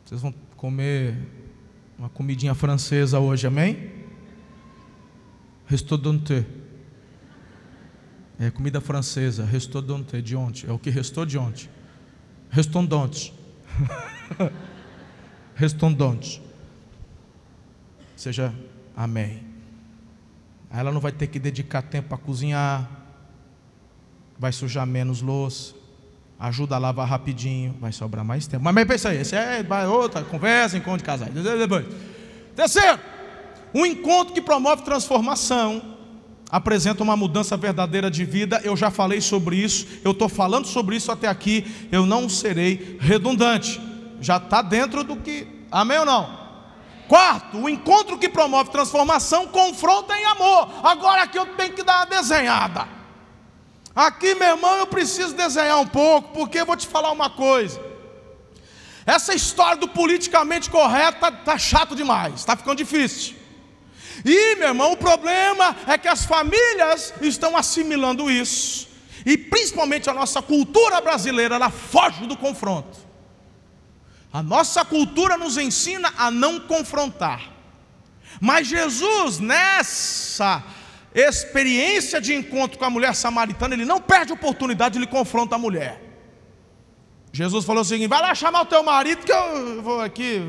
Vocês 0.05 0.21
vão 0.21 0.31
comer 0.55 1.17
uma 1.97 2.07
comidinha 2.09 2.53
francesa 2.53 3.19
hoje, 3.19 3.47
amém? 3.47 3.92
Restaurante. 5.65 6.45
É 8.39 8.49
comida 8.49 8.81
francesa, 8.81 9.45
restaurante 9.45 10.21
de 10.21 10.35
ontem. 10.35 10.67
É 10.67 10.71
o 10.71 10.79
que 10.79 10.89
restou 10.89 11.25
de 11.25 11.37
ontem. 11.37 11.69
Restondante. 12.49 13.33
Restondante. 15.55 16.41
Seja 18.15 18.53
amém. 18.95 19.43
Aí 20.69 20.79
ela 20.79 20.91
não 20.91 20.99
vai 20.99 21.11
ter 21.11 21.27
que 21.27 21.37
dedicar 21.37 21.83
tempo 21.83 22.09
para 22.09 22.17
cozinhar, 22.17 22.89
vai 24.39 24.51
sujar 24.51 24.87
menos 24.87 25.21
louça, 25.21 25.75
ajuda 26.39 26.75
a 26.75 26.79
lavar 26.79 27.07
rapidinho, 27.07 27.75
vai 27.79 27.91
sobrar 27.91 28.25
mais 28.25 28.47
tempo. 28.47 28.63
Mas, 28.63 28.85
pensa 28.85 29.09
aí, 29.09 29.17
esse 29.17 29.35
é 29.35 29.63
outra 29.87 30.23
conversa, 30.23 30.77
encontro 30.77 30.97
de 30.97 31.03
casais. 31.03 31.31
Terceiro, 32.55 32.99
um 33.73 33.85
encontro 33.85 34.33
que 34.33 34.41
promove 34.41 34.83
transformação 34.83 35.93
apresenta 36.53 37.01
uma 37.01 37.17
mudança 37.17 37.57
verdadeira 37.57 38.11
de 38.11 38.23
vida. 38.23 38.61
Eu 38.63 38.77
já 38.77 38.91
falei 38.91 39.19
sobre 39.19 39.55
isso, 39.55 39.87
eu 40.03 40.11
estou 40.11 40.29
falando 40.29 40.67
sobre 40.67 40.95
isso 40.95 41.11
até 41.11 41.27
aqui. 41.27 41.87
Eu 41.91 42.05
não 42.05 42.29
serei 42.29 42.95
redundante, 42.99 43.81
já 44.21 44.37
está 44.37 44.61
dentro 44.61 45.03
do 45.03 45.15
que. 45.15 45.47
Amém 45.71 45.97
ou 45.97 46.05
não? 46.05 46.43
Quarto, 47.07 47.57
o 47.57 47.67
encontro 47.67 48.19
que 48.19 48.29
promove 48.29 48.69
transformação 48.69 49.47
confronta 49.47 50.15
em 50.15 50.25
amor. 50.25 50.69
Agora 50.83 51.23
aqui 51.23 51.39
eu 51.39 51.47
tenho 51.55 51.73
que 51.73 51.83
dar 51.83 51.97
uma 51.97 52.05
desenhada. 52.05 52.87
Aqui, 53.95 54.35
meu 54.35 54.49
irmão, 54.49 54.77
eu 54.77 54.87
preciso 54.87 55.35
desenhar 55.35 55.79
um 55.79 55.87
pouco, 55.87 56.33
porque 56.33 56.59
eu 56.59 56.65
vou 56.65 56.75
te 56.75 56.87
falar 56.87 57.11
uma 57.11 57.29
coisa. 57.31 57.79
Essa 59.05 59.33
história 59.33 59.77
do 59.77 59.87
politicamente 59.87 60.69
correto 60.69 61.17
está 61.17 61.31
tá 61.31 61.57
chato 61.57 61.95
demais, 61.95 62.35
está 62.35 62.55
ficando 62.55 62.77
difícil. 62.77 63.42
E, 64.25 64.55
meu 64.55 64.69
irmão, 64.69 64.93
o 64.93 64.97
problema 64.97 65.75
é 65.87 65.97
que 65.97 66.07
as 66.07 66.25
famílias 66.25 67.13
estão 67.21 67.57
assimilando 67.57 68.31
isso. 68.31 68.87
E 69.25 69.37
principalmente 69.37 70.09
a 70.09 70.13
nossa 70.13 70.41
cultura 70.41 71.01
brasileira, 71.01 71.55
ela 71.55 71.69
foge 71.69 72.25
do 72.25 72.37
confronto. 72.37 72.97
A 74.31 74.41
nossa 74.41 74.83
cultura 74.83 75.37
nos 75.37 75.57
ensina 75.57 76.13
a 76.17 76.31
não 76.31 76.59
confrontar. 76.59 77.51
Mas 78.41 78.67
Jesus, 78.67 79.39
nessa 79.39 80.63
experiência 81.13 82.19
de 82.19 82.33
encontro 82.33 82.79
com 82.79 82.85
a 82.85 82.89
mulher 82.89 83.13
samaritana, 83.13 83.75
ele 83.75 83.85
não 83.85 84.01
perde 84.01 84.31
a 84.31 84.35
oportunidade, 84.35 84.97
ele 84.97 85.05
confronta 85.05 85.55
a 85.55 85.59
mulher. 85.59 86.01
Jesus 87.31 87.65
falou 87.65 87.81
o 87.81 87.85
seguinte: 87.85 88.09
vai 88.09 88.21
lá 88.21 88.33
chamar 88.33 88.61
o 88.61 88.65
teu 88.65 88.83
marido, 88.83 89.23
que 89.23 89.31
eu 89.31 89.81
vou 89.81 90.01
aqui. 90.01 90.39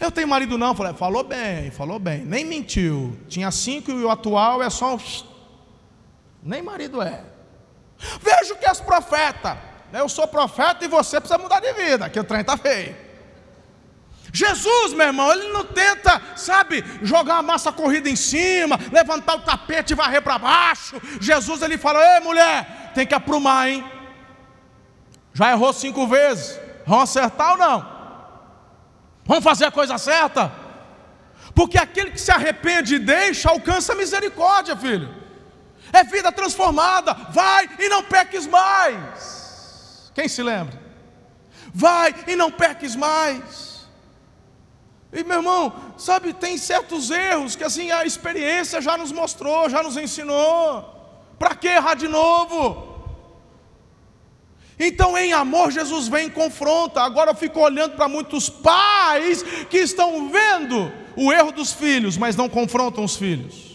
Eu 0.00 0.10
tenho 0.12 0.28
marido 0.28 0.56
não. 0.56 0.74
Falei, 0.74 0.94
falou 0.94 1.24
bem, 1.24 1.70
falou 1.70 1.98
bem. 1.98 2.24
Nem 2.24 2.44
mentiu. 2.44 3.18
Tinha 3.28 3.50
cinco 3.50 3.90
e 3.90 4.04
o 4.04 4.10
atual 4.10 4.62
é 4.62 4.70
só. 4.70 4.98
Nem 6.42 6.62
marido 6.62 7.02
é. 7.02 7.24
Vejo 8.20 8.56
que 8.56 8.66
és 8.66 8.80
profeta. 8.80 9.58
Eu 9.92 10.08
sou 10.08 10.28
profeta 10.28 10.84
e 10.84 10.88
você 10.88 11.18
precisa 11.18 11.38
mudar 11.38 11.60
de 11.60 11.72
vida, 11.72 12.08
que 12.10 12.20
o 12.20 12.24
trem 12.24 12.42
está 12.42 12.56
feio. 12.56 12.94
Jesus, 14.32 14.92
meu 14.92 15.06
irmão, 15.06 15.32
ele 15.32 15.50
não 15.50 15.64
tenta, 15.64 16.20
sabe, 16.36 16.84
jogar 17.02 17.38
a 17.38 17.42
massa 17.42 17.72
corrida 17.72 18.10
em 18.10 18.16
cima, 18.16 18.78
levantar 18.92 19.36
o 19.36 19.40
tapete 19.40 19.92
e 19.92 19.96
varrer 19.96 20.20
para 20.20 20.38
baixo. 20.38 21.00
Jesus, 21.18 21.62
ele 21.62 21.78
fala: 21.78 21.98
Ei, 22.14 22.20
mulher, 22.20 22.92
tem 22.94 23.06
que 23.06 23.14
aprumar, 23.14 23.70
hein? 23.70 23.84
Já 25.32 25.50
errou 25.50 25.72
cinco 25.72 26.06
vezes, 26.06 26.60
vamos 26.86 27.04
acertar 27.04 27.52
ou 27.52 27.56
não? 27.56 27.97
Vamos 29.28 29.44
fazer 29.44 29.66
a 29.66 29.70
coisa 29.70 29.98
certa? 29.98 30.50
Porque 31.54 31.76
aquele 31.76 32.10
que 32.12 32.20
se 32.20 32.32
arrepende 32.32 32.94
e 32.94 32.98
deixa, 32.98 33.50
alcança 33.50 33.94
misericórdia, 33.94 34.74
filho. 34.74 35.14
É 35.92 36.02
vida 36.02 36.32
transformada. 36.32 37.12
Vai 37.30 37.68
e 37.78 37.90
não 37.90 38.02
peques 38.02 38.46
mais. 38.46 40.10
Quem 40.14 40.28
se 40.28 40.42
lembra? 40.42 40.80
Vai 41.74 42.14
e 42.26 42.34
não 42.34 42.50
peques 42.50 42.96
mais. 42.96 43.86
E 45.12 45.22
meu 45.22 45.36
irmão, 45.38 45.74
sabe, 45.98 46.32
tem 46.32 46.56
certos 46.56 47.10
erros 47.10 47.54
que 47.54 47.64
assim 47.64 47.90
a 47.90 48.06
experiência 48.06 48.80
já 48.80 48.96
nos 48.96 49.12
mostrou, 49.12 49.68
já 49.68 49.82
nos 49.82 49.98
ensinou. 49.98 50.96
Para 51.38 51.54
que 51.54 51.68
errar 51.68 51.94
de 51.94 52.08
novo? 52.08 52.87
Então, 54.78 55.18
em 55.18 55.32
amor, 55.32 55.72
Jesus 55.72 56.06
vem 56.08 56.26
e 56.26 56.30
confronta. 56.30 57.02
Agora 57.02 57.32
eu 57.32 57.34
fico 57.34 57.60
olhando 57.60 57.96
para 57.96 58.08
muitos 58.08 58.48
pais 58.48 59.42
que 59.68 59.78
estão 59.78 60.30
vendo 60.30 60.92
o 61.16 61.32
erro 61.32 61.50
dos 61.50 61.72
filhos, 61.72 62.16
mas 62.16 62.36
não 62.36 62.48
confrontam 62.48 63.02
os 63.02 63.16
filhos. 63.16 63.68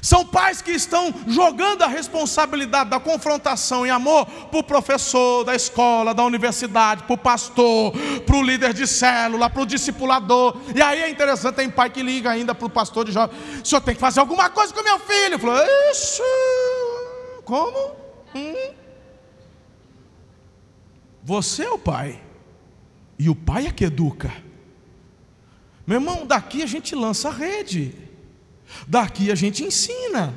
São 0.00 0.24
pais 0.24 0.62
que 0.62 0.70
estão 0.70 1.12
jogando 1.26 1.82
a 1.82 1.86
responsabilidade 1.86 2.88
da 2.88 2.98
confrontação 2.98 3.86
em 3.86 3.90
amor 3.90 4.24
para 4.24 4.60
o 4.60 4.62
professor 4.62 5.44
da 5.44 5.54
escola, 5.54 6.14
da 6.14 6.24
universidade, 6.24 7.02
para 7.02 7.14
o 7.14 7.18
pastor, 7.18 7.92
para 8.24 8.36
o 8.36 8.42
líder 8.42 8.72
de 8.72 8.86
célula, 8.86 9.50
para 9.50 9.60
o 9.60 9.66
discipulador. 9.66 10.56
E 10.74 10.80
aí 10.80 11.02
é 11.02 11.10
interessante, 11.10 11.56
tem 11.56 11.68
pai 11.68 11.90
que 11.90 12.02
liga 12.02 12.30
ainda 12.30 12.54
para 12.54 12.66
o 12.66 12.70
pastor 12.70 13.04
de 13.04 13.12
jovem: 13.12 13.36
o 13.62 13.66
senhor 13.66 13.80
tem 13.82 13.94
que 13.94 14.00
fazer 14.00 14.20
alguma 14.20 14.48
coisa 14.48 14.72
com 14.72 14.82
meu 14.82 14.98
filho. 14.98 15.38
Falou, 15.38 15.62
isso, 15.90 16.22
como? 17.44 17.92
Hum? 18.34 18.79
Você 21.22 21.64
é 21.64 21.70
o 21.70 21.78
pai, 21.78 22.22
e 23.18 23.28
o 23.28 23.34
pai 23.34 23.66
é 23.66 23.72
que 23.72 23.84
educa. 23.84 24.32
Meu 25.86 25.98
irmão, 25.98 26.26
daqui 26.26 26.62
a 26.62 26.66
gente 26.66 26.94
lança 26.94 27.28
a 27.28 27.32
rede, 27.32 27.94
daqui 28.86 29.30
a 29.30 29.34
gente 29.34 29.64
ensina, 29.64 30.34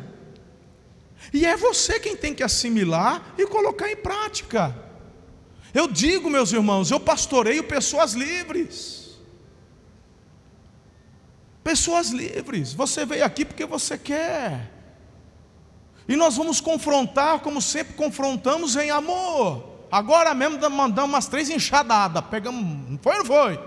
e 1.32 1.46
é 1.46 1.56
você 1.56 2.00
quem 2.00 2.16
tem 2.16 2.34
que 2.34 2.44
assimilar 2.44 3.34
e 3.38 3.46
colocar 3.46 3.90
em 3.90 3.96
prática. 3.96 4.76
Eu 5.74 5.88
digo, 5.88 6.30
meus 6.30 6.52
irmãos, 6.52 6.92
eu 6.92 7.00
pastoreio 7.00 7.64
pessoas 7.64 8.14
livres. 8.14 9.18
Pessoas 11.64 12.10
livres. 12.10 12.74
Você 12.74 13.06
veio 13.06 13.26
aqui 13.26 13.46
porque 13.46 13.66
você 13.66 13.98
quer. 13.98 14.72
E 16.08 16.16
nós 16.16 16.36
vamos 16.36 16.60
confrontar 16.60 17.40
como 17.40 17.62
sempre 17.62 17.94
confrontamos 17.94 18.76
em 18.76 18.92
amor. 18.92 19.73
Agora 19.94 20.34
mesmo 20.34 20.58
mandamos 20.72 21.12
umas 21.12 21.28
três 21.28 21.52
enxadadas, 21.52 22.24
pegamos, 22.26 22.64
não 22.64 22.98
foi 22.98 23.16
não 23.16 23.26
foi? 23.26 23.60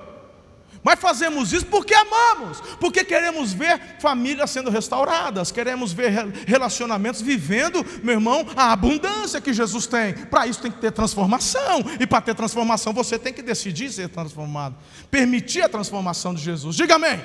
Mas 0.82 0.98
fazemos 0.98 1.52
isso 1.52 1.66
porque 1.66 1.94
amamos, 1.94 2.60
porque 2.80 3.04
queremos 3.04 3.52
ver 3.52 3.80
famílias 4.00 4.50
sendo 4.50 4.68
restauradas, 4.68 5.52
queremos 5.52 5.92
ver 5.92 6.10
relacionamentos 6.44 7.20
vivendo, 7.20 7.86
meu 8.02 8.14
irmão, 8.14 8.44
a 8.56 8.72
abundância 8.72 9.40
que 9.40 9.52
Jesus 9.52 9.86
tem. 9.86 10.14
Para 10.14 10.48
isso 10.48 10.60
tem 10.60 10.72
que 10.72 10.80
ter 10.80 10.90
transformação, 10.90 11.84
e 12.00 12.08
para 12.08 12.20
ter 12.20 12.34
transformação 12.34 12.92
você 12.92 13.20
tem 13.20 13.32
que 13.32 13.40
decidir 13.40 13.92
ser 13.92 14.08
transformado, 14.08 14.74
permitir 15.08 15.62
a 15.62 15.68
transformação 15.68 16.34
de 16.34 16.42
Jesus. 16.42 16.74
Diga 16.74 16.96
amém. 16.96 17.12
amém. 17.12 17.24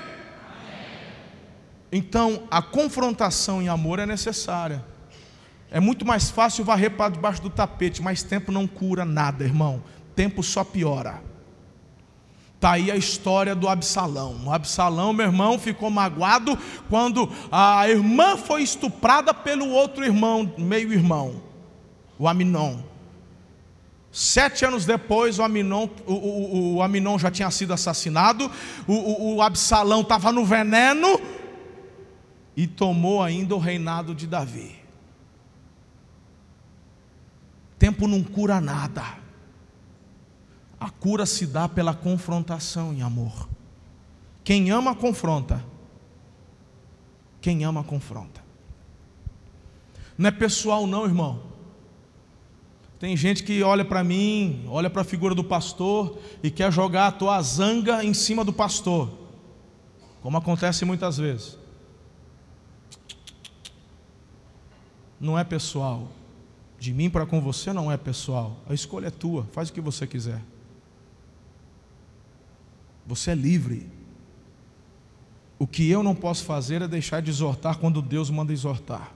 Então, 1.91 2.43
a 2.51 2.61
confrontação 2.61 3.63
em 3.63 3.67
amor 3.67 3.97
é 3.97 4.05
necessária. 4.05 4.90
É 5.73 5.79
muito 5.79 6.05
mais 6.05 6.29
fácil 6.29 6.65
varrer 6.65 6.91
para 6.91 7.13
debaixo 7.13 7.41
do 7.41 7.49
tapete, 7.49 8.01
mas 8.01 8.21
tempo 8.21 8.51
não 8.51 8.67
cura 8.67 9.05
nada, 9.05 9.45
irmão. 9.45 9.81
Tempo 10.13 10.43
só 10.43 10.65
piora. 10.65 11.23
Está 12.61 12.73
aí 12.73 12.91
a 12.91 12.95
história 12.97 13.55
do 13.55 13.69
Absalão. 13.69 14.35
O 14.45 14.51
Absalão, 14.51 15.13
meu 15.13 15.25
irmão, 15.25 15.57
ficou 15.57 15.89
magoado 15.89 16.59
quando 16.89 17.27
a 17.49 17.89
irmã 17.89 18.35
foi 18.35 18.61
estuprada 18.61 19.33
pelo 19.33 19.69
outro 19.69 20.03
irmão, 20.03 20.53
meio-irmão, 20.57 21.41
o 22.19 22.27
Aminon. 22.27 22.79
Sete 24.11 24.65
anos 24.65 24.85
depois, 24.85 25.39
o 25.39 25.43
Aminon, 25.43 25.87
o, 26.05 26.13
o, 26.13 26.75
o 26.75 26.81
Aminon 26.83 27.17
já 27.17 27.31
tinha 27.31 27.49
sido 27.49 27.73
assassinado, 27.73 28.51
o, 28.85 28.93
o, 28.93 29.35
o 29.37 29.41
Absalão 29.41 30.01
estava 30.01 30.33
no 30.33 30.45
veneno 30.45 31.19
e 32.57 32.67
tomou 32.67 33.23
ainda 33.23 33.55
o 33.55 33.59
reinado 33.59 34.13
de 34.13 34.27
Davi. 34.27 34.80
Tempo 37.81 38.07
não 38.07 38.23
cura 38.23 38.61
nada. 38.61 39.17
A 40.79 40.91
cura 40.91 41.25
se 41.25 41.47
dá 41.47 41.67
pela 41.67 41.95
confrontação 41.95 42.93
em 42.93 43.01
amor. 43.01 43.49
Quem 44.43 44.69
ama, 44.69 44.93
confronta. 44.93 45.65
Quem 47.41 47.63
ama, 47.65 47.83
confronta. 47.83 48.39
Não 50.15 50.27
é 50.27 50.31
pessoal, 50.31 50.85
não, 50.85 51.05
irmão. 51.05 51.41
Tem 52.99 53.17
gente 53.17 53.41
que 53.41 53.63
olha 53.63 53.83
para 53.83 54.03
mim, 54.03 54.63
olha 54.67 54.87
para 54.87 55.01
a 55.01 55.03
figura 55.03 55.33
do 55.33 55.43
pastor 55.43 56.19
e 56.43 56.51
quer 56.51 56.71
jogar 56.71 57.07
a 57.07 57.11
tua 57.11 57.41
zanga 57.41 58.05
em 58.05 58.13
cima 58.13 58.45
do 58.45 58.53
pastor, 58.53 59.09
como 60.21 60.37
acontece 60.37 60.85
muitas 60.85 61.17
vezes. 61.17 61.57
Não 65.19 65.39
é 65.39 65.43
pessoal. 65.43 66.20
De 66.81 66.91
mim 66.95 67.11
para 67.11 67.27
com 67.27 67.39
você 67.39 67.71
não 67.71 67.91
é 67.91 67.95
pessoal. 67.95 68.57
A 68.67 68.73
escolha 68.73 69.09
é 69.09 69.11
tua. 69.11 69.43
Faz 69.51 69.69
o 69.69 69.73
que 69.73 69.79
você 69.79 70.07
quiser. 70.07 70.41
Você 73.05 73.29
é 73.29 73.35
livre. 73.35 73.87
O 75.59 75.67
que 75.67 75.87
eu 75.87 76.01
não 76.01 76.15
posso 76.15 76.43
fazer 76.43 76.81
é 76.81 76.87
deixar 76.87 77.21
de 77.21 77.29
exortar 77.29 77.77
quando 77.77 78.01
Deus 78.01 78.31
manda 78.31 78.51
exortar. 78.51 79.13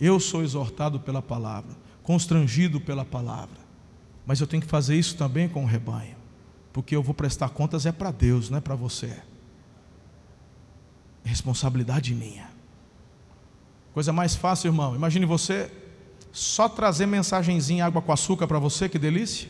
Eu 0.00 0.18
sou 0.18 0.42
exortado 0.42 0.98
pela 0.98 1.22
palavra, 1.22 1.76
constrangido 2.02 2.80
pela 2.80 3.04
palavra. 3.04 3.60
Mas 4.26 4.40
eu 4.40 4.46
tenho 4.48 4.64
que 4.64 4.68
fazer 4.68 4.96
isso 4.96 5.16
também 5.16 5.48
com 5.48 5.62
o 5.62 5.68
rebanho. 5.68 6.16
Porque 6.72 6.96
eu 6.96 7.02
vou 7.02 7.14
prestar 7.14 7.50
contas 7.50 7.86
é 7.86 7.92
para 7.92 8.10
Deus, 8.10 8.50
não 8.50 8.58
é 8.58 8.60
para 8.60 8.74
você. 8.74 9.22
É 11.24 11.28
responsabilidade 11.28 12.12
minha. 12.12 12.55
Coisa 13.96 14.12
mais 14.12 14.36
fácil, 14.36 14.68
irmão. 14.68 14.94
Imagine 14.94 15.24
você 15.24 15.72
só 16.30 16.68
trazer 16.68 17.06
mensagenzinha 17.06 17.86
água 17.86 18.02
com 18.02 18.12
açúcar 18.12 18.46
para 18.46 18.58
você, 18.58 18.90
que 18.90 18.98
delícia. 18.98 19.48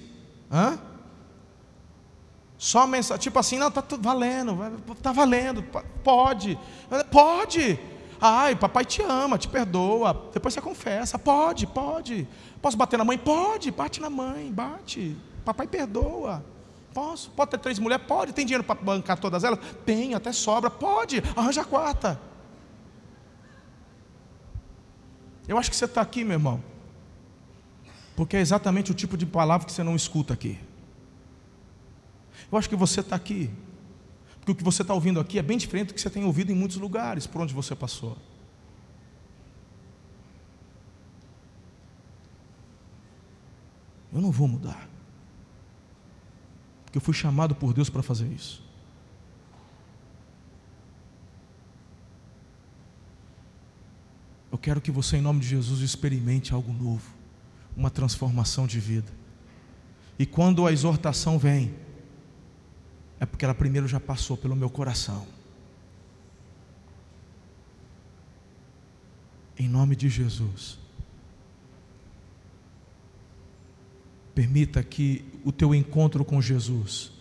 Hã? 0.49 0.79
Só 2.57 2.87
mensagem, 2.87 3.21
tipo 3.21 3.37
assim, 3.41 3.59
não, 3.59 3.73
tá 3.73 3.83
valendo, 3.99 4.57
tá 5.03 5.11
valendo, 5.11 5.65
pode, 6.05 6.57
pode. 7.11 7.77
Ai, 8.21 8.55
papai 8.55 8.85
te 8.85 9.03
ama, 9.03 9.37
te 9.37 9.49
perdoa. 9.49 10.31
Depois 10.33 10.55
você 10.55 10.61
confessa, 10.61 11.19
pode, 11.19 11.67
pode. 11.67 12.29
Posso 12.63 12.77
bater 12.77 12.99
na 12.99 13.05
mãe? 13.05 13.19
Pode, 13.19 13.73
bate 13.73 14.01
na 14.01 14.09
mãe, 14.09 14.53
bate. 14.53 15.17
Papai 15.45 15.67
perdoa. 15.67 16.47
Posso? 16.95 17.31
Pode 17.31 17.51
ter 17.51 17.59
três 17.59 17.81
mulheres? 17.81 18.07
Pode. 18.07 18.33
Tem 18.33 18.47
dinheiro 18.47 18.63
para 18.63 18.81
bancar 18.81 19.19
todas 19.19 19.43
elas? 19.43 19.59
Tem, 19.85 20.15
até 20.15 20.31
sobra. 20.31 20.71
Pode. 20.71 21.21
Arranja 21.35 21.63
a 21.63 21.65
quarta. 21.65 22.36
Eu 25.49 25.59
acho 25.59 25.71
que 25.71 25.77
você 25.77 25.85
está 25.85 26.01
aqui, 26.01 26.25
meu 26.25 26.35
irmão, 26.35 26.63
porque 28.17 28.37
é 28.37 28.41
exatamente 28.41 28.91
o 28.91 28.95
tipo 28.95 29.17
de 29.17 29.27
palavra 29.27 29.67
que 29.67 29.73
você 29.73 29.83
não 29.83 29.95
escuta 29.95 30.35
aqui. 30.35 30.59
Eu 32.51 32.59
acho 32.59 32.69
que 32.69 32.77
você 32.77 33.01
está 33.01 33.17
aqui, 33.17 33.51
Porque 34.39 34.53
o 34.53 34.55
que 34.55 34.63
você 34.63 34.83
está 34.83 34.95
ouvindo 34.95 35.19
aqui 35.19 35.41
é 35.41 35.43
bem 35.43 35.59
diferente 35.59 35.89
do 35.89 35.95
que 35.95 36.01
você 36.01 36.09
tem 36.09 36.25
ouvido 36.25 36.53
em 36.53 36.55
muitos 36.55 36.77
lugares 36.77 37.27
por 37.27 37.41
onde 37.41 37.53
você 37.53 37.75
passou. 37.75 38.17
Eu 44.13 44.21
não 44.21 44.31
vou 44.31 44.47
mudar. 44.47 44.89
Porque 46.85 46.97
eu 46.99 47.03
fui 47.03 47.13
chamado 47.13 47.55
por 47.55 47.73
Deus 47.75 47.91
para 47.91 48.03
fazer 48.03 48.29
isso. 48.29 48.66
Eu 54.57 54.59
quero 54.59 54.81
que 54.81 54.91
você, 54.91 55.19
em 55.19 55.21
nome 55.21 55.41
de 55.41 55.49
Jesus, 55.49 55.81
experimente 55.81 56.55
algo 56.55 56.73
novo, 56.73 57.05
uma 57.77 57.91
transformação 57.91 58.67
de 58.67 58.81
vida. 58.81 59.13
E 60.19 60.25
quando 60.25 60.67
a 60.67 60.73
exortação 60.73 61.39
vem, 61.39 61.75
é 63.21 63.27
porque 63.27 63.45
ela 63.45 63.55
primeiro 63.55 63.87
já 63.87 64.01
passou 64.01 64.35
pelo 64.35 64.57
meu 64.57 64.71
coração. 64.71 65.27
Em 69.59 69.69
nome 69.69 69.95
de 69.95 70.09
Jesus. 70.09 70.79
Permita 74.35 74.83
que 74.83 75.23
o 75.45 75.53
teu 75.53 75.75
encontro 75.75 76.25
com 76.25 76.41
Jesus 76.41 77.13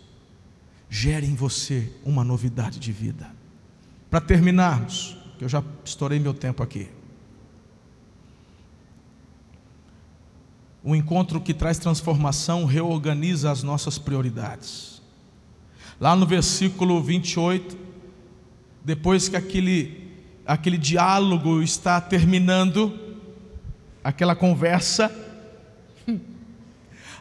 gere 0.89 1.27
em 1.27 1.35
você 1.35 1.91
uma 2.05 2.23
novidade 2.23 2.79
de 2.79 2.93
vida. 2.93 3.29
Para 4.09 4.21
terminarmos, 4.21 5.17
que 5.37 5.43
eu 5.43 5.49
já 5.49 5.61
estourei 5.83 6.17
meu 6.17 6.33
tempo 6.33 6.63
aqui. 6.63 6.89
Um 10.85 10.95
encontro 10.95 11.41
que 11.41 11.51
traz 11.51 11.79
transformação 11.79 12.63
reorganiza 12.63 13.49
as 13.49 13.63
nossas 13.63 13.97
prioridades. 13.97 15.01
Lá 15.99 16.15
no 16.15 16.27
versículo 16.27 17.01
28, 17.01 17.75
depois 18.83 19.27
que 19.27 19.35
aquele, 19.35 20.13
aquele 20.45 20.77
diálogo 20.77 21.63
está 21.63 21.99
terminando, 21.99 22.99
aquela 24.03 24.35
conversa, 24.35 25.11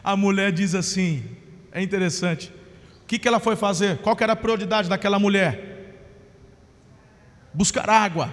a 0.03 0.15
mulher 0.15 0.51
diz 0.51 0.75
assim: 0.75 1.23
é 1.71 1.81
interessante. 1.81 2.53
O 3.01 3.07
que, 3.07 3.17
que 3.17 3.27
ela 3.27 3.39
foi 3.39 3.55
fazer? 3.55 3.97
Qual 3.97 4.15
era 4.19 4.33
a 4.33 4.35
prioridade 4.35 4.87
daquela 4.87 5.17
mulher? 5.17 6.03
Buscar 7.51 7.89
água. 7.89 8.29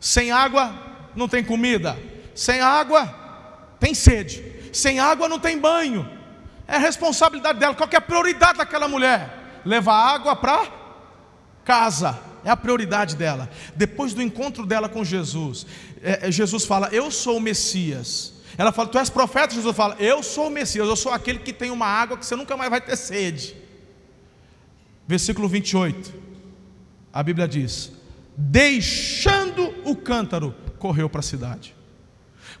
Sem 0.00 0.30
água 0.30 0.74
não 1.14 1.28
tem 1.28 1.44
comida. 1.44 1.98
Sem 2.34 2.60
água 2.60 3.25
tem 3.78 3.94
sede. 3.94 4.70
Sem 4.72 4.98
água 4.98 5.28
não 5.28 5.38
tem 5.38 5.58
banho. 5.58 6.08
É 6.66 6.78
responsabilidade 6.78 7.58
dela. 7.58 7.74
Qual 7.74 7.88
é 7.90 7.96
a 7.96 8.00
prioridade 8.00 8.58
daquela 8.58 8.88
mulher? 8.88 9.60
Levar 9.64 10.14
água 10.14 10.34
para 10.34 10.66
casa. 11.64 12.18
É 12.44 12.50
a 12.50 12.56
prioridade 12.56 13.16
dela. 13.16 13.50
Depois 13.74 14.14
do 14.14 14.22
encontro 14.22 14.64
dela 14.64 14.88
com 14.88 15.04
Jesus, 15.04 15.66
é, 16.02 16.28
é 16.28 16.30
Jesus 16.30 16.64
fala: 16.64 16.88
Eu 16.92 17.10
sou 17.10 17.38
o 17.38 17.40
Messias. 17.40 18.34
Ela 18.58 18.72
fala: 18.72 18.88
Tu 18.88 18.98
és 18.98 19.10
profeta? 19.10 19.54
Jesus 19.54 19.76
fala: 19.76 19.96
Eu 19.98 20.22
sou 20.22 20.46
o 20.48 20.50
Messias, 20.50 20.88
eu 20.88 20.96
sou 20.96 21.12
aquele 21.12 21.40
que 21.40 21.52
tem 21.52 21.70
uma 21.70 21.86
água 21.86 22.16
que 22.16 22.24
você 22.24 22.36
nunca 22.36 22.56
mais 22.56 22.70
vai 22.70 22.80
ter 22.80 22.96
sede. 22.96 23.56
Versículo 25.06 25.48
28, 25.48 26.12
a 27.12 27.22
Bíblia 27.22 27.46
diz: 27.46 27.92
Deixando 28.36 29.74
o 29.84 29.94
cântaro, 29.94 30.54
correu 30.78 31.08
para 31.08 31.20
a 31.20 31.22
cidade. 31.22 31.75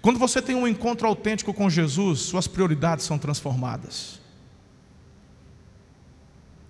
Quando 0.00 0.18
você 0.18 0.40
tem 0.40 0.54
um 0.54 0.68
encontro 0.68 1.06
autêntico 1.06 1.52
com 1.52 1.68
Jesus, 1.68 2.20
suas 2.20 2.46
prioridades 2.46 3.04
são 3.04 3.18
transformadas. 3.18 4.20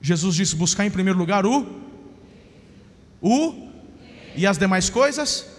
Jesus 0.01 0.37
disse: 0.37 0.57
buscar 0.57 0.87
em 0.87 0.91
primeiro 0.91 1.19
lugar 1.19 1.45
o, 1.45 1.67
o 3.21 3.69
e 4.35 4.47
as 4.47 4.59
demais 4.59 4.89
coisas 4.89 5.57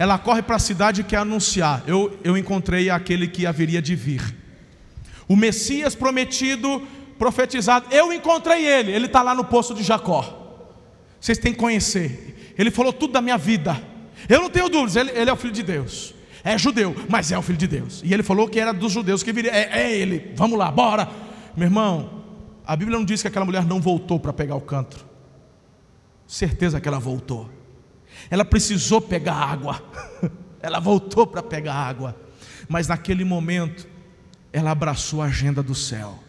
ela 0.00 0.18
corre 0.18 0.40
para 0.40 0.56
a 0.56 0.58
cidade 0.58 1.02
e 1.02 1.04
quer 1.04 1.18
anunciar: 1.18 1.84
eu, 1.86 2.18
eu 2.24 2.36
encontrei 2.36 2.88
aquele 2.88 3.28
que 3.28 3.44
haveria 3.44 3.82
de 3.82 3.94
vir. 3.94 4.34
O 5.28 5.36
Messias 5.36 5.94
prometido, 5.94 6.88
profetizado, 7.18 7.86
eu 7.90 8.10
encontrei 8.10 8.66
ele, 8.66 8.92
ele 8.92 9.04
está 9.04 9.22
lá 9.22 9.34
no 9.34 9.44
poço 9.44 9.74
de 9.74 9.82
Jacó. 9.82 10.38
Vocês 11.20 11.36
têm 11.36 11.52
que 11.52 11.58
conhecer. 11.58 12.54
Ele 12.56 12.70
falou 12.70 12.94
tudo 12.94 13.12
da 13.12 13.20
minha 13.20 13.36
vida. 13.36 13.78
Eu 14.26 14.40
não 14.40 14.48
tenho 14.48 14.70
dúvidas, 14.70 14.96
ele, 14.96 15.10
ele 15.10 15.28
é 15.28 15.32
o 15.32 15.36
filho 15.36 15.52
de 15.52 15.62
Deus. 15.62 16.14
É 16.42 16.56
judeu, 16.56 16.94
mas 17.08 17.30
é 17.30 17.38
o 17.38 17.42
filho 17.42 17.58
de 17.58 17.66
Deus. 17.66 18.00
E 18.04 18.12
ele 18.12 18.22
falou 18.22 18.48
que 18.48 18.58
era 18.58 18.72
dos 18.72 18.92
judeus 18.92 19.22
que 19.22 19.32
viria. 19.32 19.50
É, 19.50 19.82
é 19.82 19.96
ele, 19.96 20.32
vamos 20.34 20.58
lá, 20.58 20.70
bora. 20.70 21.08
Meu 21.56 21.66
irmão, 21.66 22.22
a 22.66 22.74
Bíblia 22.76 22.98
não 22.98 23.04
diz 23.04 23.20
que 23.20 23.28
aquela 23.28 23.44
mulher 23.44 23.64
não 23.64 23.80
voltou 23.80 24.18
para 24.18 24.32
pegar 24.32 24.54
o 24.54 24.60
canto. 24.60 25.04
Certeza 26.26 26.80
que 26.80 26.88
ela 26.88 26.98
voltou. 26.98 27.50
Ela 28.30 28.44
precisou 28.44 29.00
pegar 29.00 29.34
água. 29.34 29.82
Ela 30.62 30.78
voltou 30.78 31.26
para 31.26 31.42
pegar 31.42 31.72
água. 31.72 32.14
Mas 32.68 32.86
naquele 32.86 33.24
momento, 33.24 33.88
ela 34.52 34.70
abraçou 34.70 35.22
a 35.22 35.24
agenda 35.24 35.62
do 35.62 35.74
céu. 35.74 36.22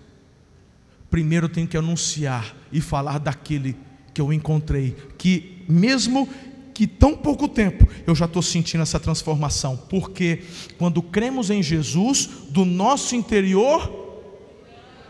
Primeiro 1.09 1.47
eu 1.47 1.49
tenho 1.49 1.67
que 1.67 1.75
anunciar 1.75 2.55
e 2.71 2.79
falar 2.79 3.19
daquele 3.19 3.75
que 4.13 4.21
eu 4.21 4.31
encontrei, 4.31 4.95
que 5.17 5.65
mesmo 5.67 6.29
que 6.73 6.87
tão 6.87 7.15
pouco 7.15 7.47
tempo 7.47 7.87
eu 8.05 8.15
já 8.15 8.25
estou 8.25 8.41
sentindo 8.41 8.81
essa 8.81 8.99
transformação, 8.99 9.77
porque 9.77 10.43
quando 10.77 11.01
cremos 11.01 11.49
em 11.49 11.61
Jesus, 11.61 12.27
do 12.49 12.65
nosso 12.65 13.15
interior, 13.15 14.01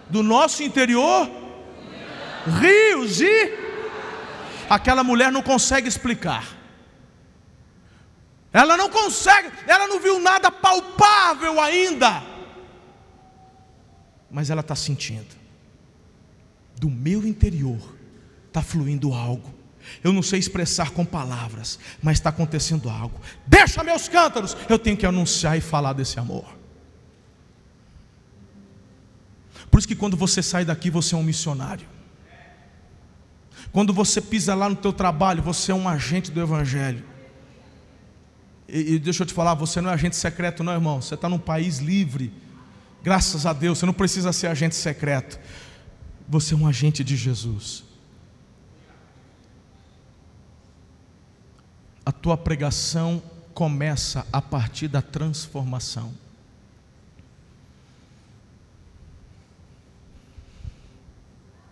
do 0.10 0.22
nosso 0.22 0.64
interior, 0.64 1.30
rios 2.60 3.22
e 3.22 3.54
aquela 4.70 5.04
mulher 5.04 5.32
não 5.32 5.42
consegue 5.42 5.88
explicar. 5.88 6.58
Ela 8.54 8.76
não 8.76 8.90
consegue, 8.90 9.50
ela 9.66 9.88
não 9.88 10.00
viu 10.00 10.20
nada 10.20 10.52
palpável 10.52 11.60
ainda. 11.62 12.22
Mas 14.30 14.50
ela 14.50 14.62
está 14.62 14.76
sentindo. 14.76 15.40
Do 16.78 16.90
meu 16.90 17.26
interior 17.26 17.80
está 18.48 18.62
fluindo 18.62 19.14
algo. 19.14 19.61
Eu 20.04 20.14
não 20.14 20.22
sei 20.22 20.40
expressar 20.40 20.92
com 20.92 21.06
palavras, 21.06 21.80
mas 22.02 22.18
está 22.18 22.30
acontecendo 22.30 22.90
algo. 22.90 23.20
Deixa 23.46 23.84
meus 23.84 24.08
cântaros, 24.08 24.56
eu 24.70 24.80
tenho 24.80 24.98
que 24.98 25.06
anunciar 25.06 25.58
e 25.58 25.62
falar 25.62 25.94
desse 25.94 26.20
amor. 26.20 26.46
Por 29.70 29.80
isso 29.80 29.88
que 29.88 29.96
quando 29.96 30.18
você 30.18 30.44
sai 30.44 30.66
daqui, 30.66 30.90
você 30.90 31.16
é 31.16 31.18
um 31.18 31.24
missionário. 31.24 31.88
Quando 33.72 33.94
você 33.94 34.20
pisa 34.20 34.54
lá 34.54 34.68
no 34.68 34.76
teu 34.76 34.92
trabalho, 34.92 35.42
você 35.42 35.72
é 35.72 35.76
um 35.76 35.88
agente 35.88 36.30
do 36.30 36.42
Evangelho. 36.42 37.06
E, 38.68 38.96
e 38.96 39.00
deixa 39.00 39.24
eu 39.24 39.28
te 39.28 39.34
falar, 39.34 39.54
você 39.54 39.80
não 39.80 39.90
é 39.90 39.94
agente 39.94 40.16
secreto, 40.16 40.64
não, 40.64 40.74
irmão. 40.74 41.02
Você 41.02 41.16
está 41.16 41.30
num 41.30 41.40
país 41.40 41.80
livre. 41.80 42.34
Graças 43.02 43.46
a 43.46 43.54
Deus, 43.54 43.80
você 43.80 43.86
não 43.86 43.94
precisa 43.94 44.34
ser 44.34 44.48
agente 44.48 44.76
secreto. 44.76 45.40
Você 46.28 46.54
é 46.54 46.58
um 46.58 46.68
agente 46.68 47.04
de 47.04 47.16
Jesus. 47.16 47.84
A 52.06 52.12
tua 52.12 52.36
pregação 52.38 53.22
começa 53.54 54.26
a 54.32 54.42
partir 54.42 54.88
da 54.88 55.02
transformação. 55.02 56.14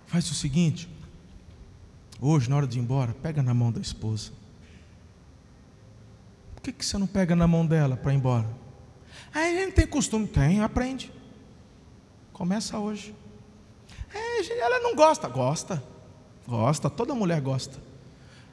Faz 0.08 0.30
o 0.32 0.34
seguinte, 0.34 0.90
hoje, 2.20 2.50
na 2.50 2.58
hora 2.58 2.68
de 2.68 2.80
ir 2.80 2.82
embora, 2.82 3.14
pega 3.14 3.44
na 3.44 3.54
mão 3.54 3.72
da 3.72 3.80
esposa. 3.80 4.32
Por 6.56 6.64
que, 6.64 6.72
que 6.72 6.86
você 6.86 6.98
não 6.98 7.08
pega 7.08 7.36
na 7.36 7.48
mão 7.48 7.66
dela 7.66 7.96
para 7.96 8.12
ir 8.12 8.18
embora? 8.18 8.48
Aí 9.34 9.58
a 9.58 9.62
gente 9.66 9.74
tem 9.76 9.88
costume, 9.88 10.28
tem, 10.28 10.62
aprende. 10.62 11.12
Começa 12.34 12.78
hoje. 12.80 13.16
É, 14.14 14.60
ela 14.60 14.80
não 14.80 14.96
gosta, 14.96 15.28
gosta, 15.28 15.84
gosta, 16.48 16.90
toda 16.90 17.14
mulher 17.14 17.40
gosta. 17.42 17.89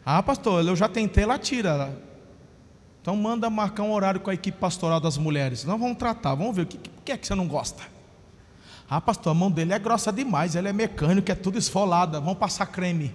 Ah, 0.08 0.22
pastor, 0.22 0.64
eu 0.64 0.76
já 0.76 0.88
tentei, 0.88 1.24
ela 1.24 1.36
tira. 1.36 2.00
Então 3.02 3.16
manda 3.16 3.50
marcar 3.50 3.82
um 3.82 3.92
horário 3.92 4.20
com 4.20 4.30
a 4.30 4.34
equipe 4.34 4.56
pastoral 4.56 5.00
das 5.00 5.18
mulheres. 5.18 5.64
Nós 5.64 5.80
vamos 5.80 5.98
tratar, 5.98 6.36
vamos 6.36 6.54
ver 6.54 6.62
o 6.62 6.66
que, 6.66 6.78
que 7.04 7.10
é 7.10 7.16
que 7.16 7.26
você 7.26 7.34
não 7.34 7.48
gosta. 7.48 7.82
Ah, 8.88 9.00
pastor, 9.00 9.32
a 9.32 9.34
mão 9.34 9.50
dele 9.50 9.72
é 9.72 9.78
grossa 9.80 10.12
demais, 10.12 10.54
ele 10.54 10.68
é 10.68 10.72
mecânico, 10.72 11.28
é 11.32 11.34
tudo 11.34 11.58
esfolada, 11.58 12.20
vamos 12.20 12.38
passar 12.38 12.66
creme. 12.66 13.12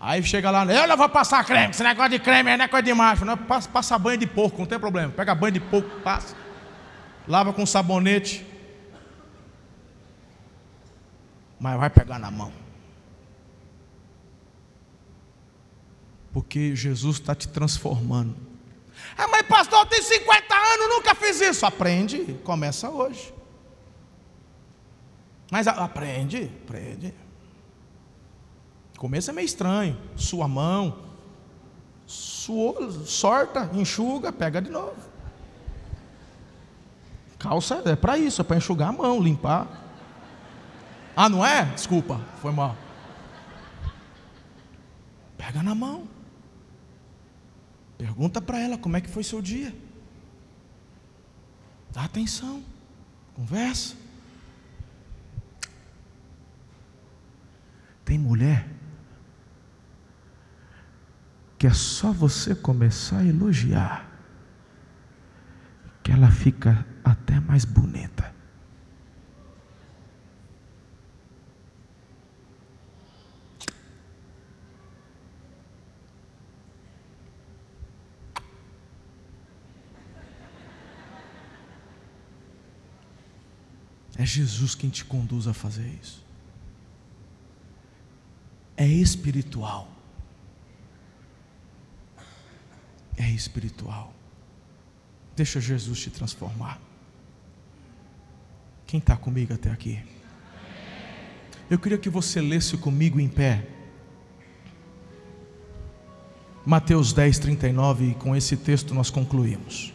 Aí 0.00 0.22
chega 0.22 0.50
lá, 0.50 0.64
eu 0.64 0.88
não 0.88 0.96
vou 0.96 1.08
passar 1.10 1.44
creme, 1.44 1.70
esse 1.70 1.82
negócio 1.82 2.12
de 2.12 2.18
creme 2.18 2.50
é 2.50 2.66
coisa 2.66 2.82
de 2.82 2.94
macho. 2.94 3.26
Não, 3.26 3.36
passa, 3.36 3.68
passa 3.68 3.98
banho 3.98 4.16
de 4.16 4.26
porco, 4.26 4.58
não 4.58 4.66
tem 4.66 4.78
problema. 4.78 5.12
Pega 5.12 5.34
banho 5.34 5.52
de 5.52 5.60
porco, 5.60 6.00
passa. 6.00 6.34
Lava 7.28 7.52
com 7.52 7.66
sabonete. 7.66 8.46
Mas 11.60 11.78
vai 11.78 11.90
pegar 11.90 12.18
na 12.18 12.30
mão. 12.30 12.63
Porque 16.34 16.74
Jesus 16.74 17.20
está 17.20 17.32
te 17.32 17.46
transformando. 17.46 18.34
Ah, 19.16 19.28
mas 19.28 19.46
pastor, 19.46 19.78
eu 19.78 19.86
tenho 19.86 20.02
50 20.02 20.54
anos, 20.54 20.96
nunca 20.96 21.14
fiz 21.14 21.40
isso. 21.40 21.64
Aprende, 21.64 22.34
começa 22.42 22.90
hoje. 22.90 23.32
Mas 25.48 25.68
aprende, 25.68 26.50
aprende. 26.64 27.14
começo 28.98 29.30
é 29.30 29.32
meio 29.32 29.46
estranho. 29.46 29.96
Sua 30.16 30.48
mão, 30.48 31.04
suou, 32.04 32.90
sorta, 33.04 33.70
enxuga, 33.72 34.32
pega 34.32 34.60
de 34.60 34.70
novo. 34.70 34.96
Calça 37.38 37.80
é 37.84 37.94
para 37.94 38.18
isso, 38.18 38.40
é 38.40 38.44
para 38.44 38.56
enxugar 38.56 38.88
a 38.88 38.92
mão, 38.92 39.22
limpar. 39.22 39.68
Ah, 41.14 41.28
não 41.28 41.46
é? 41.46 41.66
Desculpa, 41.66 42.20
foi 42.42 42.50
mal. 42.50 42.74
Pega 45.36 45.62
na 45.62 45.76
mão. 45.76 46.13
Pergunta 48.04 48.38
para 48.38 48.60
ela 48.60 48.76
como 48.76 48.98
é 48.98 49.00
que 49.00 49.08
foi 49.08 49.24
seu 49.24 49.40
dia. 49.40 49.74
Dá 51.90 52.04
atenção. 52.04 52.62
Conversa. 53.32 53.96
Tem 58.04 58.18
mulher 58.18 58.68
que 61.56 61.66
é 61.66 61.72
só 61.72 62.12
você 62.12 62.54
começar 62.54 63.20
a 63.20 63.24
elogiar 63.24 64.06
que 66.02 66.12
ela 66.12 66.30
fica 66.30 66.86
até 67.02 67.40
mais 67.40 67.64
bonita. 67.64 68.13
É 84.24 84.26
Jesus 84.26 84.74
quem 84.74 84.88
te 84.88 85.04
conduz 85.04 85.46
a 85.46 85.52
fazer 85.52 85.86
isso. 86.02 86.24
É 88.74 88.86
espiritual. 88.86 89.86
É 93.18 93.28
espiritual. 93.28 94.14
Deixa 95.36 95.60
Jesus 95.60 96.00
te 96.00 96.08
transformar. 96.08 96.80
Quem 98.86 98.98
está 98.98 99.14
comigo 99.14 99.52
até 99.52 99.70
aqui? 99.70 100.02
Eu 101.68 101.78
queria 101.78 101.98
que 101.98 102.08
você 102.08 102.40
lesse 102.40 102.78
comigo 102.78 103.20
em 103.20 103.28
pé. 103.28 103.68
Mateus 106.64 107.12
10, 107.12 107.40
39, 107.40 108.12
e 108.12 108.14
com 108.14 108.34
esse 108.34 108.56
texto 108.56 108.94
nós 108.94 109.10
concluímos. 109.10 109.93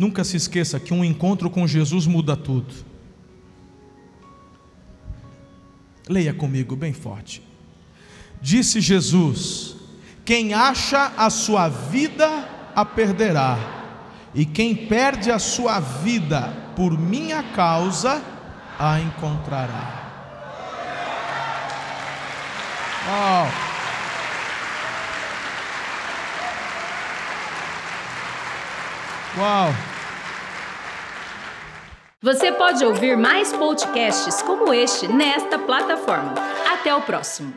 Nunca 0.00 0.24
se 0.24 0.34
esqueça 0.34 0.80
que 0.80 0.94
um 0.94 1.04
encontro 1.04 1.50
com 1.50 1.66
Jesus 1.66 2.06
muda 2.06 2.34
tudo. 2.34 2.74
Leia 6.08 6.32
comigo 6.32 6.74
bem 6.74 6.94
forte. 6.94 7.42
Disse 8.40 8.80
Jesus: 8.80 9.76
Quem 10.24 10.54
acha 10.54 11.12
a 11.18 11.28
sua 11.28 11.68
vida 11.68 12.48
a 12.74 12.82
perderá, 12.82 13.58
e 14.34 14.46
quem 14.46 14.74
perde 14.74 15.30
a 15.30 15.38
sua 15.38 15.78
vida 15.80 16.50
por 16.74 16.98
minha 16.98 17.42
causa 17.42 18.22
a 18.78 18.98
encontrará. 19.00 20.00
Oh. 23.06 23.70
Uau! 29.38 29.89
Você 32.22 32.52
pode 32.52 32.84
ouvir 32.84 33.16
mais 33.16 33.50
podcasts 33.50 34.42
como 34.42 34.74
este 34.74 35.08
nesta 35.08 35.58
plataforma. 35.58 36.34
Até 36.70 36.94
o 36.94 37.00
próximo. 37.00 37.54